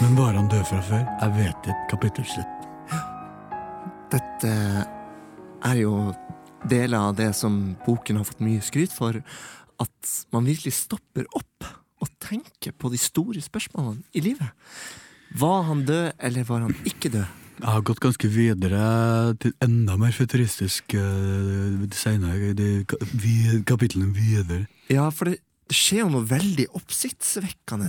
Men 0.00 0.16
var 0.16 0.32
han 0.36 0.48
død 0.48 0.64
fra 0.64 0.80
før? 0.80 1.04
Jeg 1.20 1.36
vet 1.36 1.68
ikke. 1.68 1.88
Kapittel 1.92 2.26
slutt. 2.26 2.68
Dette 4.12 4.52
er 5.64 5.76
jo 5.78 6.12
deler 6.68 6.98
av 6.98 7.16
det 7.18 7.32
som 7.36 7.74
boken 7.86 8.20
har 8.20 8.28
fått 8.28 8.42
mye 8.44 8.62
skryt 8.64 8.94
for. 8.94 9.20
At 9.82 10.16
man 10.34 10.48
virkelig 10.48 10.74
stopper 10.78 11.28
opp 11.36 11.68
og 12.02 12.10
tenker 12.22 12.74
på 12.74 12.90
de 12.92 12.98
store 13.00 13.42
spørsmålene 13.42 14.02
i 14.14 14.24
livet. 14.24 14.50
Var 15.38 15.62
han 15.68 15.86
død, 15.88 16.12
eller 16.18 16.44
var 16.48 16.66
han 16.66 16.74
ikke 16.88 17.12
død? 17.12 17.38
Jeg 17.62 17.70
har 17.70 17.84
gått 17.86 18.02
ganske 18.02 18.28
videre 18.32 18.82
til 19.40 19.52
enda 19.62 19.94
mer 20.00 20.12
futuristisk 20.16 20.96
uh, 20.98 21.84
senere, 21.94 22.50
i 22.50 22.54
de 22.58 23.60
kapitlene 23.68 24.10
videre. 24.16 24.64
Ja, 24.90 25.06
for 25.14 25.30
det, 25.30 25.38
det 25.70 25.78
skjer 25.78 26.02
jo 26.02 26.10
noe 26.16 26.26
veldig 26.28 26.66
oppsiktsvekkende 26.76 27.88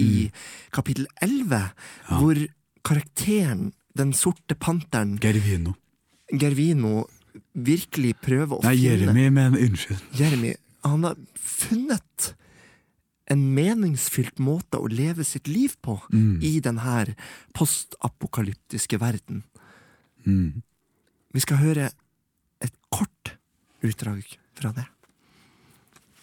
i 0.00 0.26
kapittel 0.74 1.06
11, 1.22 1.62
hvor 2.10 2.40
karakteren, 2.84 3.70
den 3.96 4.12
sorte 4.16 4.56
panteren, 4.58 5.14
Gervino. 5.22 5.76
Gervino, 6.32 7.06
virkelig 7.54 8.14
prøver 8.22 8.58
å 8.58 8.62
Nei, 8.64 8.76
finne 8.76 8.98
Jeremy, 9.06 9.26
men 9.30 9.56
unnskyld. 9.56 10.02
Jeremy, 10.18 10.54
han 10.84 11.04
har 11.06 11.16
funnet 11.38 12.34
en 13.30 13.44
meningsfylt 13.54 14.40
måte 14.42 14.80
å 14.82 14.90
leve 14.90 15.24
sitt 15.24 15.48
liv 15.48 15.76
på 15.80 16.00
Mm. 16.12 16.42
i 16.42 16.60
denne 16.60 17.14
postapokalyptiske 17.54 18.98
verden. 19.00 19.44
Mm. 20.26 20.62
Vi 21.32 21.40
skal 21.40 21.56
høre 21.56 21.90
et 22.60 22.74
kort 22.90 23.36
utdrag 23.82 24.22
fra 24.54 24.72
det. 24.72 24.86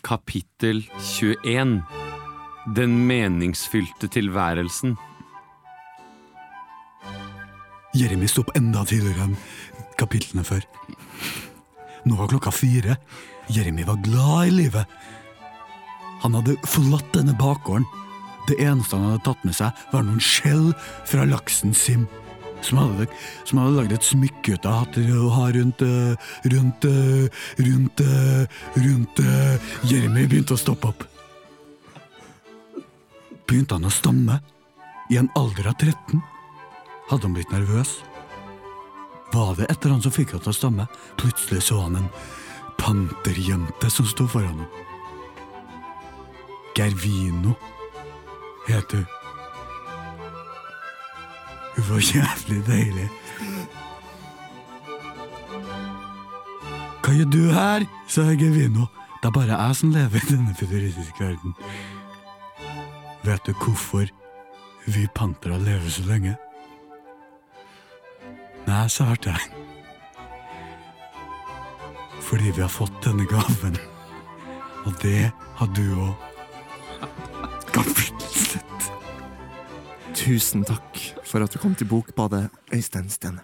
Kapittel 0.03 0.85
21 0.99 1.81
Den 2.75 3.07
meningsfylte 3.07 4.07
tilværelsen. 4.11 4.95
Jeremy 7.95 8.27
sto 8.29 8.43
opp 8.43 8.51
enda 8.57 8.83
tidligere 8.85 9.23
enn 9.25 9.37
kapitlene 9.99 10.45
før. 10.47 10.63
Nå 12.07 12.17
var 12.19 12.31
klokka 12.31 12.53
fire. 12.55 12.97
Jeremy 13.51 13.85
var 13.87 13.99
glad 14.05 14.47
i 14.47 14.55
livet. 14.63 14.99
Han 16.23 16.35
hadde 16.35 16.57
forlatt 16.67 17.11
denne 17.15 17.35
bakgården. 17.39 17.87
Det 18.49 18.57
eneste 18.63 18.97
han 18.97 19.11
hadde 19.11 19.25
tatt 19.27 19.45
med 19.45 19.55
seg, 19.55 19.83
var 19.91 20.05
noen 20.05 20.23
skjell 20.23 20.71
fra 21.07 21.27
laksen 21.29 21.75
Sim. 21.77 22.07
Som 22.65 22.81
hadde, 22.81 23.05
som 23.47 23.61
hadde 23.61 23.77
lagd 23.77 23.93
et 23.95 24.03
smykke 24.03 24.57
ut 24.57 24.65
av 24.67 24.81
hatter 24.81 25.05
å 25.15 25.29
ha 25.31 25.45
rundt 25.55 25.79
eh, 25.85 26.33
Rundt 26.51 26.87
eh, 26.89 27.45
Rundt 27.61 28.03
eh, 28.03 28.57
Rundt. 28.83 29.21
Jeremy 29.87 30.25
begynte 30.27 30.57
å 30.57 30.59
stoppe 30.59 30.91
opp. 30.91 31.05
Begynte 33.47 33.77
han 33.77 33.87
å 33.87 33.93
stamme? 33.93 34.41
I 35.09 35.21
en 35.21 35.31
alder 35.39 35.71
av 35.71 35.79
13? 35.79 36.19
Hadde 37.09 37.25
han 37.25 37.37
blitt 37.37 37.55
nervøs? 37.55 37.95
Var 39.33 39.55
det 39.55 39.69
etter 39.69 39.93
han 39.93 40.01
som 40.01 40.13
fikk 40.13 40.33
henne 40.33 40.43
til 40.45 40.53
å 40.53 40.57
stamme? 40.57 40.85
Plutselig 41.19 41.61
så 41.67 41.79
han 41.83 41.99
en 41.99 42.09
panterjente 42.79 43.91
som 43.93 44.07
sto 44.09 44.27
foran 44.29 44.55
henne. 44.55 44.85
Gervino 46.77 47.55
het 48.67 48.91
hun. 48.95 49.05
Hun 51.75 51.87
var 51.89 52.03
jævlig 52.03 52.61
deilig. 52.67 53.09
Hva 57.03 57.15
gjør 57.17 57.29
du 57.33 57.43
her? 57.53 57.85
sa 58.07 58.25
Gervino. 58.33 58.87
Det 59.19 59.27
er 59.27 59.35
bare 59.35 59.57
jeg 59.57 59.75
som 59.75 59.91
lever 59.91 60.23
i 60.23 60.29
denne 60.29 60.55
futuristiske 60.55 61.25
verden. 61.25 61.55
Vet 63.25 63.45
du 63.45 63.53
hvorfor 63.53 64.07
vi 64.87 65.07
pantere 65.15 65.59
lever 65.59 65.89
så 65.91 66.05
lenge? 66.07 66.37
Nei, 68.69 68.85
svarte 68.85 69.31
jeg. 69.33 69.45
Fordi 72.21 72.51
vi 72.53 72.61
har 72.61 72.69
fått 72.69 72.99
denne 73.01 73.25
gaven. 73.25 73.77
Og 74.85 74.97
det 75.01 75.31
har 75.57 75.69
du 75.73 75.85
òg. 75.97 76.25
Kapitlet. 77.73 78.89
Tusen 80.19 80.61
takk 80.67 80.99
for 81.25 81.41
at 81.41 81.55
du 81.55 81.57
kom 81.61 81.73
til 81.79 81.89
Bokbadet, 81.89 82.43
Øystein 82.75 83.09
Stene. 83.09 83.41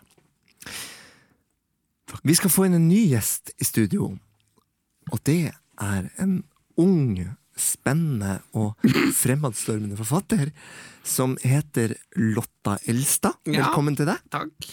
Vi 2.22 2.36
skal 2.38 2.54
få 2.54 2.68
inn 2.68 2.78
en 2.78 2.86
ny 2.88 3.02
gjest 3.10 3.56
i 3.58 3.66
studio, 3.66 4.12
og 5.12 5.24
det 5.26 5.56
er 5.82 6.06
en 6.22 6.38
ung, 6.82 7.18
spennende 7.58 8.38
og 8.54 8.78
fremadstormende 9.24 9.98
forfatter 9.98 10.54
som 11.08 11.34
heter 11.42 11.98
Lotta 12.14 12.78
Elstad. 12.86 13.42
Ja. 13.48 13.66
Velkommen 13.66 13.98
til 13.98 14.10
deg. 14.12 14.22
Takk. 14.30 14.72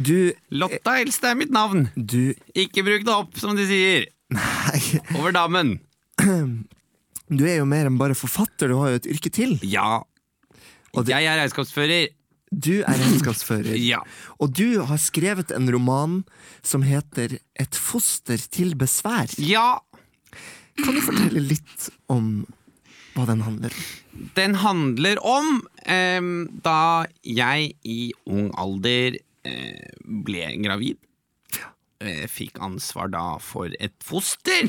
Du, 0.00 0.32
Lotta 0.54 0.96
Elstad 1.02 1.32
er 1.34 1.38
mitt 1.40 1.50
navn. 1.54 1.88
du 1.96 2.32
Ikke 2.54 2.84
bruk 2.86 3.04
det 3.06 3.12
opp, 3.14 3.36
som 3.40 3.56
de 3.58 3.66
sier. 3.68 4.06
Nei, 4.32 5.00
Over 5.18 5.32
dammen. 5.34 5.74
du 6.20 7.44
er 7.46 7.58
jo 7.60 7.66
mer 7.68 7.88
enn 7.90 7.98
bare 8.00 8.16
forfatter, 8.18 8.70
du 8.70 8.78
har 8.80 8.94
jo 8.94 9.00
et 9.00 9.08
yrke 9.16 9.32
til. 9.34 9.56
Ja. 9.66 10.02
Det- 10.94 11.08
Jeg 11.12 11.26
er 11.30 11.38
regnskapsfører. 11.42 12.08
Du 12.50 12.80
er 12.82 12.96
regnskapsfører. 12.98 13.76
Ja. 13.92 14.00
Og 14.40 14.52
du 14.58 14.80
har 14.86 14.98
skrevet 14.98 15.50
en 15.54 15.68
roman 15.70 16.20
som 16.66 16.82
heter 16.86 17.38
Et 17.58 17.74
foster 17.78 18.38
til 18.50 18.74
besvær. 18.78 19.30
Ja. 19.38 19.78
Kan 20.80 20.94
du 20.96 21.00
fortelle 21.04 21.42
litt 21.44 21.90
om 22.08 22.46
hva 23.14 23.26
den 23.26 23.42
handler 23.42 23.74
om? 23.74 24.28
Den 24.36 24.54
handler 24.62 25.18
om 25.26 25.60
eh, 25.84 26.20
da 26.64 27.06
jeg 27.26 27.74
i 27.84 28.12
ung 28.30 28.50
alder 28.58 29.18
ble 30.24 30.48
gravid. 30.62 30.98
Eh, 32.00 32.24
fikk 32.32 32.56
ansvar 32.64 33.10
da 33.12 33.24
for 33.44 33.68
et 33.78 33.92
foster 34.04 34.68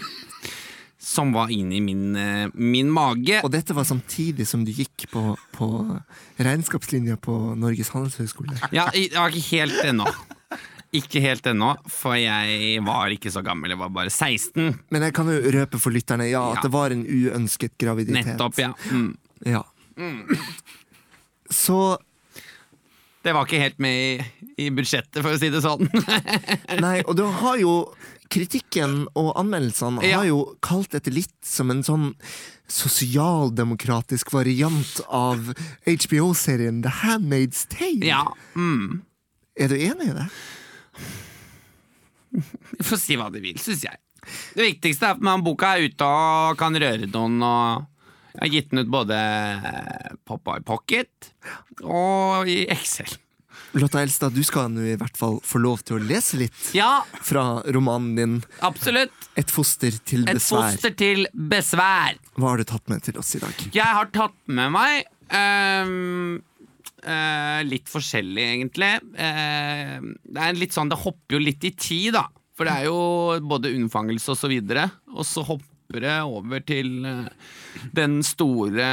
som 1.02 1.32
var 1.34 1.48
inni 1.50 1.80
min, 1.82 2.16
eh, 2.16 2.50
min 2.54 2.90
mage. 2.92 3.40
Og 3.44 3.52
dette 3.54 3.74
var 3.74 3.88
samtidig 3.88 4.46
som 4.46 4.66
du 4.68 4.72
gikk 4.76 5.08
på, 5.14 5.24
på 5.56 5.70
regnskapslinja 6.38 7.16
på 7.24 7.56
Norges 7.58 7.90
handelshøyskole. 7.96 8.60
Ja, 8.76 8.90
ikke 8.94 9.46
helt 9.56 9.80
ennå. 9.88 10.06
Ikke 10.92 11.22
helt 11.24 11.46
ennå, 11.48 11.72
for 11.88 12.18
jeg 12.20 12.82
var 12.84 13.08
ikke 13.16 13.32
så 13.32 13.40
gammel. 13.48 13.72
Jeg 13.72 13.80
var 13.80 13.94
bare 13.96 14.12
16. 14.12 14.74
Men 14.92 15.02
jeg 15.08 15.14
kan 15.16 15.32
jo 15.32 15.40
røpe 15.56 15.80
for 15.80 15.96
lytterne 15.96 16.28
ja, 16.30 16.44
at 16.52 16.60
Ja. 16.60 16.66
det 16.68 16.72
var 16.76 16.92
en 16.92 17.06
uønsket 17.08 17.78
graviditet. 17.80 18.34
Nettopp, 18.36 18.60
ja. 18.60 18.74
Mm. 18.92 19.16
Ja. 19.48 19.64
Så 21.50 21.98
Det 23.24 23.34
var 23.38 23.46
ikke 23.46 23.60
helt 23.62 23.78
med 23.84 23.94
i, 23.94 24.26
i 24.66 24.70
budsjettet, 24.74 25.20
for 25.22 25.30
å 25.36 25.38
si 25.38 25.50
det 25.54 25.62
sånn. 25.62 25.86
Nei, 26.86 27.02
og 27.06 27.14
du 27.20 27.26
har 27.42 27.60
jo 27.62 27.76
Kritikken 28.32 29.02
og 29.20 29.34
anmeldelsene 29.36 30.06
Ja. 30.08 30.22
har 30.22 30.28
jo 30.30 30.56
kalt 30.64 30.94
dette 30.96 31.12
litt 31.12 31.34
som 31.44 31.70
en 31.74 31.82
sånn 31.84 32.06
sosialdemokratisk 32.72 34.32
variant 34.32 35.02
av 35.12 35.52
HBO-serien 35.84 36.80
The 36.86 36.94
Handmaid's 37.02 37.66
Tale. 37.68 38.06
ja. 38.08 38.24
Mm. 38.56 39.02
Er 39.60 39.68
du 39.68 39.76
enig 39.76 40.08
i 40.08 40.16
det? 40.16 40.28
Du 42.80 42.84
får 42.88 42.98
si 43.04 43.18
hva 43.20 43.28
du 43.34 43.42
vil, 43.44 43.60
syns 43.60 43.84
jeg. 43.84 44.00
Det 44.56 44.64
viktigste 44.64 45.10
er 45.10 45.18
at 45.18 45.24
man 45.28 45.44
boka 45.44 45.74
er 45.76 45.90
ute 45.92 46.08
og 46.08 46.56
kan 46.60 46.76
røre 46.80 47.10
noen. 47.12 47.36
Og 47.44 47.84
jeg 48.34 48.42
har 48.42 48.54
gitt 48.54 48.72
den 48.72 48.84
ut 48.86 48.92
både 48.94 49.18
Poppa 50.28 50.58
i 50.60 50.64
Pocket 50.66 51.32
og 51.84 52.50
i 52.50 52.64
Excel. 52.72 53.12
Lotta 53.80 54.02
Elstad, 54.04 54.36
du 54.36 54.44
skal 54.44 54.68
nå 54.72 54.84
i 54.84 54.98
hvert 55.00 55.16
fall 55.20 55.38
få 55.48 55.60
lov 55.64 55.84
til 55.88 55.96
å 55.96 56.04
lese 56.04 56.40
litt 56.42 56.72
Ja, 56.76 57.04
fra 57.24 57.62
romanen 57.72 58.16
din 58.18 58.34
absolutt. 58.68 59.14
Et 59.40 59.52
foster 59.52 59.96
til 60.08 60.26
Et 60.28 60.36
besvær. 60.36 60.74
foster 60.74 60.96
til 61.00 61.24
besvær. 61.32 62.18
Hva 62.36 62.50
har 62.52 62.60
du 62.60 62.68
tatt 62.68 62.92
med 62.92 63.04
til 63.06 63.20
oss 63.22 63.32
i 63.38 63.42
dag? 63.44 63.64
Jeg 63.72 63.88
har 64.00 64.12
tatt 64.12 64.36
med 64.52 64.74
meg 64.76 65.06
um, 65.32 66.42
uh, 67.08 67.62
litt 67.64 67.88
forskjellig, 67.92 68.44
egentlig. 68.58 68.92
Uh, 69.16 70.12
det 70.28 70.48
er 70.50 70.60
litt 70.60 70.76
sånn, 70.76 70.92
det 70.92 71.00
hopper 71.06 71.40
jo 71.40 71.44
litt 71.44 71.64
i 71.64 71.72
tid, 71.72 72.12
da. 72.20 72.28
For 72.60 72.68
det 72.68 72.76
er 72.76 72.90
jo 72.92 73.40
både 73.48 73.72
unnfangelse 73.72 74.34
og 74.36 74.38
så 74.42 74.52
videre. 74.52 74.90
Og 75.16 75.24
så 75.26 75.46
hopp, 75.48 75.64
dypere 75.92 76.24
over 76.26 76.64
til 76.66 77.06
eh, 77.06 77.28
den 77.96 78.22
store 78.24 78.88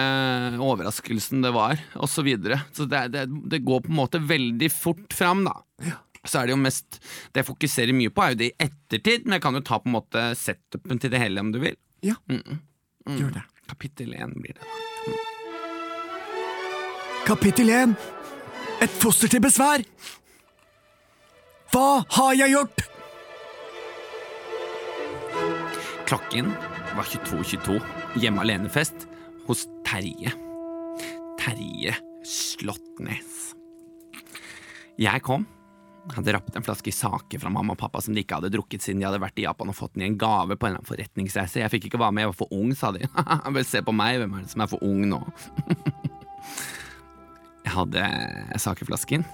overraskelsen 0.58 1.42
det 1.44 1.52
var, 1.54 1.78
og 1.96 2.08
så 2.10 2.22
videre. 2.26 2.60
Så 2.74 2.86
det, 2.90 3.06
det, 3.14 3.26
det 3.50 3.62
går 3.66 3.80
på 3.86 3.92
en 3.92 3.98
måte 4.02 4.18
veldig 4.20 4.70
fort 4.74 5.14
fram, 5.14 5.44
da. 5.46 5.56
Så 6.28 6.40
er 6.42 6.48
det 6.48 6.56
jo 6.56 6.60
mest 6.60 6.98
Det 7.32 7.40
jeg 7.40 7.46
fokuserer 7.46 7.94
mye 7.94 8.10
på, 8.12 8.20
er 8.26 8.32
jo 8.34 8.38
det 8.42 8.48
i 8.50 8.56
ettertid, 8.66 9.24
men 9.24 9.36
jeg 9.38 9.42
kan 9.46 9.54
jo 9.56 9.62
ta 9.64 9.78
på 9.80 9.88
en 9.88 9.94
måte 9.94 10.24
setupen 10.36 10.98
til 11.00 11.10
det 11.14 11.20
hele 11.22 11.40
om 11.40 11.52
du 11.54 11.60
vil. 11.62 11.76
Ja, 12.04 12.14
Mm. 12.28 12.58
gjør 13.08 13.30
det. 13.38 13.42
Kapittel 13.68 14.10
én 14.18 14.34
blir 14.36 14.52
det. 14.58 14.66
Kapittel 17.26 17.70
1. 17.72 17.94
Et 18.84 18.90
foster 19.00 19.28
til 19.32 19.40
besvær. 19.40 19.80
Hva 21.72 22.04
har 22.16 22.34
jeg 22.36 22.52
gjort? 22.52 22.84
Klokken 26.08 26.52
var 26.98 27.04
22.22. 27.04 27.78
Hjemme 28.18 28.42
alene-fest 28.42 29.06
hos 29.46 29.66
Terje. 29.86 30.32
Terje 31.38 31.94
Slåttnes. 32.26 33.54
Jeg 34.98 35.22
kom. 35.22 35.46
Hadde 36.16 36.32
rappet 36.34 36.56
en 36.56 36.64
flaske 36.64 36.90
sake 36.94 37.38
fra 37.38 37.52
mamma 37.52 37.76
og 37.76 37.78
pappa 37.78 38.00
som 38.02 38.16
de 38.16 38.24
ikke 38.24 38.40
hadde 38.40 38.50
drukket 38.50 38.82
siden 38.82 39.02
de 39.02 39.06
hadde 39.06 39.20
vært 39.22 39.38
i 39.38 39.44
Japan 39.44 39.70
og 39.70 39.76
fått 39.76 39.94
den 39.94 40.06
i 40.06 40.08
en 40.08 40.18
gave 40.18 40.56
på 40.56 40.66
en 40.66 40.72
eller 40.72 40.80
annen 40.80 40.88
forretningsreise. 40.88 41.60
Jeg 41.62 41.72
fikk 41.74 41.88
ikke 41.90 42.00
være 42.02 42.16
med, 42.16 42.24
jeg 42.24 42.32
var 42.32 42.38
for 42.40 42.56
ung, 42.56 42.72
sa 42.74 42.90
de. 42.96 43.04
Vel, 43.54 43.68
se 43.68 43.84
på 43.84 43.94
meg, 43.94 44.18
hvem 44.22 44.34
er 44.34 44.46
det 44.46 44.54
som 44.54 44.64
er 44.64 44.72
for 44.72 44.82
ung 44.88 45.04
nå? 45.12 45.20
Jeg 47.68 47.74
hadde 47.74 48.04
sakeflasken 48.56 49.26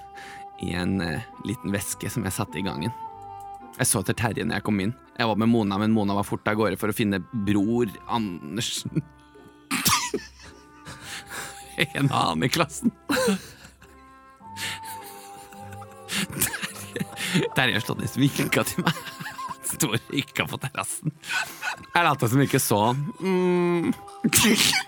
i 0.67 0.73
en 0.75 0.97
eh, 1.05 1.27
liten 1.47 1.71
veske 1.71 2.09
som 2.11 2.25
jeg 2.27 2.35
satte 2.35 2.59
i 2.59 2.65
gangen. 2.67 2.91
Jeg 3.75 3.91
så 3.91 4.03
etter 4.05 4.17
Terje 4.19 4.45
når 4.47 4.61
jeg 4.61 4.67
kom 4.67 4.81
inn. 4.83 4.95
Jeg 5.19 5.31
var 5.31 5.39
med 5.41 5.51
Mona, 5.51 5.79
men 5.83 5.95
Mona 5.95 6.15
var 6.17 6.27
fort 6.27 6.47
av 6.51 6.59
gårde 6.59 6.79
for 6.79 6.93
å 6.93 6.97
finne 6.97 7.23
bror 7.47 7.91
Andersen. 8.13 9.03
en 11.99 12.11
annen 12.11 12.47
i 12.47 12.51
klassen. 12.55 12.95
Terje, 17.55 17.81
Terje 17.83 18.05
i 18.07 18.11
sminka 18.11 18.65
til 18.69 18.87
meg. 18.87 19.03
Står 19.75 19.97
røyka 19.99 20.47
på 20.47 20.61
terrassen. 20.63 21.15
Jeg 21.95 22.07
lot 22.07 22.23
som 22.31 22.43
ikke 22.45 22.61
så 22.63 22.79
han. 22.93 23.01
Mm. 23.19 23.91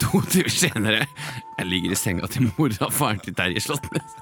To 0.04 0.20
timer 0.30 0.52
senere 0.52 1.02
Jeg 1.58 1.66
ligger 1.68 1.92
i 1.92 1.98
senga 1.98 2.28
til 2.30 2.46
mora 2.52 2.86
og 2.86 2.94
faren 2.94 3.20
til 3.24 3.34
Terje 3.36 3.62
Slåttnes. 3.64 4.14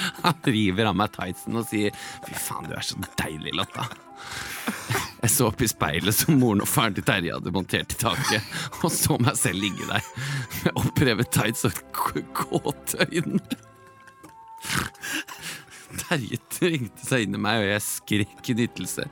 Han 0.24 0.44
river 0.46 0.90
av 0.90 0.98
meg 0.98 1.12
tightsen 1.14 1.58
og 1.60 1.66
sier 1.70 1.94
Fy 2.26 2.36
faen, 2.36 2.68
du 2.68 2.76
er 2.76 2.86
så 2.86 2.98
deilig, 3.20 3.54
Lotta. 3.58 3.86
Jeg 5.20 5.32
så 5.34 5.48
opp 5.50 5.60
i 5.60 5.68
speilet 5.68 6.16
som 6.16 6.38
moren 6.40 6.62
og 6.64 6.68
faren 6.70 6.96
til 6.96 7.04
Terje 7.06 7.34
hadde 7.36 7.52
montert 7.54 7.92
i 7.94 7.98
taket, 8.00 8.54
og 8.84 8.92
så 8.94 9.18
meg 9.20 9.36
selv 9.38 9.60
ligge 9.62 9.88
der 9.88 10.06
med 10.64 10.80
opprevet 10.80 11.32
tights 11.34 11.66
og 11.68 11.76
kåte 11.92 13.06
øyne. 13.10 13.42
Terje 16.04 16.38
trengte 16.52 17.06
seg 17.06 17.26
inn 17.26 17.36
i 17.36 17.42
meg, 17.42 17.62
og 17.62 17.72
jeg 17.72 17.86
skrek 17.86 18.52
i 18.52 18.56
nytelse. 18.62 19.06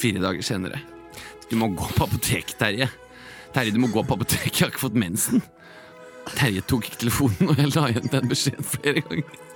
Fire 0.00 0.22
dager 0.22 0.46
senere. 0.46 0.80
Du 1.50 1.56
må 1.60 1.70
gå 1.74 1.88
på 1.96 2.06
apoteket, 2.06 2.56
Terje. 2.60 2.90
Terje, 3.54 3.74
du 3.74 3.80
må 3.82 3.90
gå 3.90 4.04
på 4.06 4.16
apoteket, 4.18 4.52
jeg 4.54 4.66
har 4.66 4.74
ikke 4.74 4.84
fått 4.84 4.98
mensen. 5.00 5.42
Terje 6.36 6.62
tok 6.68 6.86
ikke 6.86 7.04
telefonen, 7.06 7.50
og 7.50 7.58
jeg 7.58 7.72
la 7.74 7.88
igjen 7.90 8.12
den 8.12 8.30
beskjeden 8.30 8.68
flere 8.76 9.02
ganger. 9.06 9.49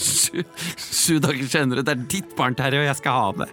Sju, 0.00 0.42
sju 0.78 1.18
dager 1.22 1.48
senere, 1.50 1.84
det 1.86 1.94
er 1.94 2.04
ditt 2.12 2.34
barn, 2.38 2.56
Terje, 2.58 2.82
og 2.82 2.88
jeg 2.88 2.98
skal 3.00 3.16
ha 3.16 3.30
det. 3.42 3.48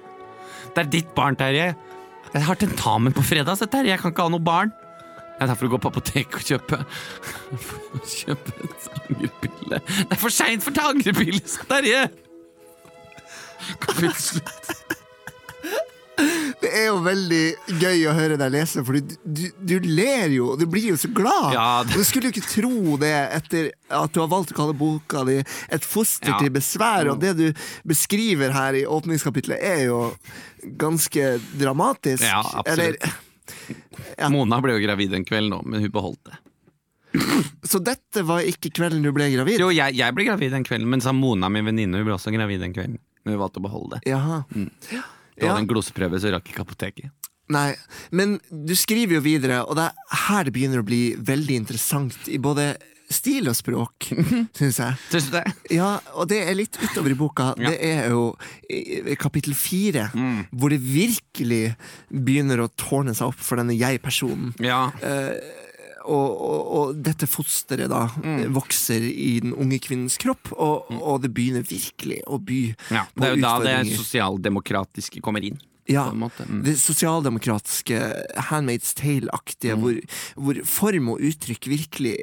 Det 0.76 0.84
er 0.84 0.92
ditt 0.98 1.14
barn, 1.18 1.38
Terje. 1.40 1.72
Jeg 2.34 2.44
har 2.48 2.60
tentamen 2.60 3.16
på 3.16 3.24
fredag, 3.26 3.58
så 3.60 3.68
Terje, 3.72 3.94
jeg 3.94 4.04
kan 4.04 4.14
ikke 4.14 4.28
ha 4.28 4.34
noe 4.34 4.44
barn. 4.44 4.74
Jeg 5.38 5.46
er 5.46 5.52
derfor 5.52 5.68
å 5.68 5.74
gå 5.76 5.80
på 5.84 5.90
apoteket 5.92 6.38
og 6.40 6.48
kjøpe 6.50 6.78
Kjøpe 8.18 8.54
en 8.58 8.72
angrepille. 9.04 9.82
Det 9.86 10.16
er 10.16 10.22
for 10.22 10.34
seint 10.34 10.66
for 10.66 10.74
ta 10.74 10.90
angrepille, 10.94 11.44
Terje! 11.70 12.08
Kapittel 13.84 14.16
slutt. 14.22 14.98
Det 16.68 16.82
er 16.82 16.88
jo 16.90 16.98
veldig 17.06 17.42
gøy 17.80 18.02
å 18.12 18.14
høre 18.18 18.38
deg 18.40 18.52
lese, 18.52 18.82
for 18.84 18.98
du, 19.00 19.14
du, 19.24 19.44
du 19.72 19.76
ler 19.88 20.34
jo, 20.36 20.50
og 20.54 20.60
du 20.60 20.66
blir 20.68 20.90
jo 20.92 20.98
så 21.00 21.08
glad. 21.16 21.54
Ja, 21.56 21.68
det- 21.88 21.96
Du 21.96 22.04
skulle 22.04 22.28
jo 22.28 22.36
ikke 22.36 22.50
tro 22.50 22.98
det 23.00 23.14
etter 23.38 23.70
at 23.90 24.12
du 24.12 24.20
har 24.20 24.28
valgt 24.28 24.52
å 24.52 24.58
kalle 24.58 24.76
boka 24.76 25.24
di 25.26 25.38
'Et 25.72 25.84
foster 25.86 26.30
Ja. 26.34 26.40
til 26.40 26.50
besvær', 26.52 27.12
og 27.12 27.20
det 27.22 27.38
du 27.38 27.54
beskriver 27.88 28.52
her 28.52 28.74
i 28.76 28.84
åpningskapitlet, 28.84 29.58
er 29.64 29.86
jo 29.88 30.16
ganske 30.78 31.40
dramatisk. 31.58 32.24
Ja, 32.24 32.44
absolutt. 32.44 33.00
Ja. 34.18 34.28
Mona 34.30 34.60
ble 34.62 34.74
jo 34.76 34.84
gravid 34.86 35.14
en 35.14 35.24
kveld 35.26 35.50
nå, 35.50 35.62
men 35.66 35.82
hun 35.82 35.92
beholdt 35.92 36.20
det. 36.26 36.38
Så 37.64 37.80
dette 37.80 38.22
var 38.28 38.42
ikke 38.46 38.70
kvelden 38.76 39.02
du 39.02 39.12
ble 39.16 39.32
gravid? 39.32 39.58
Jo, 39.60 39.70
jeg, 39.74 39.96
jeg 39.96 40.14
ble 40.14 40.26
gravid 40.28 40.52
den 40.52 40.64
kvelden, 40.68 40.90
men 40.92 41.02
Mona, 41.16 41.50
min 41.50 41.66
venninne, 41.66 41.96
hun 41.96 42.06
ble 42.06 42.14
også 42.18 42.34
gravid 42.36 42.60
den 42.60 42.74
kvelden. 42.76 43.00
Men 43.24 43.34
hun 43.36 43.42
valgte 43.42 43.60
å 43.60 43.66
beholde 43.66 43.98
det. 43.98 44.12
Jaha. 44.12 44.44
Det 44.54 45.02
var 45.46 45.54
Ja. 45.54 45.58
en 45.62 45.68
gloseprøve, 45.70 46.20
så 46.20 46.32
rakk 46.34 46.50
ikke 46.52 46.66
apoteket. 46.66 47.12
Nei, 47.50 47.76
men 48.12 48.40
du 48.52 48.74
skriver 48.76 49.14
jo 49.20 49.22
videre, 49.24 49.62
og 49.64 49.76
det 49.80 49.86
er 49.88 50.16
her 50.28 50.44
det 50.44 50.54
begynner 50.54 50.82
å 50.82 50.88
bli 50.88 51.16
veldig 51.16 51.56
interessant 51.62 52.28
i 52.28 52.38
både 52.44 52.76
stil 53.10 53.48
og 53.48 53.56
språk, 53.56 54.10
syns 54.58 54.82
jeg. 54.84 54.98
Syns 55.14 55.30
du 55.30 55.38
det? 55.38 55.46
Ja, 55.78 55.94
og 56.20 56.28
det 56.28 56.42
er 56.44 56.58
litt 56.60 56.76
utover 56.82 57.14
i 57.14 57.16
boka. 57.16 57.54
Ja. 57.56 57.70
Det 57.72 57.78
er 57.80 58.10
jo 58.12 58.36
kapittel 59.22 59.56
fire, 59.56 60.10
hvor 60.52 60.70
det 60.76 60.82
virkelig 60.84 61.78
begynner 62.12 62.66
å 62.66 62.68
tårne 62.76 63.16
seg 63.16 63.30
opp 63.32 63.40
for 63.40 63.56
denne 63.62 63.78
jeg-personen. 63.80 64.52
Ja. 64.60 64.90
Og, 66.08 66.42
og, 66.48 66.68
og 66.80 67.00
dette 67.04 67.28
fosteret 67.28 67.92
da 67.92 68.06
vokser 68.56 69.04
i 69.04 69.38
den 69.44 69.52
unge 69.54 69.80
kvinnens 69.84 70.16
kropp, 70.22 70.54
og, 70.56 70.88
og 70.98 71.24
det 71.26 71.34
begynner 71.36 71.66
virkelig 71.68 72.22
å 72.28 72.40
by 72.40 72.62
ja. 72.96 73.04
på 73.12 73.24
Det 73.24 73.28
er 73.28 73.36
jo 73.36 73.44
da 73.44 73.56
det 73.66 73.98
sosialdemokratiske 73.98 75.24
kommer 75.26 75.44
inn. 75.44 75.60
Ja. 75.88 76.12
Mm. 76.12 76.64
det 76.66 76.74
sosialdemokratiske 76.82 78.00
Handmaid's 78.50 78.92
Tale-aktige, 78.98 79.78
hvor, 79.80 80.00
hvor 80.36 80.60
form 80.68 81.14
og 81.14 81.22
uttrykk 81.24 81.70
virkelig 81.72 82.18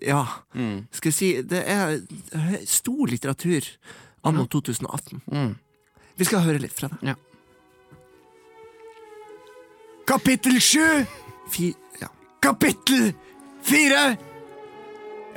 Ja, 0.00 0.24
Mm. 0.54 0.86
skal 0.90 1.10
jeg 1.10 1.14
si 1.14 1.42
Det 1.42 1.64
er 1.68 2.00
stor 2.66 3.06
litteratur 3.08 3.68
anno 4.24 4.46
2018. 4.46 5.20
Mm. 5.32 5.54
Vi 6.16 6.24
skal 6.24 6.44
høre 6.46 6.62
litt 6.62 6.72
fra 6.72 6.88
det. 6.88 6.98
Ja. 7.02 7.14
Kapittel 10.06 10.60
7. 10.60 11.06
Kapittel 12.42 13.12
fire! 13.62 14.02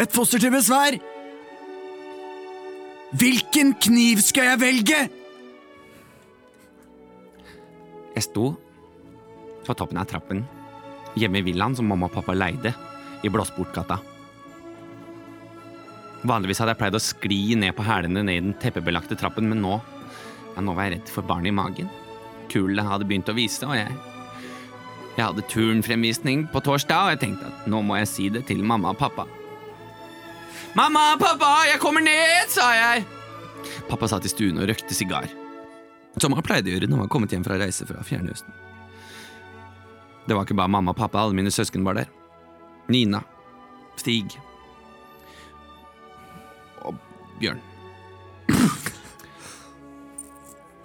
Et 0.02 0.12
foster 0.12 0.42
til 0.42 0.52
besvær. 0.52 0.98
Hvilken 3.16 3.76
kniv 3.80 4.24
skal 4.26 4.50
jeg 4.50 4.60
velge? 4.60 4.98
Jeg 8.16 8.26
sto 8.26 8.50
på 9.66 9.76
toppen 9.78 10.00
av 10.02 10.08
trappen 10.10 10.44
hjemme 11.16 11.40
i 11.40 11.46
villaen 11.46 11.76
som 11.78 11.88
mamma 11.88 12.10
og 12.10 12.16
pappa 12.18 12.36
leide 12.36 12.74
i 13.24 13.32
Blåsportgata. 13.32 14.00
Vanligvis 16.26 16.60
hadde 16.60 16.74
jeg 16.74 16.82
pleid 16.82 16.98
å 16.98 17.04
skli 17.04 17.40
ned 17.60 17.76
på 17.78 17.86
hælene 17.86 18.26
ned 18.26 18.36
i 18.36 18.44
den 18.48 18.58
teppebelagte 18.60 19.18
trappen, 19.20 19.48
men 19.52 19.62
nå, 19.64 19.78
ja, 20.56 20.64
nå 20.64 20.74
var 20.74 20.90
jeg 20.90 20.98
redd 20.98 21.14
for 21.14 21.28
barnet 21.28 21.54
i 21.54 21.56
magen. 21.56 21.92
Kulene 22.52 22.88
hadde 22.90 23.08
begynt 23.08 23.30
å 23.32 23.38
vise, 23.38 23.64
og 23.68 23.78
jeg 23.78 23.94
Jeg 25.16 25.24
hadde 25.24 25.46
turnfremvisning 25.48 26.44
på 26.52 26.60
torsdag, 26.60 27.08
og 27.08 27.14
jeg 27.14 27.22
tenkte 27.22 27.48
at 27.48 27.68
nå 27.72 27.80
må 27.88 27.96
jeg 28.02 28.10
si 28.12 28.28
det 28.34 28.44
til 28.50 28.64
mamma 28.68 28.92
og 28.92 29.00
pappa. 29.00 29.24
Mamma, 30.76 31.14
pappa, 31.16 31.52
jeg 31.70 31.80
kommer 31.80 32.04
ned, 32.04 32.52
sa 32.52 32.68
jeg. 32.76 33.06
Pappa 33.88 34.10
satt 34.12 34.28
i 34.28 34.32
stuen 34.32 34.60
og 34.60 34.68
røkte 34.68 34.98
sigar. 34.98 35.30
Som 36.20 36.36
han 36.36 36.44
pleide 36.44 36.68
å 36.68 36.76
gjøre 36.76 36.90
når 36.92 37.06
han 37.06 37.12
kommet 37.12 37.32
hjem 37.32 37.46
fra 37.48 37.56
reise 37.60 37.88
fra 37.88 38.04
Fjernøsten. 38.04 38.52
Det 40.28 40.36
var 40.36 40.44
ikke 40.44 40.58
bare 40.58 40.74
mamma 40.74 40.92
og 40.92 41.00
pappa, 41.00 41.22
alle 41.22 41.38
mine 41.38 41.54
søsken 41.54 41.86
var 41.88 41.96
der. 41.96 42.12
Nina, 42.92 43.24
Stig 43.96 44.36
og 46.84 47.00
Bjørn. 47.40 47.64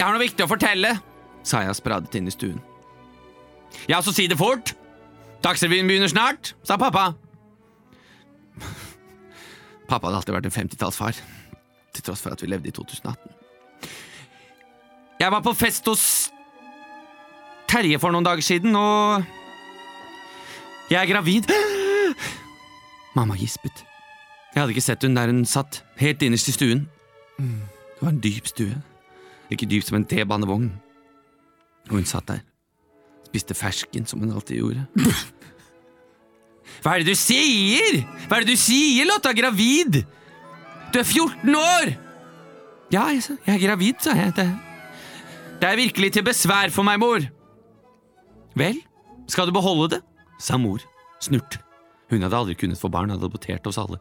Jeg 0.01 0.07
har 0.07 0.15
noe 0.15 0.23
viktig 0.23 0.47
å 0.47 0.49
fortelle, 0.49 0.95
sa 1.43 1.65
jeg 1.65 1.75
og 1.75 1.81
spradet 1.83 2.15
inn 2.17 2.31
i 2.31 2.33
stuen. 2.33 2.63
Ja, 3.89 4.01
så 4.03 4.13
si 4.15 4.27
det 4.31 4.39
fort! 4.39 4.75
Dagsrevyen 5.45 5.89
begynner 5.89 6.11
snart, 6.11 6.55
sa 6.69 6.77
pappa. 6.77 7.13
Pappa 9.89 10.07
hadde 10.07 10.19
alltid 10.21 10.35
vært 10.37 10.49
en 10.51 10.55
50-tallsfar, 10.55 11.17
til 11.97 12.05
tross 12.05 12.23
for 12.23 12.35
at 12.35 12.43
vi 12.45 12.51
levde 12.51 12.69
i 12.69 12.75
2018. 12.77 13.33
Jeg 15.21 15.33
var 15.33 15.43
på 15.45 15.53
fest 15.57 15.89
hos 15.89 16.05
Terje 17.71 17.99
for 18.03 18.13
noen 18.13 18.27
dager 18.27 18.45
siden, 18.45 18.75
og 18.77 19.25
jeg 20.91 20.99
er 21.01 21.09
gravid. 21.11 21.51
Mamma 23.17 23.37
gispet. 23.39 23.85
Jeg 24.55 24.61
hadde 24.61 24.75
ikke 24.75 24.85
sett 24.85 25.05
hun 25.07 25.15
der 25.17 25.31
hun 25.31 25.45
satt, 25.47 25.85
helt 26.01 26.23
innerst 26.27 26.51
i 26.51 26.55
stuen. 26.57 26.87
Det 27.39 28.03
var 28.03 28.13
en 28.13 28.23
dyp 28.25 28.49
stue, 28.51 28.77
like 29.51 29.69
dyp 29.71 29.87
som 29.87 30.01
en 30.01 30.07
T-banevogn. 30.09 30.71
Og 31.91 31.95
hun 31.97 32.09
satt 32.09 32.29
der, 32.29 32.43
Spiste 33.31 33.55
fersken, 33.55 34.07
som 34.11 34.23
hun 34.25 34.33
alltid 34.35 34.59
gjorde. 34.59 34.87
Hva 36.83 36.97
er 36.97 37.05
det 37.05 37.13
du 37.15 37.19
sier?! 37.19 38.01
Hva 38.27 38.41
er 38.41 38.47
det 38.47 38.57
du 38.57 38.61
sier, 38.61 39.07
Lotta? 39.07 39.31
Gravid! 39.37 40.01
Du 40.91 40.99
er 40.99 41.07
14 41.07 41.55
år! 41.55 41.93
Ja, 42.91 43.05
jeg, 43.15 43.23
sa, 43.23 43.37
jeg 43.47 43.55
er 43.55 43.63
gravid, 43.63 44.01
sa 44.03 44.17
jeg. 44.19 44.33
Det, 44.35 44.49
det 45.63 45.69
er 45.69 45.79
virkelig 45.79 46.11
til 46.17 46.25
besvær 46.27 46.73
for 46.75 46.83
meg, 46.87 46.99
mor. 46.99 47.23
Vel, 48.59 48.81
skal 49.31 49.47
du 49.47 49.55
beholde 49.55 49.93
det? 49.95 50.01
sa 50.41 50.57
mor, 50.59 50.81
snurt. 51.23 51.61
Hun 52.11 52.25
hadde 52.25 52.39
aldri 52.39 52.57
kunnet 52.59 52.81
få 52.81 52.89
barn, 52.91 53.13
hadde 53.13 53.29
adoptert 53.29 53.69
oss 53.71 53.79
alle. 53.79 54.01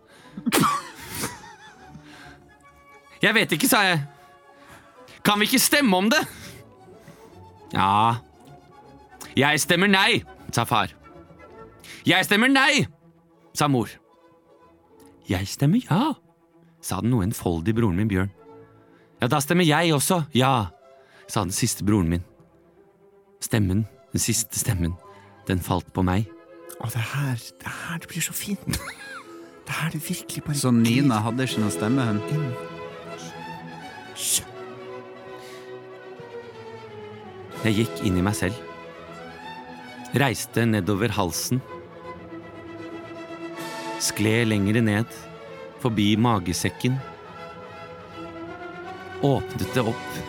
Jeg 3.21 3.35
vet 3.35 3.53
ikke, 3.53 3.69
sa 3.69 3.83
jeg. 3.83 3.99
Kan 5.27 5.37
vi 5.37 5.49
ikke 5.49 5.61
stemme 5.61 5.99
om 5.99 6.07
det? 6.09 6.23
Ja 7.75 8.23
Jeg 9.39 9.61
stemmer 9.63 9.87
nei, 9.87 10.19
sa 10.51 10.65
far. 10.67 10.91
Jeg 12.07 12.25
stemmer 12.27 12.51
nei, 12.51 12.83
sa 13.55 13.69
mor. 13.71 13.91
Jeg 15.29 15.47
stemmer 15.47 15.85
ja, 15.85 16.15
sa 16.83 16.99
den 17.03 17.13
noe 17.13 17.23
enfoldige 17.23 17.77
broren 17.77 17.95
min 18.01 18.09
Bjørn. 18.11 18.33
Ja, 19.21 19.29
da 19.31 19.39
stemmer 19.43 19.67
jeg 19.67 19.93
også, 19.95 20.23
ja, 20.35 20.71
sa 21.29 21.45
den 21.45 21.55
siste 21.55 21.87
broren 21.87 22.11
min. 22.11 22.25
Stemmen, 23.39 23.85
den 24.11 24.23
siste 24.23 24.59
stemmen, 24.59 24.97
den 25.47 25.63
falt 25.63 25.87
på 25.95 26.03
meg. 26.03 26.27
Å, 26.79 26.89
det 26.91 27.05
her, 27.13 27.39
det 27.61 27.75
her 27.85 28.03
det 28.03 28.11
blir 28.11 28.25
så 28.25 28.35
fint. 28.35 28.67
Det 29.69 29.75
her 29.77 29.91
det 29.93 30.01
virkelig 30.01 30.43
bare 30.43 30.57
Så 30.57 30.71
Nina 30.73 31.19
hadde 31.23 31.45
ikke 31.45 31.63
noe 31.63 31.75
stemme, 31.75 32.07
hun? 32.09 32.49
Jeg 37.63 37.75
gikk 37.83 38.03
inn 38.07 38.17
i 38.19 38.23
meg 38.25 38.35
selv. 38.39 38.68
Reiste 40.13 40.65
nedover 40.65 41.11
halsen. 41.13 41.61
Skled 44.01 44.47
lengre 44.47 44.81
ned, 44.81 45.05
forbi 45.79 46.15
magesekken. 46.17 46.95
Åpnet 49.21 49.73
det 49.75 49.83
opp, 49.85 50.19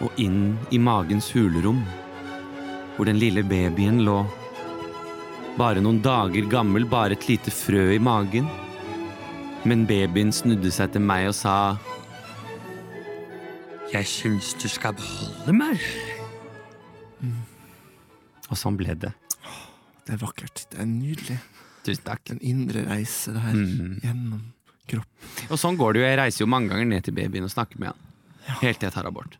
og 0.00 0.22
inn 0.22 0.54
i 0.72 0.80
magens 0.80 1.28
hulrom, 1.34 1.82
hvor 2.96 3.10
den 3.10 3.20
lille 3.20 3.44
babyen 3.44 4.00
lå. 4.06 4.22
Bare 5.58 5.82
noen 5.84 6.00
dager 6.00 6.48
gammel, 6.48 6.86
bare 6.88 7.18
et 7.18 7.28
lite 7.28 7.52
frø 7.52 7.90
i 7.92 8.00
magen. 8.00 8.48
Men 9.68 9.84
babyen 9.90 10.32
snudde 10.32 10.72
seg 10.72 10.94
til 10.94 11.04
meg 11.04 11.28
og 11.28 11.36
sa 11.36 11.76
Jeg 13.92 14.06
syns 14.08 14.54
du 14.62 14.68
skal 14.70 14.96
beholde 14.96 15.52
meg. 15.60 16.17
Og 18.50 18.56
sånn 18.56 18.76
ble 18.80 18.94
det. 18.96 19.12
Det 20.06 20.14
er 20.16 20.20
vakkert. 20.22 20.66
Det 20.72 20.78
er 20.80 20.86
nydelig. 20.88 21.38
Tusen 21.84 22.04
takk. 22.04 22.30
En 22.32 22.40
indre 22.40 22.84
reise 22.88 23.32
det 23.32 23.40
her 23.44 23.54
Mm. 23.54 24.00
gjennom 24.02 24.40
kropp. 24.88 25.06
Og 25.50 25.58
sånn 25.60 25.76
går 25.76 25.92
det 25.94 26.00
jo. 26.00 26.06
Jeg 26.08 26.18
reiser 26.18 26.40
jo 26.44 26.46
mange 26.48 26.68
ganger 26.72 26.86
ned 26.86 27.04
til 27.04 27.14
babyen 27.14 27.44
og 27.44 27.50
snakker 27.52 27.78
med 27.78 27.88
han. 27.92 27.96
Helt 28.62 28.78
til 28.80 28.86
jeg 28.88 28.94
tar 28.94 29.06
abort. 29.06 29.36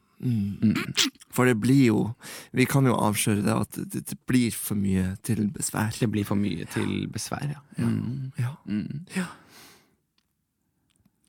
For 1.31 1.47
det 1.47 1.61
blir 1.61 1.85
jo 1.87 2.15
Vi 2.53 2.65
kan 2.67 2.85
jo 2.85 2.93
avsløre 2.99 3.45
det 3.45 3.55
at 3.55 3.71
det, 3.93 4.05
det 4.11 4.19
blir 4.27 4.51
for 4.53 4.75
mye 4.75 5.17
til 5.23 5.49
besvær. 5.49 5.93
Det 5.99 6.11
blir 6.11 6.25
for 6.27 6.35
mye 6.37 6.67
til 6.69 7.07
besvær, 7.07 7.49
ja. 7.55 7.61
Mm. 7.79 8.33
Ja. 8.37 8.57
Mm. 8.67 9.05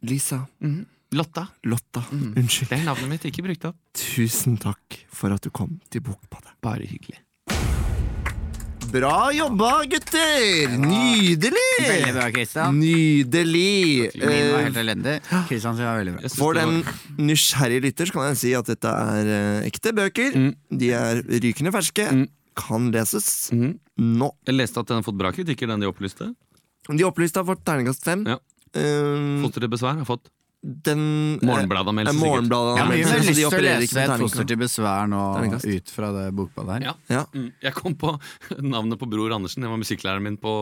Lisa. 0.01 0.47
Mm. 0.63 0.85
Lotta. 1.11 1.47
Lotta. 1.63 2.03
Mm. 2.11 2.33
Unnskyld. 2.37 2.69
Det 2.69 2.79
er 2.79 2.85
navnet 2.85 3.09
mitt, 3.09 3.25
ikke 3.25 3.43
brukt 3.45 3.65
opp. 3.71 3.77
Tusen 3.93 4.57
takk 4.61 4.99
for 5.09 5.33
at 5.33 5.41
du 5.45 5.49
kom 5.49 5.79
til 5.89 6.01
Bokbadet. 6.05 6.53
Bare 6.61 6.85
hyggelig. 6.85 7.17
Bra 8.89 9.29
jobba, 9.35 9.83
gutter! 9.85 10.71
Nydelig! 10.81 11.65
Veldig 11.83 12.13
bra, 12.15 12.23
Kristian. 12.33 12.79
Nydelig! 12.81 14.09
Min 14.15 14.23
var 14.25 14.59
Eh, 14.59 14.63
helt 14.65 14.79
elendig. 14.81 15.13
Kristian 15.49 15.75
sin 15.77 15.85
var 15.85 15.99
veldig 15.99 16.15
bra. 16.15 16.31
For 16.33 16.57
den 16.57 16.79
nysgjerrige 17.21 17.83
lytter 17.85 18.09
så 18.09 18.15
kan 18.15 18.27
jeg 18.31 18.39
si 18.41 18.53
at 18.57 18.71
dette 18.71 18.89
er 18.89 19.29
eh, 19.35 19.67
ekte 19.69 19.93
bøker. 19.93 20.33
Mm. 20.33 20.49
De 20.81 20.89
er 20.97 21.21
rykende 21.45 21.73
ferske. 21.75 22.07
Mm. 22.09 22.25
Kan 22.59 22.89
leses 22.91 23.51
Mhm. 23.53 23.77
nå. 23.99 24.31
Jeg 24.49 24.55
leste 24.57 24.79
at 24.81 24.87
den 24.89 24.97
har 24.97 25.03
fått 25.05 25.17
bra 25.21 25.31
kritikker, 25.31 25.67
den 25.69 25.79
de 25.85 25.87
opplyste. 25.87 26.33
De 26.89 27.03
opplyste 27.05 27.37
har 27.37 27.45
fått 27.45 27.63
terningkast 27.63 28.03
fem. 28.03 28.25
Ja. 28.25 28.39
Eh, 28.73 29.41
Fått 29.45 29.53
dere 29.59 29.69
besvær 29.69 29.97
har 30.01 30.05
fått 30.05 30.29
den 30.61 31.39
Morgenbladanmeldelse, 31.41 32.19
sikkert. 32.19 32.29
Morgenbladet 32.29 32.71
Jeg 32.75 32.83
har 32.83 32.89
mye 32.89 33.03
anmeldelse, 33.05 33.13
mer 33.13 33.23
så 33.23 33.23
de 33.23 33.29
lyst 33.29 33.53
til 33.53 33.59
å 33.59 33.63
lese 33.63 34.01
et 34.03 34.23
foster 34.23 34.47
til 34.49 34.59
besvær 34.59 35.05
nå 35.07 35.21
ut 35.55 35.91
fra 35.95 36.09
det 36.15 36.23
bokbadet 36.35 36.73
her. 36.75 36.87
Ja. 36.89 36.93
Ja. 37.07 37.21
Mm. 37.31 37.45
Jeg 37.63 37.75
kom 37.77 37.95
på 37.99 38.11
navnet 38.75 38.99
på 38.99 39.07
Bror 39.07 39.35
Andersen. 39.37 39.63
Det 39.63 39.71
var 39.71 39.79
musikklæreren 39.79 40.25
min 40.25 40.35
på, 40.41 40.55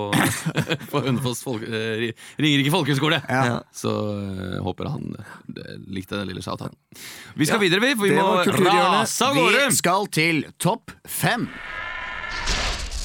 på 0.91 1.01
Hønefoss 1.01 1.41
folk, 1.45 1.65
eh, 1.65 2.11
Ringerike 2.37 2.73
folkehøgskole. 2.75 3.21
Ja. 3.25 3.57
Så 3.73 3.89
uh, 3.89 4.59
håper 4.67 4.91
han 4.93 5.17
eh, 5.17 5.73
likte 5.89 6.19
den 6.19 6.29
lille 6.29 6.45
shout-outen. 6.45 6.77
Vi 7.33 7.49
skal 7.49 7.63
videre, 7.63 7.81
vi. 7.81 7.95
For 7.97 8.05
vi 8.05 8.67
må 8.69 8.77
rase 8.77 9.31
av 9.31 9.39
gårde. 9.39 9.63
Vi 9.71 9.79
skal 9.81 10.11
til 10.13 10.43
topp 10.61 10.93
fem. 11.09 11.47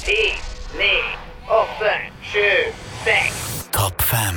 Ti, 0.03 0.21
ni, 0.77 0.93
åtte, 1.49 1.97
sju, 2.35 2.51
seks. 3.07 3.49
Topp 3.73 4.05
fem. 4.13 4.37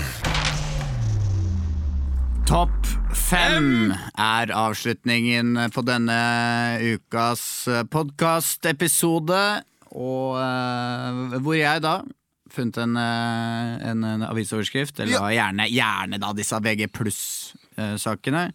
Topp 2.55 2.85
fem 3.11 3.89
er 4.15 4.51
avslutningen 4.55 5.57
på 5.75 5.81
denne 5.83 6.19
ukas 6.79 7.41
podkastepisode. 7.91 9.39
Og 9.91 10.37
uh, 10.39 11.35
hvor 11.43 11.57
jeg 11.57 11.81
da 11.83 11.97
funnet 12.55 12.79
en, 12.79 12.95
eh, 12.95 13.73
en, 13.89 14.05
en 14.07 14.23
avisoverskrift, 14.29 15.01
eller 15.03 15.19
da 15.19 15.33
gjerne, 15.35 15.65
gjerne 15.67 16.21
da 16.23 16.29
disse 16.37 16.61
VG 16.63 16.85
pluss-sakene. 16.95 18.45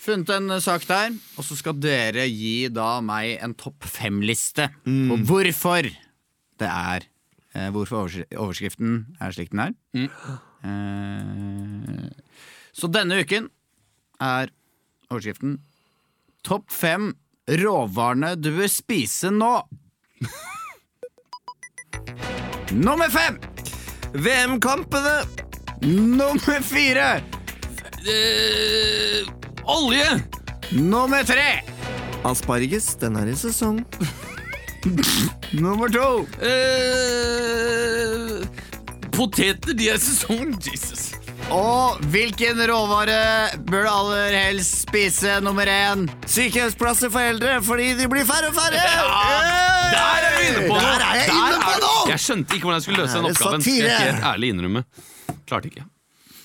Funnet 0.00 0.32
en 0.38 0.56
sak 0.64 0.88
der, 0.88 1.12
og 1.36 1.44
så 1.44 1.58
skal 1.60 1.76
dere 1.76 2.24
gi 2.30 2.70
da 2.72 3.02
meg 3.04 3.34
en 3.44 3.52
topp 3.52 3.84
fem-liste 3.84 4.70
på 4.86 5.20
hvorfor 5.28 5.92
det 5.92 6.72
er 6.72 7.04
eh, 7.52 7.68
Hvorfor 7.68 8.08
overskriften 8.32 9.02
er 9.20 9.36
slik 9.36 9.52
den 9.52 9.66
er. 9.66 9.76
Eh, 10.64 12.08
så 12.72 12.88
denne 12.92 13.20
uken 13.22 13.50
er 14.22 14.52
overskriften 15.10 15.58
Topp 16.42 16.72
fem 16.74 17.12
råvarene 17.46 18.34
du 18.38 18.50
bør 18.56 18.70
spise 18.70 19.30
nå. 19.30 19.62
Nummer 22.86 23.10
fem! 23.12 23.38
VM-kampene! 24.12 25.22
Nummer 25.82 26.62
fire! 26.66 27.22
Eh, 28.02 29.22
olje! 29.64 30.22
Nummer 30.72 31.22
tre! 31.22 31.62
Asparges, 32.26 32.96
den 32.98 33.16
er 33.16 33.26
i 33.30 33.36
sesong. 33.38 33.84
Nummer 35.62 35.88
to! 35.94 36.26
Eh, 36.42 38.42
poteter, 39.14 39.74
de 39.78 39.88
er 39.90 39.94
i 39.98 40.00
sesong. 40.02 40.56
Jesus. 40.66 41.21
Og 41.50 41.98
hvilken 42.12 42.60
råvare 42.68 43.18
bør 43.68 43.84
du 43.84 43.88
aller 43.90 44.34
helst 44.36 44.84
spise 44.86 45.38
nummer 45.44 45.66
én? 45.68 46.04
Sykehjemsplasser 46.30 47.10
for 47.12 47.24
eldre 47.24 47.58
fordi 47.66 47.90
de 47.98 48.06
blir 48.12 48.24
færre 48.28 48.48
og 48.52 48.56
færre! 48.56 48.82
Der 49.92 50.28
er 50.28 50.36
vi 50.38 50.44
inne 50.52 50.62
på 50.68 50.76
noe! 50.76 50.92
Der 50.92 51.08
er 51.08 51.18
jeg 51.18 51.26
Der 51.26 51.40
inne 51.40 51.58
på 51.64 51.72
er- 51.74 51.82
noe! 51.84 52.04
Jeg 52.12 52.22
skjønte 52.24 52.56
ikke 52.56 52.68
hvordan 52.68 52.78
jeg 52.80 52.86
skulle 52.86 53.02
løse 53.02 53.18
den 53.18 53.26
det 53.28 53.34
oppgaven. 53.34 53.64
Skal 53.66 53.74
jeg 53.74 53.90
satire? 53.90 54.12
helt 54.12 54.28
ærlig 54.32 54.52
innrømme. 54.54 54.84
Klarte 55.50 55.68
ikke. 55.72 55.84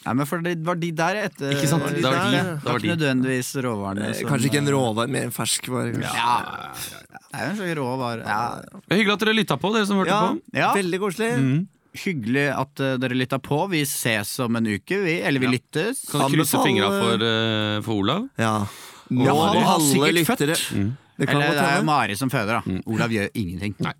Nei, 0.07 0.13
men 0.15 0.25
for 0.29 0.39
Det 0.43 0.53
var 0.63 0.75
de 0.79 0.89
der 0.95 1.17
etter 1.25 1.49
Ikke 1.51 1.67
sant? 1.67 1.83
Det 1.91 2.03
var 2.03 2.17
de. 2.31 2.37
Det 2.41 2.63
var 2.63 2.77
Ikke 2.77 2.87
de. 2.87 2.91
nødvendigvis 2.95 3.49
råvarene. 3.63 4.09
Eh, 4.09 4.13
som- 4.21 4.29
Kanskje 4.31 4.47
ikke 4.51 4.61
en 4.63 4.69
råvare, 4.75 5.07
mer 5.11 5.23
en 5.27 5.31
ferskvare. 5.35 5.93
Ja. 6.01 6.11
Ja. 6.15 6.37
Det 7.27 7.39
er 7.39 7.43
jo 7.43 7.49
en 7.51 7.57
slags 7.57 7.75
råvare. 7.79 8.21
Ja. 8.25 8.61
Hyggelig 8.95 9.13
at 9.13 9.19
dere 9.25 9.33
lytta 9.35 9.57
på, 9.59 9.73
dere 9.75 9.85
som 9.85 9.97
hørte 9.99 10.07
Ja, 10.15 10.21
på. 10.31 10.41
Ja. 10.55 10.73
veldig 10.73 10.99
koselig. 10.99 11.67
Hyggelig 12.03 12.45
at 12.53 12.83
eh, 12.83 12.95
dere 13.01 13.17
lytta 13.17 13.39
på. 13.43 13.59
Vi 13.71 13.81
ses 13.89 14.35
om 14.43 14.59
en 14.59 14.69
uke, 14.69 14.99
vi. 15.03 15.17
Eller 15.25 15.43
vi 15.43 15.51
lyttes. 15.57 16.05
Kan 16.11 16.27
du 16.27 16.37
krysse 16.37 16.61
fingra 16.65 16.91
for, 16.93 17.25
uh, 17.25 17.81
for 17.85 18.03
Olav? 18.03 18.29
Ja. 18.37 18.55
Og 19.07 19.25
Ja, 19.25 19.35
han 19.53 19.63
har 19.63 19.83
sikkert 19.83 20.33
født. 20.33 20.65
Mm. 20.75 20.95
Det 21.17 21.25
kan 21.25 21.41
Eller 21.41 21.55
det 21.57 21.63
er 21.65 21.77
jo 21.79 21.85
Mari 21.87 22.15
som 22.19 22.29
føder, 22.29 22.59
da. 22.59 22.81
Olav 22.85 23.13
gjør 23.13 23.31
ingenting. 23.33 23.73
Nei. 23.81 23.93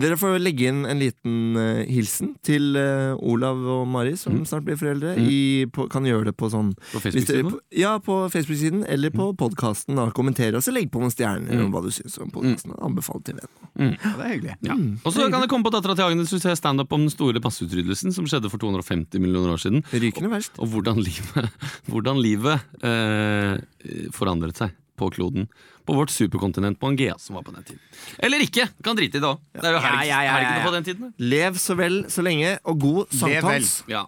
Dere 0.00 0.16
får 0.20 0.38
legge 0.40 0.68
inn 0.70 0.82
en 0.88 1.00
liten 1.02 1.56
uh, 1.58 1.82
hilsen 1.90 2.32
til 2.46 2.74
uh, 2.78 3.14
Olav 3.20 3.58
og 3.76 3.82
Mari, 3.90 4.14
som 4.20 4.38
snart 4.48 4.64
blir 4.66 4.78
foreldre. 4.80 5.14
I, 5.20 5.66
på, 5.72 5.86
kan 5.92 6.06
gjøre 6.08 6.30
det 6.30 6.34
på 6.40 6.48
sånn 6.52 6.72
På 6.92 7.02
Facebook-siden? 7.04 7.50
på- 7.52 7.60
Ja, 7.80 7.92
på 8.02 8.16
Facebook-siden 8.32 8.84
eller 8.88 9.12
på 9.14 9.30
podkasten. 9.40 10.00
Kommentere 10.16 10.56
og 10.58 10.64
så 10.66 10.72
legg 10.74 10.88
på 10.94 11.02
noen 11.02 11.12
stjerner 11.14 11.60
om 11.64 11.70
hva 11.74 11.82
du 11.84 11.90
syns 11.94 12.16
om 12.22 12.32
podkasten. 12.32 12.72
Anbefale 12.80 13.24
til 13.28 13.38
venn. 13.40 13.94
Ja, 14.00 14.14
det 14.16 14.24
er 14.26 14.32
hyggelig. 14.34 14.56
Ja. 14.66 14.76
Og 15.04 15.12
så 15.14 15.28
kan 15.30 15.40
det 15.44 15.50
komme 15.52 15.66
på 15.68 15.72
Dattera 15.74 15.94
til 15.98 16.08
Agnes 16.10 16.32
hvis 16.34 16.48
jeg 16.48 16.58
standup 16.60 16.92
om 16.96 17.04
den 17.06 17.12
store 17.12 17.40
passeutryddelsen 17.44 18.14
som 18.16 18.26
skjedde 18.30 18.50
for 18.52 18.60
250 18.62 19.20
millioner 19.22 19.54
år 19.54 19.62
siden. 19.62 19.84
Rykende 19.92 20.32
verst. 20.32 20.56
Og 20.60 20.72
hvordan 20.74 21.00
livet, 21.04 21.50
hvordan 21.92 22.20
livet 22.24 22.64
uh, 22.84 23.56
forandret 24.16 24.58
seg 24.60 24.74
på 25.00 25.08
kloden. 25.14 25.46
På 25.86 25.94
vårt 25.96 26.10
superkontinent 26.10 26.78
Pangea, 26.80 27.18
som 27.18 27.34
var 27.38 27.42
på 27.42 27.50
den 27.54 27.64
tiden. 27.64 27.80
Eller 28.18 28.38
ikke! 28.44 28.68
Kan 28.84 28.96
drite 28.96 29.18
i 29.18 29.20
det 29.20 29.26
òg. 29.28 29.38
Det 29.56 29.64
er 29.64 29.72
jo 29.76 29.82
helg, 29.82 29.96
Ja, 29.96 30.04
ja, 30.04 30.22
ja, 30.22 30.22
ja, 30.22 30.32
helgene 30.38 30.64
på 30.66 30.72
den 30.76 30.84
tiden. 30.84 31.12
Lev 31.18 31.58
så 31.58 31.74
vel 31.78 32.04
så 32.12 32.22
lenge, 32.22 32.58
og 32.64 32.78
god 32.80 33.06
sankthans. 33.20 33.84
Ja. 33.90 34.04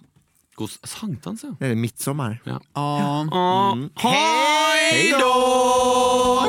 God 0.56 0.68
sankthans, 0.84 1.42
ja. 1.44 1.54
Eller 1.60 1.74
midtsommer. 1.80 2.38
ja. 2.46 2.58
Ah, 2.74 3.24
Og, 3.26 3.88
Hei 4.02 5.10
då! 5.18 6.42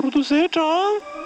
Produsert 0.00 0.56
av 0.56 1.19